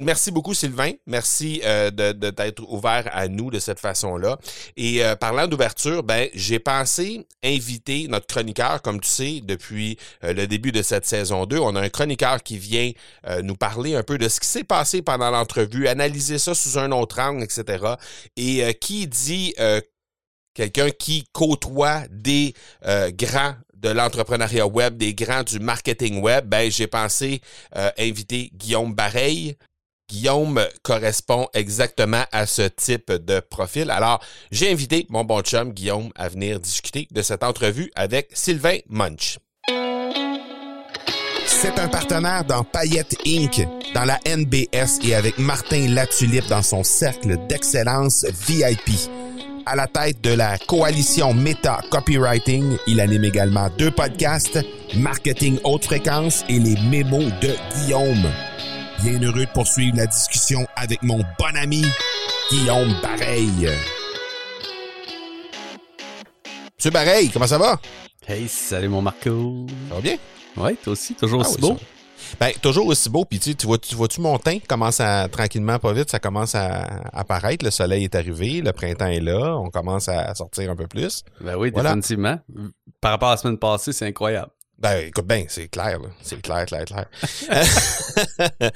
Merci 0.00 0.30
beaucoup, 0.30 0.54
Sylvain. 0.54 0.92
Merci 1.06 1.60
euh, 1.62 1.90
de, 1.90 2.12
d'être 2.12 2.62
ouvert 2.72 3.10
à 3.12 3.28
nous 3.28 3.50
de 3.50 3.58
cette 3.58 3.78
façon-là. 3.78 4.38
Et 4.78 5.04
euh, 5.04 5.14
parlant 5.14 5.46
d'ouverture, 5.46 6.02
ben, 6.02 6.30
j'ai 6.32 6.58
pensé 6.58 7.26
inviter 7.44 8.08
notre 8.08 8.26
chroniqueur, 8.26 8.80
comme 8.80 8.98
tu 9.00 9.10
sais, 9.10 9.40
depuis 9.44 9.98
euh, 10.24 10.32
le 10.32 10.46
début 10.46 10.72
de 10.72 10.80
cette 10.80 11.04
saison 11.04 11.44
2. 11.44 11.58
On 11.58 11.76
a 11.76 11.82
un 11.82 11.90
chroniqueur 11.90 12.42
qui 12.42 12.56
vient 12.56 12.92
nous 13.42 13.56
parler 13.56 13.94
un 13.94 14.02
peu 14.02 14.16
de 14.16 14.28
ce 14.28 14.40
qui 14.40 14.46
s'est 14.46 14.64
passé 14.64 15.02
pendant 15.02 15.30
l'entrevue, 15.30 15.86
analyser 15.86 16.38
ça 16.38 16.54
sous 16.54 16.78
un 16.78 16.90
autre 16.92 17.20
angle, 17.20 17.42
etc. 17.42 17.84
Et 18.36 18.74
qui 18.80 19.06
dit 19.06 19.54
quelqu'un 20.54 20.90
qui 20.90 21.24
côtoie 21.32 22.02
des 22.10 22.54
grands 23.12 23.54
de 23.74 23.88
l'entrepreneuriat 23.88 24.66
web, 24.66 24.96
des 24.96 25.14
grands 25.14 25.42
du 25.42 25.58
marketing 25.58 26.20
web, 26.20 26.46
ben, 26.46 26.70
j'ai 26.70 26.86
pensé 26.86 27.40
inviter 27.98 28.50
Guillaume 28.54 28.94
Bareil, 28.94 29.56
Guillaume 30.10 30.60
correspond 30.82 31.46
exactement 31.54 32.24
à 32.32 32.44
ce 32.44 32.62
type 32.62 33.12
de 33.12 33.38
profil. 33.38 33.90
Alors, 33.90 34.20
j'ai 34.50 34.70
invité 34.70 35.06
mon 35.08 35.24
bon 35.24 35.40
chum 35.40 35.72
Guillaume 35.72 36.10
à 36.16 36.28
venir 36.28 36.58
discuter 36.58 37.06
de 37.12 37.22
cette 37.22 37.44
entrevue 37.44 37.92
avec 37.94 38.28
Sylvain 38.34 38.78
Munch. 38.88 39.38
C'est 41.46 41.78
un 41.78 41.88
partenaire 41.88 42.44
dans 42.44 42.64
Payette 42.64 43.16
Inc., 43.26 43.66
dans 43.94 44.04
la 44.04 44.18
NBS 44.26 44.98
et 45.04 45.14
avec 45.14 45.38
Martin 45.38 45.88
Latulippe 45.88 46.48
dans 46.48 46.62
son 46.62 46.82
cercle 46.82 47.36
d'excellence 47.46 48.24
VIP. 48.24 49.29
À 49.66 49.76
la 49.76 49.86
tête 49.86 50.20
de 50.22 50.32
la 50.32 50.58
coalition 50.58 51.34
Meta 51.34 51.80
Copywriting, 51.90 52.76
il 52.86 53.00
anime 53.00 53.24
également 53.24 53.68
deux 53.78 53.90
podcasts, 53.90 54.58
Marketing 54.96 55.58
Haute 55.64 55.84
Fréquence 55.84 56.44
et 56.48 56.58
les 56.58 56.76
mémos 56.88 57.30
de 57.40 57.54
Guillaume. 57.74 58.26
Bien 59.02 59.20
heureux 59.22 59.44
de 59.44 59.50
poursuivre 59.52 59.96
la 59.96 60.06
discussion 60.06 60.66
avec 60.76 61.02
mon 61.02 61.18
bon 61.18 61.56
ami 61.56 61.84
Guillaume 62.50 62.94
Bareil. 63.02 63.70
Monsieur 66.76 66.90
Bareil, 66.90 67.30
comment 67.30 67.46
ça 67.46 67.58
va? 67.58 67.78
Hey, 68.26 68.48
salut 68.48 68.88
mon 68.88 69.02
Marco. 69.02 69.66
Ça 69.88 69.94
va 69.94 70.00
bien? 70.00 70.16
Ouais, 70.56 70.74
toi 70.82 70.94
aussi, 70.94 71.14
toujours 71.14 71.42
ah 71.44 71.48
aussi 71.48 71.60
beau. 71.60 71.76
Ben, 72.38 72.52
toujours 72.62 72.86
aussi 72.86 73.08
beau. 73.08 73.24
Puis 73.24 73.38
tu, 73.38 73.66
vois, 73.66 73.78
tu 73.78 73.94
vois-tu 73.94 74.20
mon 74.20 74.38
teint 74.38 74.58
commence 74.66 75.00
à 75.00 75.28
tranquillement, 75.28 75.78
pas 75.78 75.92
vite, 75.92 76.10
ça 76.10 76.18
commence 76.18 76.54
à 76.54 76.82
apparaître. 77.12 77.64
Le 77.64 77.70
soleil 77.70 78.04
est 78.04 78.14
arrivé, 78.14 78.60
le 78.60 78.72
printemps 78.72 79.06
est 79.06 79.20
là, 79.20 79.56
on 79.56 79.70
commence 79.70 80.08
à 80.08 80.34
sortir 80.34 80.70
un 80.70 80.76
peu 80.76 80.86
plus. 80.86 81.24
Ben 81.40 81.56
oui, 81.56 81.72
définitivement. 81.72 82.38
Par 83.00 83.12
rapport 83.12 83.28
à 83.28 83.32
la 83.32 83.36
semaine 83.38 83.58
passée, 83.58 83.92
c'est 83.92 84.06
incroyable. 84.06 84.50
Ben, 84.80 85.08
écoute 85.08 85.26
bien, 85.26 85.44
c'est 85.46 85.68
clair, 85.68 85.98
c'est 86.22 86.40
clair, 86.40 86.64
clair, 86.64 86.86
clair. 86.86 87.06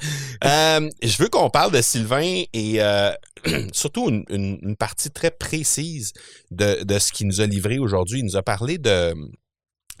euh, 0.45 0.89
je 1.01 1.17
veux 1.17 1.29
qu'on 1.29 1.49
parle 1.49 1.71
de 1.71 1.81
Sylvain 1.81 2.43
et 2.53 2.75
euh, 2.79 3.11
surtout 3.73 4.09
une, 4.09 4.23
une, 4.29 4.75
partie 4.75 5.09
très 5.09 5.31
précise 5.31 6.13
de, 6.51 6.83
de 6.83 6.99
ce 6.99 7.11
qu'il 7.11 7.25
nous 7.25 7.41
a 7.41 7.47
livré 7.47 7.79
aujourd'hui. 7.79 8.19
Il 8.19 8.25
nous 8.25 8.35
a 8.35 8.43
parlé 8.43 8.77
de, 8.77 9.15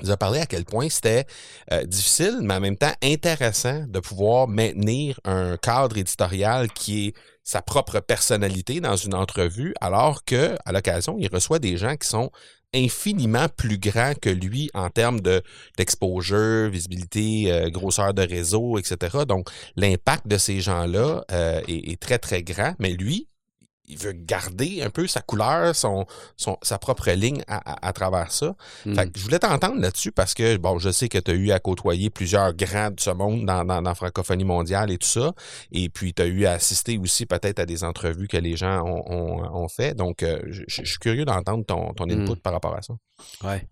nous 0.01 0.11
a 0.11 0.17
parlé 0.17 0.39
à 0.39 0.45
quel 0.45 0.65
point 0.65 0.89
c'était 0.89 1.25
euh, 1.71 1.83
difficile, 1.85 2.39
mais 2.41 2.55
en 2.55 2.59
même 2.59 2.77
temps 2.77 2.93
intéressant 3.03 3.85
de 3.87 3.99
pouvoir 3.99 4.47
maintenir 4.47 5.19
un 5.23 5.57
cadre 5.57 5.97
éditorial 5.97 6.71
qui 6.71 7.07
est 7.07 7.13
sa 7.43 7.61
propre 7.61 7.99
personnalité 7.99 8.81
dans 8.81 8.95
une 8.95 9.13
entrevue, 9.13 9.73
alors 9.79 10.25
que 10.25 10.57
à 10.65 10.71
l'occasion, 10.71 11.15
il 11.19 11.29
reçoit 11.31 11.59
des 11.59 11.77
gens 11.77 11.95
qui 11.95 12.07
sont 12.07 12.31
infiniment 12.73 13.47
plus 13.55 13.77
grand 13.77 14.13
que 14.19 14.29
lui 14.29 14.69
en 14.73 14.89
termes 14.89 15.21
de 15.21 15.41
d'exposure, 15.77 16.69
visibilité, 16.69 17.51
euh, 17.51 17.69
grosseur 17.69 18.13
de 18.13 18.21
réseau, 18.21 18.77
etc. 18.77 19.19
Donc, 19.27 19.49
l'impact 19.75 20.27
de 20.27 20.37
ces 20.37 20.59
gens-là 20.59 21.23
euh, 21.31 21.61
est, 21.67 21.99
très, 21.99 22.17
très 22.17 22.43
grand. 22.43 22.73
Mais 22.79 22.91
lui, 22.91 23.27
il 23.87 23.97
veut 23.97 24.13
garder 24.13 24.81
un 24.81 24.89
peu 24.89 25.07
sa 25.07 25.21
couleur, 25.21 25.75
son, 25.75 26.05
son 26.37 26.57
sa 26.61 26.77
propre 26.77 27.11
ligne 27.11 27.43
à, 27.47 27.87
à, 27.87 27.93
travers 27.93 28.31
ça. 28.31 28.55
Fait 28.83 28.89
hmm. 28.89 29.11
que 29.11 29.19
je 29.19 29.23
voulais 29.23 29.39
t'entendre 29.39 29.79
là-dessus 29.79 30.11
parce 30.11 30.33
que, 30.33 30.57
bon, 30.57 30.79
je 30.79 30.89
sais 30.89 31.09
que 31.09 31.17
tu 31.17 31.31
as 31.31 31.33
eu 31.33 31.51
à 31.51 31.59
côtoyer 31.59 32.09
plusieurs 32.09 32.53
grands 32.53 32.91
de 32.91 32.99
ce 32.99 33.09
monde 33.09 33.45
dans, 33.45 33.65
dans, 33.65 33.81
la 33.81 33.95
francophonie 33.95 34.43
mondiale 34.43 34.91
et 34.91 34.97
tout 34.97 35.07
ça. 35.07 35.33
Et 35.71 35.89
puis, 35.89 36.13
tu 36.13 36.21
as 36.21 36.27
eu 36.27 36.45
à 36.45 36.53
assister 36.53 36.97
aussi 36.97 37.25
peut-être 37.25 37.59
à 37.59 37.65
des 37.65 37.83
entrevues 37.83 38.27
que 38.27 38.37
les 38.37 38.55
gens 38.55 38.83
ont, 38.83 39.03
ont, 39.11 39.63
ont 39.63 39.67
fait. 39.67 39.95
Donc, 39.95 40.23
euh, 40.23 40.41
je, 40.47 40.63
suis 40.67 40.99
curieux 40.99 41.25
d'entendre 41.25 41.65
ton, 41.65 41.93
ton 41.93 42.05
hmm. 42.05 42.25
input 42.25 42.41
par 42.41 42.53
rapport 42.53 42.75
à 42.75 42.81
ça. 42.81 42.93
Ouais. 43.43 43.67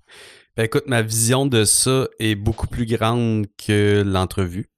Ben, 0.56 0.66
écoute, 0.66 0.84
ma 0.86 1.02
vision 1.02 1.48
de 1.48 1.66
ça 1.66 2.08
est 2.20 2.36
beaucoup 2.36 2.68
plus 2.68 2.86
grande 2.86 3.48
que 3.58 4.04
l'entrevue. 4.06 4.70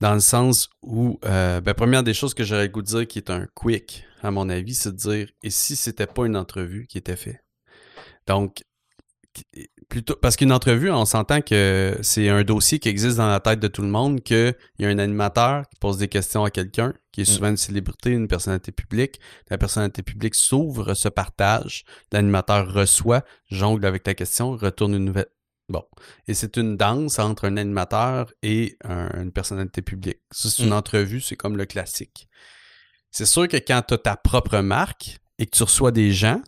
Dans 0.00 0.14
le 0.14 0.20
sens 0.20 0.70
où, 0.82 1.18
euh, 1.26 1.60
ben, 1.60 1.74
première 1.74 2.02
des 2.02 2.14
choses 2.14 2.32
que 2.32 2.42
j'aurais 2.42 2.70
goût 2.70 2.82
de 2.82 2.86
dire 2.86 3.06
qui 3.06 3.18
est 3.18 3.30
un 3.30 3.46
quick, 3.54 4.04
à 4.22 4.30
mon 4.30 4.48
avis, 4.48 4.74
c'est 4.74 4.92
de 4.92 4.96
dire 4.96 5.28
et 5.42 5.50
si 5.50 5.76
c'était 5.76 6.06
pas 6.06 6.24
une 6.26 6.36
entrevue 6.36 6.86
qui 6.86 6.98
était 6.98 7.16
faite? 7.16 7.44
Donc, 8.26 8.62
plutôt 9.88 10.16
parce 10.16 10.36
qu'une 10.36 10.52
entrevue, 10.52 10.90
on 10.90 11.04
s'entend 11.04 11.40
que 11.42 11.98
c'est 12.02 12.28
un 12.28 12.42
dossier 12.44 12.78
qui 12.78 12.88
existe 12.88 13.16
dans 13.18 13.28
la 13.28 13.40
tête 13.40 13.60
de 13.60 13.68
tout 13.68 13.82
le 13.82 13.88
monde, 13.88 14.22
qu'il 14.22 14.54
y 14.78 14.84
a 14.84 14.88
un 14.88 14.98
animateur 14.98 15.68
qui 15.68 15.78
pose 15.78 15.98
des 15.98 16.08
questions 16.08 16.44
à 16.44 16.50
quelqu'un, 16.50 16.94
qui 17.12 17.20
est 17.20 17.30
mm. 17.30 17.34
souvent 17.34 17.48
une 17.50 17.56
célébrité, 17.56 18.10
une 18.10 18.28
personnalité 18.28 18.72
publique. 18.72 19.20
La 19.50 19.58
personnalité 19.58 20.02
publique 20.02 20.34
s'ouvre, 20.34 20.94
se 20.94 21.08
partage, 21.08 21.84
l'animateur 22.12 22.72
reçoit, 22.72 23.22
jongle 23.50 23.84
avec 23.84 24.02
ta 24.02 24.14
question, 24.14 24.56
retourne 24.56 24.94
une 24.94 25.04
nouvelle. 25.04 25.28
Bon. 25.70 25.84
Et 26.26 26.34
c'est 26.34 26.56
une 26.56 26.76
danse 26.76 27.20
entre 27.20 27.46
un 27.46 27.56
animateur 27.56 28.32
et 28.42 28.76
une 28.84 29.30
personnalité 29.32 29.82
publique. 29.82 30.18
Ça, 30.32 30.50
c'est 30.50 30.64
une 30.64 30.70
mm. 30.70 30.74
entrevue, 30.74 31.20
c'est 31.20 31.36
comme 31.36 31.56
le 31.56 31.64
classique. 31.64 32.28
C'est 33.12 33.26
sûr 33.26 33.46
que 33.48 33.56
quand 33.56 33.82
tu 33.86 33.94
as 33.94 33.98
ta 33.98 34.16
propre 34.16 34.58
marque 34.58 35.20
et 35.38 35.46
que 35.46 35.56
tu 35.56 35.62
reçois 35.62 35.92
des 35.92 36.12
gens, 36.12 36.42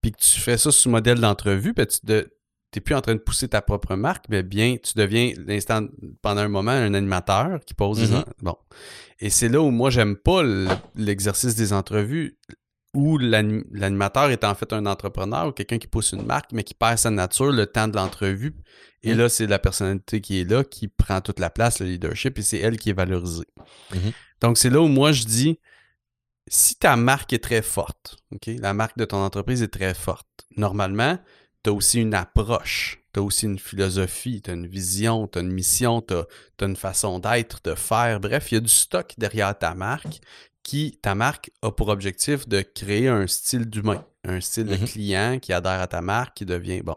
puis 0.00 0.10
que 0.10 0.18
tu 0.18 0.40
fais 0.40 0.58
ça 0.58 0.72
sous 0.72 0.90
modèle 0.90 1.20
d'entrevue, 1.20 1.72
ben 1.72 1.86
tu 1.86 1.98
n'es 2.04 2.80
plus 2.80 2.94
en 2.94 3.00
train 3.00 3.14
de 3.14 3.20
pousser 3.20 3.48
ta 3.48 3.62
propre 3.62 3.94
marque, 3.94 4.24
mais 4.28 4.42
bien 4.42 4.76
tu 4.82 4.94
deviens 4.96 5.32
l'instant 5.46 5.86
pendant 6.22 6.40
un 6.40 6.48
moment 6.48 6.72
un 6.72 6.94
animateur 6.94 7.60
qui 7.64 7.74
pose 7.74 7.98
des 8.00 8.08
mm-hmm. 8.08 8.24
bon. 8.42 8.56
Et 9.20 9.30
c'est 9.30 9.48
là 9.48 9.60
où 9.60 9.70
moi 9.70 9.90
j'aime 9.90 10.16
pas 10.16 10.42
l'exercice 10.96 11.54
des 11.54 11.72
entrevues. 11.72 12.36
Où 12.94 13.16
l'animateur 13.16 14.30
est 14.30 14.44
en 14.44 14.54
fait 14.54 14.72
un 14.72 14.84
entrepreneur 14.84 15.48
ou 15.48 15.52
quelqu'un 15.52 15.78
qui 15.78 15.86
pousse 15.86 16.12
une 16.12 16.26
marque, 16.26 16.52
mais 16.52 16.62
qui 16.62 16.74
perd 16.74 16.98
sa 16.98 17.10
nature 17.10 17.50
le 17.50 17.66
temps 17.66 17.88
de 17.88 17.96
l'entrevue. 17.96 18.54
Et 19.02 19.14
mm. 19.14 19.18
là, 19.18 19.28
c'est 19.28 19.46
la 19.46 19.58
personnalité 19.58 20.20
qui 20.20 20.40
est 20.40 20.44
là 20.44 20.62
qui 20.62 20.88
prend 20.88 21.20
toute 21.20 21.40
la 21.40 21.50
place, 21.50 21.80
le 21.80 21.86
leadership, 21.86 22.38
et 22.38 22.42
c'est 22.42 22.58
elle 22.58 22.76
qui 22.76 22.90
est 22.90 22.94
valorisée. 22.94 23.48
Mm-hmm. 23.92 24.12
Donc, 24.42 24.58
c'est 24.58 24.70
là 24.70 24.80
où 24.80 24.88
moi 24.88 25.12
je 25.12 25.24
dis, 25.24 25.58
si 26.48 26.76
ta 26.76 26.96
marque 26.96 27.32
est 27.32 27.42
très 27.42 27.62
forte, 27.62 28.18
la 28.46 28.74
marque 28.74 28.98
de 28.98 29.04
ton 29.06 29.18
entreprise 29.18 29.62
est 29.62 29.72
très 29.72 29.94
forte, 29.94 30.28
normalement, 30.56 31.18
tu 31.64 31.70
as 31.70 31.72
aussi 31.72 32.00
une 32.00 32.14
approche, 32.14 33.02
tu 33.14 33.20
as 33.20 33.22
aussi 33.22 33.46
une 33.46 33.58
philosophie, 33.58 34.42
tu 34.42 34.50
as 34.50 34.54
une 34.54 34.66
vision, 34.66 35.28
tu 35.28 35.38
as 35.38 35.42
une 35.42 35.52
mission, 35.52 36.02
tu 36.02 36.14
as, 36.14 36.26
une 36.60 36.76
façon 36.76 37.20
d'être, 37.20 37.60
de 37.64 37.74
faire. 37.74 38.20
Bref, 38.20 38.52
il 38.52 38.56
y 38.56 38.58
a 38.58 38.60
du 38.60 38.68
stock 38.68 39.14
derrière 39.16 39.56
ta 39.56 39.74
marque 39.74 40.20
qui, 40.62 40.98
ta 41.02 41.14
marque, 41.14 41.50
a 41.62 41.70
pour 41.70 41.88
objectif 41.88 42.48
de 42.48 42.62
créer 42.62 43.08
un 43.08 43.26
style 43.26 43.66
d'humain, 43.68 44.04
un 44.24 44.40
style 44.40 44.66
de 44.66 44.76
mm-hmm. 44.76 44.92
client 44.92 45.38
qui 45.40 45.52
adhère 45.52 45.80
à 45.80 45.86
ta 45.86 46.00
marque, 46.00 46.36
qui 46.36 46.46
devient 46.46 46.82
bon. 46.82 46.96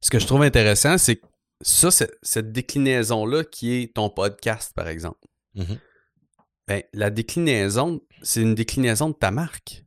Ce 0.00 0.10
que 0.10 0.18
je 0.18 0.26
trouve 0.26 0.42
intéressant, 0.42 0.98
c'est 0.98 1.20
ça, 1.60 1.90
cette 2.22 2.52
déclinaison-là 2.52 3.44
qui 3.44 3.72
est 3.72 3.94
ton 3.94 4.10
podcast, 4.10 4.72
par 4.74 4.88
exemple. 4.88 5.26
Mm-hmm. 5.56 5.78
Ben, 6.68 6.82
la 6.92 7.10
déclinaison, 7.10 8.00
c'est 8.22 8.42
une 8.42 8.54
déclinaison 8.54 9.10
de 9.10 9.14
ta 9.14 9.30
marque. 9.30 9.84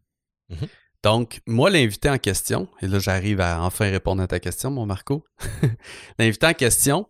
Mm-hmm. 0.49 0.67
Donc, 1.03 1.41
moi, 1.45 1.69
l'invité 1.69 2.09
en 2.09 2.17
question, 2.17 2.67
et 2.81 2.87
là, 2.87 2.97
j'arrive 2.97 3.39
à 3.39 3.61
enfin 3.61 3.91
répondre 3.91 4.23
à 4.23 4.27
ta 4.27 4.39
question, 4.39 4.71
mon 4.71 4.87
Marco. 4.87 5.23
l'invité 6.17 6.47
en 6.47 6.53
question, 6.53 7.07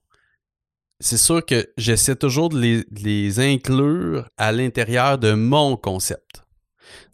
c'est 0.99 1.17
sûr 1.17 1.45
que 1.45 1.67
j'essaie 1.77 2.15
toujours 2.15 2.49
de 2.49 2.59
les, 2.59 3.39
inclure 3.39 4.27
à 4.37 4.51
l'intérieur 4.51 5.17
de 5.17 5.33
mon 5.33 5.77
concept. 5.77 6.43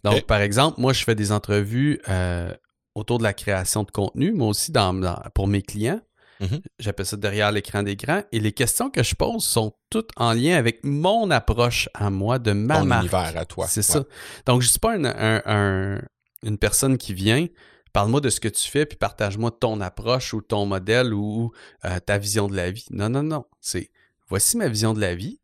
Donc, 0.04 0.22
par 0.26 0.40
exemple, 0.40 0.80
moi, 0.80 0.92
je 0.92 1.04
fais 1.04 1.14
des 1.14 1.32
entrevues 1.32 2.00
euh, 2.08 2.52
autour 2.94 3.18
de 3.18 3.22
la 3.22 3.32
création 3.32 3.82
de 3.84 3.90
contenu, 3.90 4.32
mais 4.32 4.44
aussi 4.44 4.72
dans, 4.72 5.00
pour 5.34 5.46
mes 5.46 5.62
clients. 5.62 6.00
Mm-hmm. 6.40 6.60
J'appelle 6.80 7.06
ça 7.06 7.16
derrière 7.16 7.52
l'écran 7.52 7.82
d'écran. 7.82 8.22
Et 8.32 8.40
les 8.40 8.52
questions 8.52 8.90
que 8.90 9.02
je 9.02 9.14
pose 9.14 9.44
sont 9.44 9.72
toutes 9.90 10.10
en 10.16 10.32
lien 10.32 10.56
avec 10.56 10.80
mon 10.84 11.30
approche 11.30 11.88
à 11.94 12.10
moi, 12.10 12.38
de 12.38 12.52
ma 12.52 12.78
Ton 12.80 12.90
univers 12.90 13.36
à 13.36 13.44
toi. 13.44 13.66
C'est 13.68 13.82
ça. 13.82 14.04
Donc, 14.46 14.60
je 14.60 14.66
ne 14.66 14.70
suis 14.70 14.80
pas 14.80 14.96
une 14.96 16.58
personne 16.58 16.98
qui 16.98 17.14
vient 17.14 17.46
parle-moi 17.92 18.20
de 18.20 18.30
ce 18.30 18.40
que 18.40 18.48
tu 18.48 18.68
fais, 18.68 18.86
puis 18.86 18.96
partage-moi 18.96 19.50
ton 19.50 19.80
approche 19.80 20.34
ou 20.34 20.40
ton 20.40 20.66
modèle 20.66 21.14
ou 21.14 21.52
euh, 21.84 21.98
ta 22.00 22.18
vision 22.18 22.46
de 22.46 22.56
la 22.56 22.70
vie. 22.70 22.86
Non, 22.90 23.08
non, 23.08 23.22
non. 23.22 23.44
C'est 23.60 23.90
voici 24.28 24.56
ma 24.56 24.68
vision 24.68 24.94
de 24.94 25.00
la 25.00 25.14
vie. 25.14 25.40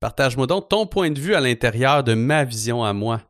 Partage-moi 0.00 0.46
donc 0.46 0.68
ton 0.68 0.86
point 0.86 1.10
de 1.10 1.20
vue 1.20 1.34
à 1.34 1.40
l'intérieur 1.40 2.04
de 2.04 2.14
ma 2.14 2.44
vision 2.44 2.84
à 2.84 2.92
moi. 2.92 3.22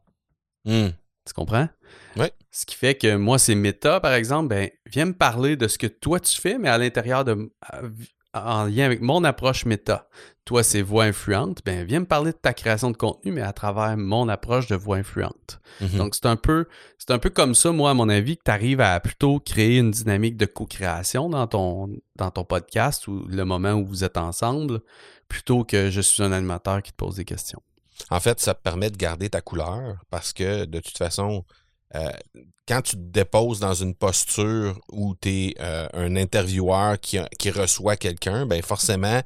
Hmm. 0.65 0.89
Tu 1.25 1.33
comprends? 1.35 1.69
Oui. 2.17 2.27
Ce 2.51 2.67
qui 2.67 2.75
fait 2.75 2.95
que 2.95 3.17
moi, 3.17 3.39
c'est 3.39 3.55
méta, 3.55 4.01
par 4.01 4.15
exemple, 4.15 4.49
ben, 4.49 4.71
viens 4.87 5.07
me 5.07 5.13
parler 5.13 5.57
de 5.57 5.69
ce 5.69 5.79
que 5.79 5.87
toi 5.87 6.21
tu 6.21 6.41
fais, 6.41 6.59
mais 6.59 6.69
à 6.69 6.79
l'intérieur 6.79 7.25
de 7.25 7.51
en 8.35 8.65
lien 8.65 8.85
avec 8.85 9.01
mon 9.01 9.25
approche 9.25 9.65
méta. 9.65 10.09
Toi, 10.45 10.63
c'est 10.63 10.83
voix 10.83 11.05
influente. 11.05 11.61
Ben, 11.65 11.85
viens 11.85 12.01
me 12.01 12.07
parler 12.07 12.33
de 12.33 12.37
ta 12.37 12.55
création 12.55 12.91
de 12.91 12.97
contenu, 12.97 13.33
mais 13.33 13.43
à 13.43 13.53
travers 13.53 13.97
mon 13.97 14.29
approche 14.29 14.67
de 14.67 14.77
voix 14.77 14.97
influente. 14.97 15.61
Mhm. 15.81 15.99
Donc, 15.99 16.15
c'est 16.15 16.27
un 16.27 16.37
peu, 16.37 16.67
c'est 16.99 17.11
un 17.11 17.19
peu 17.19 17.31
comme 17.31 17.55
ça, 17.55 17.71
moi, 17.71 17.91
à 17.91 17.95
mon 17.95 18.09
avis, 18.09 18.37
que 18.37 18.45
tu 18.45 18.51
arrives 18.51 18.81
à 18.81 18.99
plutôt 19.01 19.41
créer 19.41 19.79
une 19.79 19.91
dynamique 19.91 20.37
de 20.37 20.47
co-création 20.47 21.29
dans 21.29 21.47
ton, 21.47 21.91
dans 22.17 22.31
ton 22.31 22.45
podcast 22.45 23.09
ou 23.09 23.27
le 23.29 23.45
moment 23.45 23.73
où 23.73 23.87
vous 23.87 24.05
êtes 24.05 24.17
ensemble, 24.17 24.81
plutôt 25.29 25.65
que 25.65 25.91
je 25.91 26.01
suis 26.01 26.23
un 26.23 26.33
animateur 26.33 26.83
qui 26.83 26.93
te 26.93 26.97
pose 26.97 27.17
des 27.17 27.25
questions. 27.25 27.63
En 28.11 28.21
fait, 28.21 28.41
ça 28.41 28.55
te 28.55 28.63
permet 28.63 28.91
de 28.91 28.97
garder 28.97 29.29
ta 29.29 29.41
couleur 29.41 29.97
parce 30.11 30.33
que 30.33 30.65
de 30.65 30.81
toute 30.81 30.97
façon, 30.97 31.45
euh, 31.95 32.11
quand 32.67 32.83
tu 32.83 32.97
te 32.97 33.01
déposes 33.01 33.61
dans 33.61 33.75
une 33.75 33.95
posture 33.95 34.79
où 34.93 35.15
tu 35.21 35.29
es 35.29 35.55
euh, 35.61 35.89
un 35.95 36.17
intervieweur 36.17 37.01
qui, 37.01 37.19
qui 37.39 37.51
reçoit 37.51 37.97
quelqu'un, 37.97 38.45
ben 38.45 38.61
forcément, 38.63 39.23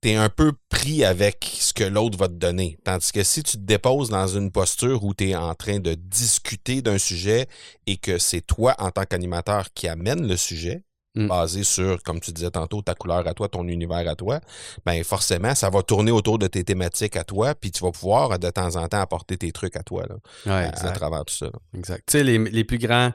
tu 0.00 0.10
es 0.10 0.14
un 0.14 0.28
peu 0.28 0.52
pris 0.68 1.04
avec 1.04 1.50
ce 1.58 1.72
que 1.72 1.82
l'autre 1.82 2.16
va 2.16 2.28
te 2.28 2.34
donner. 2.34 2.78
Tandis 2.84 3.10
que 3.10 3.24
si 3.24 3.42
tu 3.42 3.56
te 3.56 3.62
déposes 3.62 4.08
dans 4.08 4.28
une 4.28 4.52
posture 4.52 5.02
où 5.02 5.14
tu 5.14 5.30
es 5.30 5.34
en 5.34 5.54
train 5.54 5.80
de 5.80 5.94
discuter 5.94 6.80
d'un 6.80 6.98
sujet 6.98 7.48
et 7.86 7.96
que 7.96 8.18
c'est 8.18 8.42
toi, 8.42 8.76
en 8.78 8.90
tant 8.92 9.04
qu'animateur, 9.04 9.66
qui 9.74 9.88
amène 9.88 10.28
le 10.28 10.36
sujet, 10.36 10.82
Mm. 11.16 11.28
basé 11.28 11.64
sur, 11.64 12.02
comme 12.02 12.20
tu 12.20 12.30
disais 12.30 12.50
tantôt, 12.50 12.82
ta 12.82 12.94
couleur 12.94 13.26
à 13.26 13.32
toi, 13.32 13.48
ton 13.48 13.66
univers 13.66 14.06
à 14.06 14.14
toi, 14.14 14.38
ben 14.84 15.02
forcément, 15.02 15.54
ça 15.54 15.70
va 15.70 15.82
tourner 15.82 16.10
autour 16.10 16.38
de 16.38 16.46
tes 16.46 16.62
thématiques 16.62 17.16
à 17.16 17.24
toi, 17.24 17.54
puis 17.54 17.70
tu 17.70 17.82
vas 17.82 17.90
pouvoir 17.90 18.38
de 18.38 18.50
temps 18.50 18.76
en 18.76 18.86
temps 18.86 19.00
apporter 19.00 19.38
tes 19.38 19.50
trucs 19.50 19.76
à 19.76 19.82
toi 19.82 20.04
là, 20.06 20.68
à, 20.68 20.90
travers 20.90 21.24
tout 21.24 21.34
ça. 21.34 21.50
Exact. 21.74 22.04
Tu 22.06 22.18
sais, 22.18 22.22
les, 22.22 22.64
plus 22.64 22.76
grands 22.76 23.12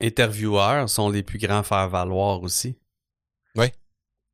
intervieweurs 0.00 0.90
sont 0.90 1.08
les 1.08 1.22
plus 1.22 1.38
grands 1.38 1.62
faire-valoir 1.62 2.42
aussi. 2.42 2.76
Oui. 3.54 3.66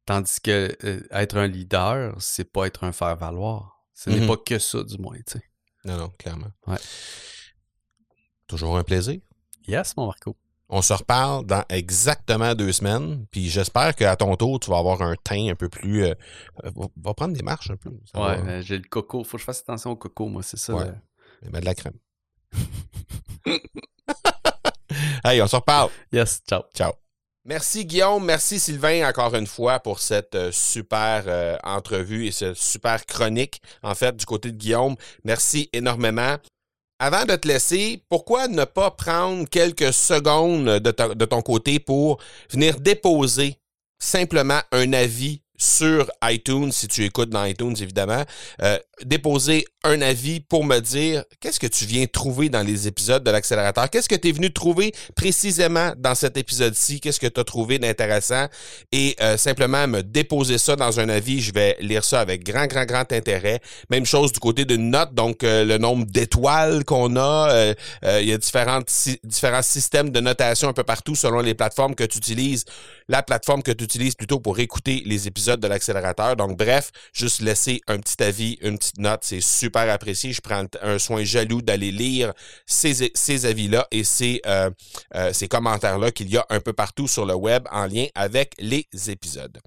Tandis 0.07 0.41
que 0.41 0.75
euh, 0.85 1.03
être 1.11 1.37
un 1.37 1.47
leader, 1.47 2.15
c'est 2.21 2.51
pas 2.51 2.67
être 2.67 2.85
un 2.85 2.93
faire-valoir. 2.93 3.85
Ce 3.93 4.09
n'est 4.09 4.21
mm-hmm. 4.21 4.27
pas 4.27 4.37
que 4.39 4.59
ça, 4.59 4.83
du 4.83 4.97
moins, 4.97 5.19
tu 5.19 5.35
sais. 5.35 5.43
Non, 5.85 5.99
non, 5.99 6.09
clairement. 6.19 6.51
Ouais. 6.67 6.79
Toujours 8.47 8.79
un 8.79 8.85
plaisir. 8.85 9.21
Yes, 9.67 9.97
mon 9.97 10.07
Marco. 10.07 10.37
On 10.75 10.81
se 10.81 10.95
reparle 10.95 11.45
dans 11.45 11.63
exactement 11.69 12.55
deux 12.55 12.73
semaines. 12.73 13.27
Puis 13.31 13.51
j'espère 13.51 13.95
qu'à 13.95 14.17
ton 14.17 14.35
tour, 14.37 14.59
tu 14.59 14.71
vas 14.71 14.79
avoir 14.79 15.03
un 15.03 15.15
teint 15.23 15.51
un 15.51 15.55
peu 15.55 15.69
plus. 15.69 16.07
Euh, 16.07 16.15
va, 16.97 17.13
prendre 17.13 17.35
des 17.35 17.43
marches 17.43 17.71
un 17.71 17.77
peu. 17.77 17.91
ouais, 18.15 18.63
j'ai 18.63 18.79
le 18.79 18.89
coco. 18.89 19.23
Faut 19.23 19.37
que 19.37 19.43
je 19.43 19.45
fasse 19.45 19.61
attention 19.61 19.91
au 19.91 19.97
coco, 19.97 20.29
moi, 20.29 20.43
c'est 20.43 20.57
ça. 20.57 20.73
Ouais. 20.73 20.91
Mais 21.53 21.61
de 21.61 21.67
la 21.67 21.75
crème. 21.75 21.99
hey, 25.25 25.43
on 25.43 25.47
se 25.47 25.57
reparle. 25.57 25.91
Yes, 26.11 26.41
ciao. 26.49 26.63
Ciao. 26.75 26.93
Merci 27.45 27.85
Guillaume, 27.85 28.25
merci 28.25 28.61
Sylvain 28.61 29.07
encore 29.09 29.35
une 29.35 29.49
fois 29.49 29.81
pour 29.81 29.99
cette 29.99 30.37
euh, 30.37 30.53
super 30.53 31.25
euh, 31.27 31.57
entrevue 31.65 32.27
et 32.27 32.31
cette 32.31 32.55
super 32.55 33.05
chronique 33.05 33.61
en 33.83 33.97
fait 33.97 34.17
du 34.17 34.25
côté 34.25 34.53
de 34.53 34.57
Guillaume. 34.57 34.95
Merci 35.25 35.69
énormément. 35.73 36.37
Avant 37.05 37.25
de 37.25 37.35
te 37.35 37.49
laisser, 37.49 38.01
pourquoi 38.09 38.47
ne 38.47 38.65
pas 38.65 38.93
prendre 38.93 39.49
quelques 39.49 39.93
secondes 39.93 40.79
de, 40.79 41.25
ton 41.25 41.43
côté 41.43 41.81
pour 41.81 42.21
venir 42.49 42.79
déposer 42.79 43.57
simplement 43.99 44.61
un 44.71 44.93
avis 44.93 45.43
sur 45.63 46.11
iTunes, 46.25 46.73
si 46.73 46.89
tu 46.89 47.05
écoutes 47.05 47.31
dans 47.31 47.45
iTunes, 47.45 47.77
évidemment, 47.81 48.25
euh, 48.63 48.79
déposer 49.05 49.65
un 49.85 50.01
avis 50.01 50.41
pour 50.41 50.65
me 50.65 50.81
dire 50.81 51.25
qu'est-ce 51.41 51.61
que 51.61 51.69
tu 51.69 51.87
viens 51.87 52.07
trouver 52.07 52.49
dans 52.49 52.67
les 52.67 52.89
épisodes 52.89 53.23
de 53.23 53.31
l'accélérateur? 53.31 53.89
Qu'est-ce 53.89 54.09
que 54.09 54.17
tu 54.17 54.29
es 54.29 54.33
venu 54.33 54.53
trouver 54.53 54.93
précisément 55.15 55.93
dans 55.97 56.17
cet 56.17 56.37
épisode-ci? 56.37 57.01
Qu'est-ce 57.01 57.21
que 57.21 57.29
tu 57.29 57.41
as 57.41 57.45
trouvé 57.45 57.79
d'intéressant? 57.79 58.47
Et 58.91 59.15
euh, 59.21 59.37
simplement 59.37 59.87
me 59.87 60.03
déposer 60.03 60.59
ça 60.59 60.75
dans 60.75 60.99
un 60.99 61.09
avis. 61.09 61.41
Je 61.41 61.53
vais 61.53 61.77
lire 61.81 62.03
ça 62.03 62.21
avec 62.21 62.45
grand, 62.45 62.67
grand, 62.67 62.85
grand 62.85 63.13
intérêt. 63.13 63.61
Même 63.89 64.05
chose 64.05 64.33
du 64.33 64.41
côté 64.41 64.65
d'une 64.65 64.91
note, 64.91 65.15
donc 65.15 65.45
euh, 65.45 65.65
le 65.65 65.79
nombre 65.79 66.07
d'étoiles 66.07 66.85
qu'on 66.85 67.17
a. 67.17 67.75
il 68.03 68.29
y 68.29 68.33
a 68.33 68.39
différentes, 68.39 68.91
différents 69.23 69.63
systèmes 69.63 70.11
de 70.11 70.19
notation 70.19 70.69
un 70.69 70.73
peu 70.73 70.85
partout 70.85 71.15
selon 71.15 71.41
les 71.41 71.55
plateformes 71.55 71.95
que 71.95 72.05
tu 72.05 72.19
utilises. 72.19 72.65
La 73.09 73.23
plateforme 73.23 73.63
que 73.63 73.73
tu 73.73 73.85
utilises 73.85 74.15
plutôt 74.15 74.41
pour 74.41 74.59
écouter 74.59 75.03
les 75.05 75.27
épisodes 75.27 75.61
de 75.61 75.69
l'accélérateur. 75.69 76.37
Donc, 76.37 76.57
bref, 76.57 76.91
juste 77.13 77.41
laisser 77.41 77.81
un 77.89 77.99
petit 77.99 78.23
avis, 78.23 78.59
une 78.63 78.79
petite 78.79 78.99
note, 78.99 79.21
c'est 79.23 79.41
super 79.41 79.89
apprécié. 79.91 80.33
Je 80.33 80.41
prends 80.41 80.65
un 80.81 80.99
soin 80.99 81.25
jaloux 81.25 81.63
d'aller 81.63 81.91
lire 81.91 82.33
ces, 82.67 83.11
ces 83.15 83.47
avis-là 83.47 83.87
et 83.91 84.05
ces, 84.05 84.41
euh, 84.47 84.71
euh, 85.15 85.33
ces 85.33 85.49
commentaires-là 85.49 86.11
qu'il 86.11 86.31
y 86.31 86.37
a 86.37 86.47
un 86.51 86.61
peu 86.61 86.73
partout 86.73 87.09
sur 87.09 87.27
le 87.27 87.35
web 87.35 87.67
en 87.71 87.87
lien 87.87 88.07
avec 88.15 88.55
les 88.59 88.87
épisodes. 89.09 89.59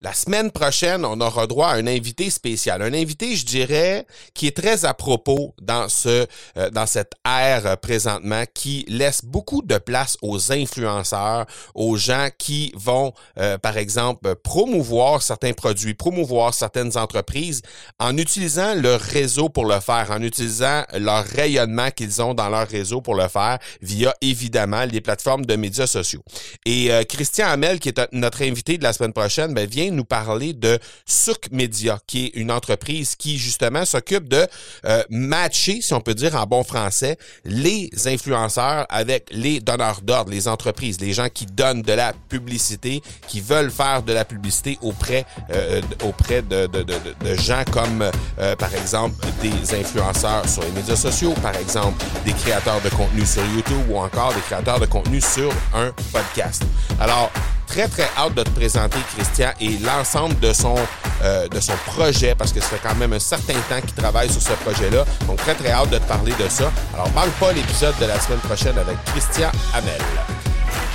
La 0.00 0.12
semaine 0.12 0.52
prochaine, 0.52 1.04
on 1.04 1.20
aura 1.20 1.48
droit 1.48 1.70
à 1.70 1.74
un 1.74 1.88
invité 1.88 2.30
spécial. 2.30 2.82
Un 2.82 2.94
invité, 2.94 3.34
je 3.34 3.44
dirais, 3.44 4.06
qui 4.32 4.46
est 4.46 4.56
très 4.56 4.84
à 4.84 4.94
propos 4.94 5.56
dans 5.60 5.88
ce, 5.88 6.24
euh, 6.56 6.70
dans 6.70 6.86
cette 6.86 7.14
ère 7.26 7.66
euh, 7.66 7.74
présentement, 7.74 8.44
qui 8.54 8.84
laisse 8.86 9.24
beaucoup 9.24 9.60
de 9.60 9.76
place 9.76 10.16
aux 10.22 10.52
influenceurs, 10.52 11.46
aux 11.74 11.96
gens 11.96 12.28
qui 12.38 12.72
vont, 12.76 13.12
euh, 13.40 13.58
par 13.58 13.76
exemple, 13.76 14.36
promouvoir 14.36 15.20
certains 15.20 15.52
produits, 15.52 15.94
promouvoir 15.94 16.54
certaines 16.54 16.96
entreprises 16.96 17.62
en 17.98 18.16
utilisant 18.16 18.76
leur 18.76 19.00
réseau 19.00 19.48
pour 19.48 19.64
le 19.66 19.80
faire, 19.80 20.12
en 20.12 20.22
utilisant 20.22 20.84
leur 20.96 21.24
rayonnement 21.24 21.90
qu'ils 21.90 22.22
ont 22.22 22.34
dans 22.34 22.50
leur 22.50 22.68
réseau 22.68 23.00
pour 23.00 23.16
le 23.16 23.26
faire 23.26 23.58
via, 23.82 24.14
évidemment, 24.20 24.84
les 24.84 25.00
plateformes 25.00 25.44
de 25.44 25.56
médias 25.56 25.88
sociaux. 25.88 26.22
Et 26.66 26.90
Christian 27.08 27.48
Hamel, 27.48 27.80
qui 27.80 27.88
est 27.88 28.00
notre 28.12 28.42
invité 28.42 28.78
de 28.78 28.84
la 28.84 28.92
semaine 28.92 29.12
prochaine, 29.12 29.52
ben, 29.54 29.68
vient 29.68 29.87
nous 29.90 30.04
parler 30.04 30.52
de 30.52 30.78
Souk 31.06 31.50
Media, 31.50 31.98
qui 32.06 32.26
est 32.26 32.36
une 32.36 32.50
entreprise 32.50 33.16
qui 33.16 33.38
justement 33.38 33.84
s'occupe 33.84 34.28
de 34.28 34.46
euh, 34.84 35.02
matcher, 35.10 35.80
si 35.80 35.94
on 35.94 36.00
peut 36.00 36.14
dire 36.14 36.34
en 36.34 36.46
bon 36.46 36.64
français, 36.64 37.16
les 37.44 37.90
influenceurs 38.06 38.86
avec 38.88 39.28
les 39.30 39.60
donneurs 39.60 40.00
d'ordre, 40.02 40.30
les 40.30 40.48
entreprises, 40.48 41.00
les 41.00 41.12
gens 41.12 41.28
qui 41.28 41.46
donnent 41.46 41.82
de 41.82 41.92
la 41.92 42.12
publicité, 42.28 43.02
qui 43.26 43.40
veulent 43.40 43.70
faire 43.70 44.02
de 44.02 44.12
la 44.12 44.24
publicité 44.24 44.78
auprès 44.82 45.24
euh, 45.50 45.80
auprès 46.04 46.42
de, 46.42 46.66
de, 46.66 46.82
de, 46.82 46.94
de, 47.24 47.34
gens 47.36 47.62
comme 47.72 48.10
euh, 48.38 48.56
par 48.56 48.74
exemple 48.74 49.26
des 49.42 49.74
influenceurs 49.74 50.48
sur 50.48 50.62
les 50.62 50.70
médias 50.72 50.96
sociaux, 50.96 51.34
par 51.42 51.56
exemple 51.56 52.04
des 52.24 52.32
créateurs 52.32 52.80
de 52.80 52.88
contenu 52.90 53.24
sur 53.24 53.44
YouTube 53.46 53.90
ou 53.90 53.98
encore 53.98 54.34
des 54.34 54.40
créateurs 54.40 54.80
de 54.80 54.86
contenu 54.86 55.20
sur 55.20 55.52
un 55.74 55.92
podcast. 56.12 56.62
Alors 57.00 57.30
très 57.68 57.86
très 57.88 58.08
hâte 58.16 58.34
de 58.34 58.42
te 58.42 58.50
présenter 58.50 58.98
Christian 59.14 59.50
et 59.60 59.78
l'ensemble 59.78 60.38
de 60.40 60.52
son 60.52 60.76
euh, 61.22 61.48
de 61.48 61.60
son 61.60 61.74
projet 61.86 62.34
parce 62.34 62.52
que 62.52 62.60
ça 62.60 62.68
fait 62.68 62.80
quand 62.82 62.94
même 62.94 63.12
un 63.12 63.18
certain 63.18 63.54
temps 63.68 63.80
qu'il 63.80 63.94
travaille 63.94 64.30
sur 64.30 64.42
ce 64.42 64.52
projet-là. 64.64 65.04
Donc 65.26 65.36
très 65.38 65.54
très 65.54 65.70
hâte 65.70 65.90
de 65.90 65.98
te 65.98 66.08
parler 66.08 66.32
de 66.32 66.48
ça. 66.48 66.72
Alors 66.94 67.10
manque 67.12 67.32
pas 67.40 67.52
l'épisode 67.52 67.94
de 68.00 68.06
la 68.06 68.18
semaine 68.18 68.40
prochaine 68.40 68.78
avec 68.78 68.96
Christian 69.06 69.50
Hamel. 69.74 70.00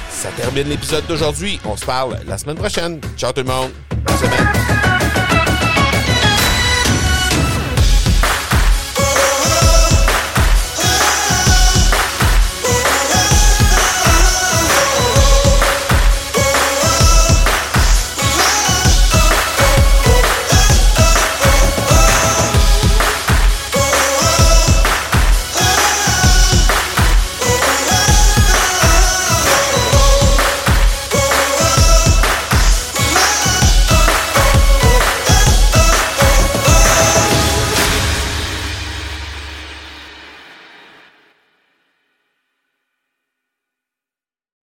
Ça 0.10 0.30
termine 0.38 0.70
l'épisode 0.70 1.06
d'aujourd'hui. 1.08 1.60
On 1.66 1.76
se 1.76 1.86
parle 1.86 2.20
la 2.26 2.38
semaine 2.38 2.58
prochaine. 2.58 3.00
Ciao 3.18 3.32
tout 3.32 3.42
le 3.42 3.48
monde. 3.48 3.72
Bonne 4.06 4.18
semaine. 4.18 5.03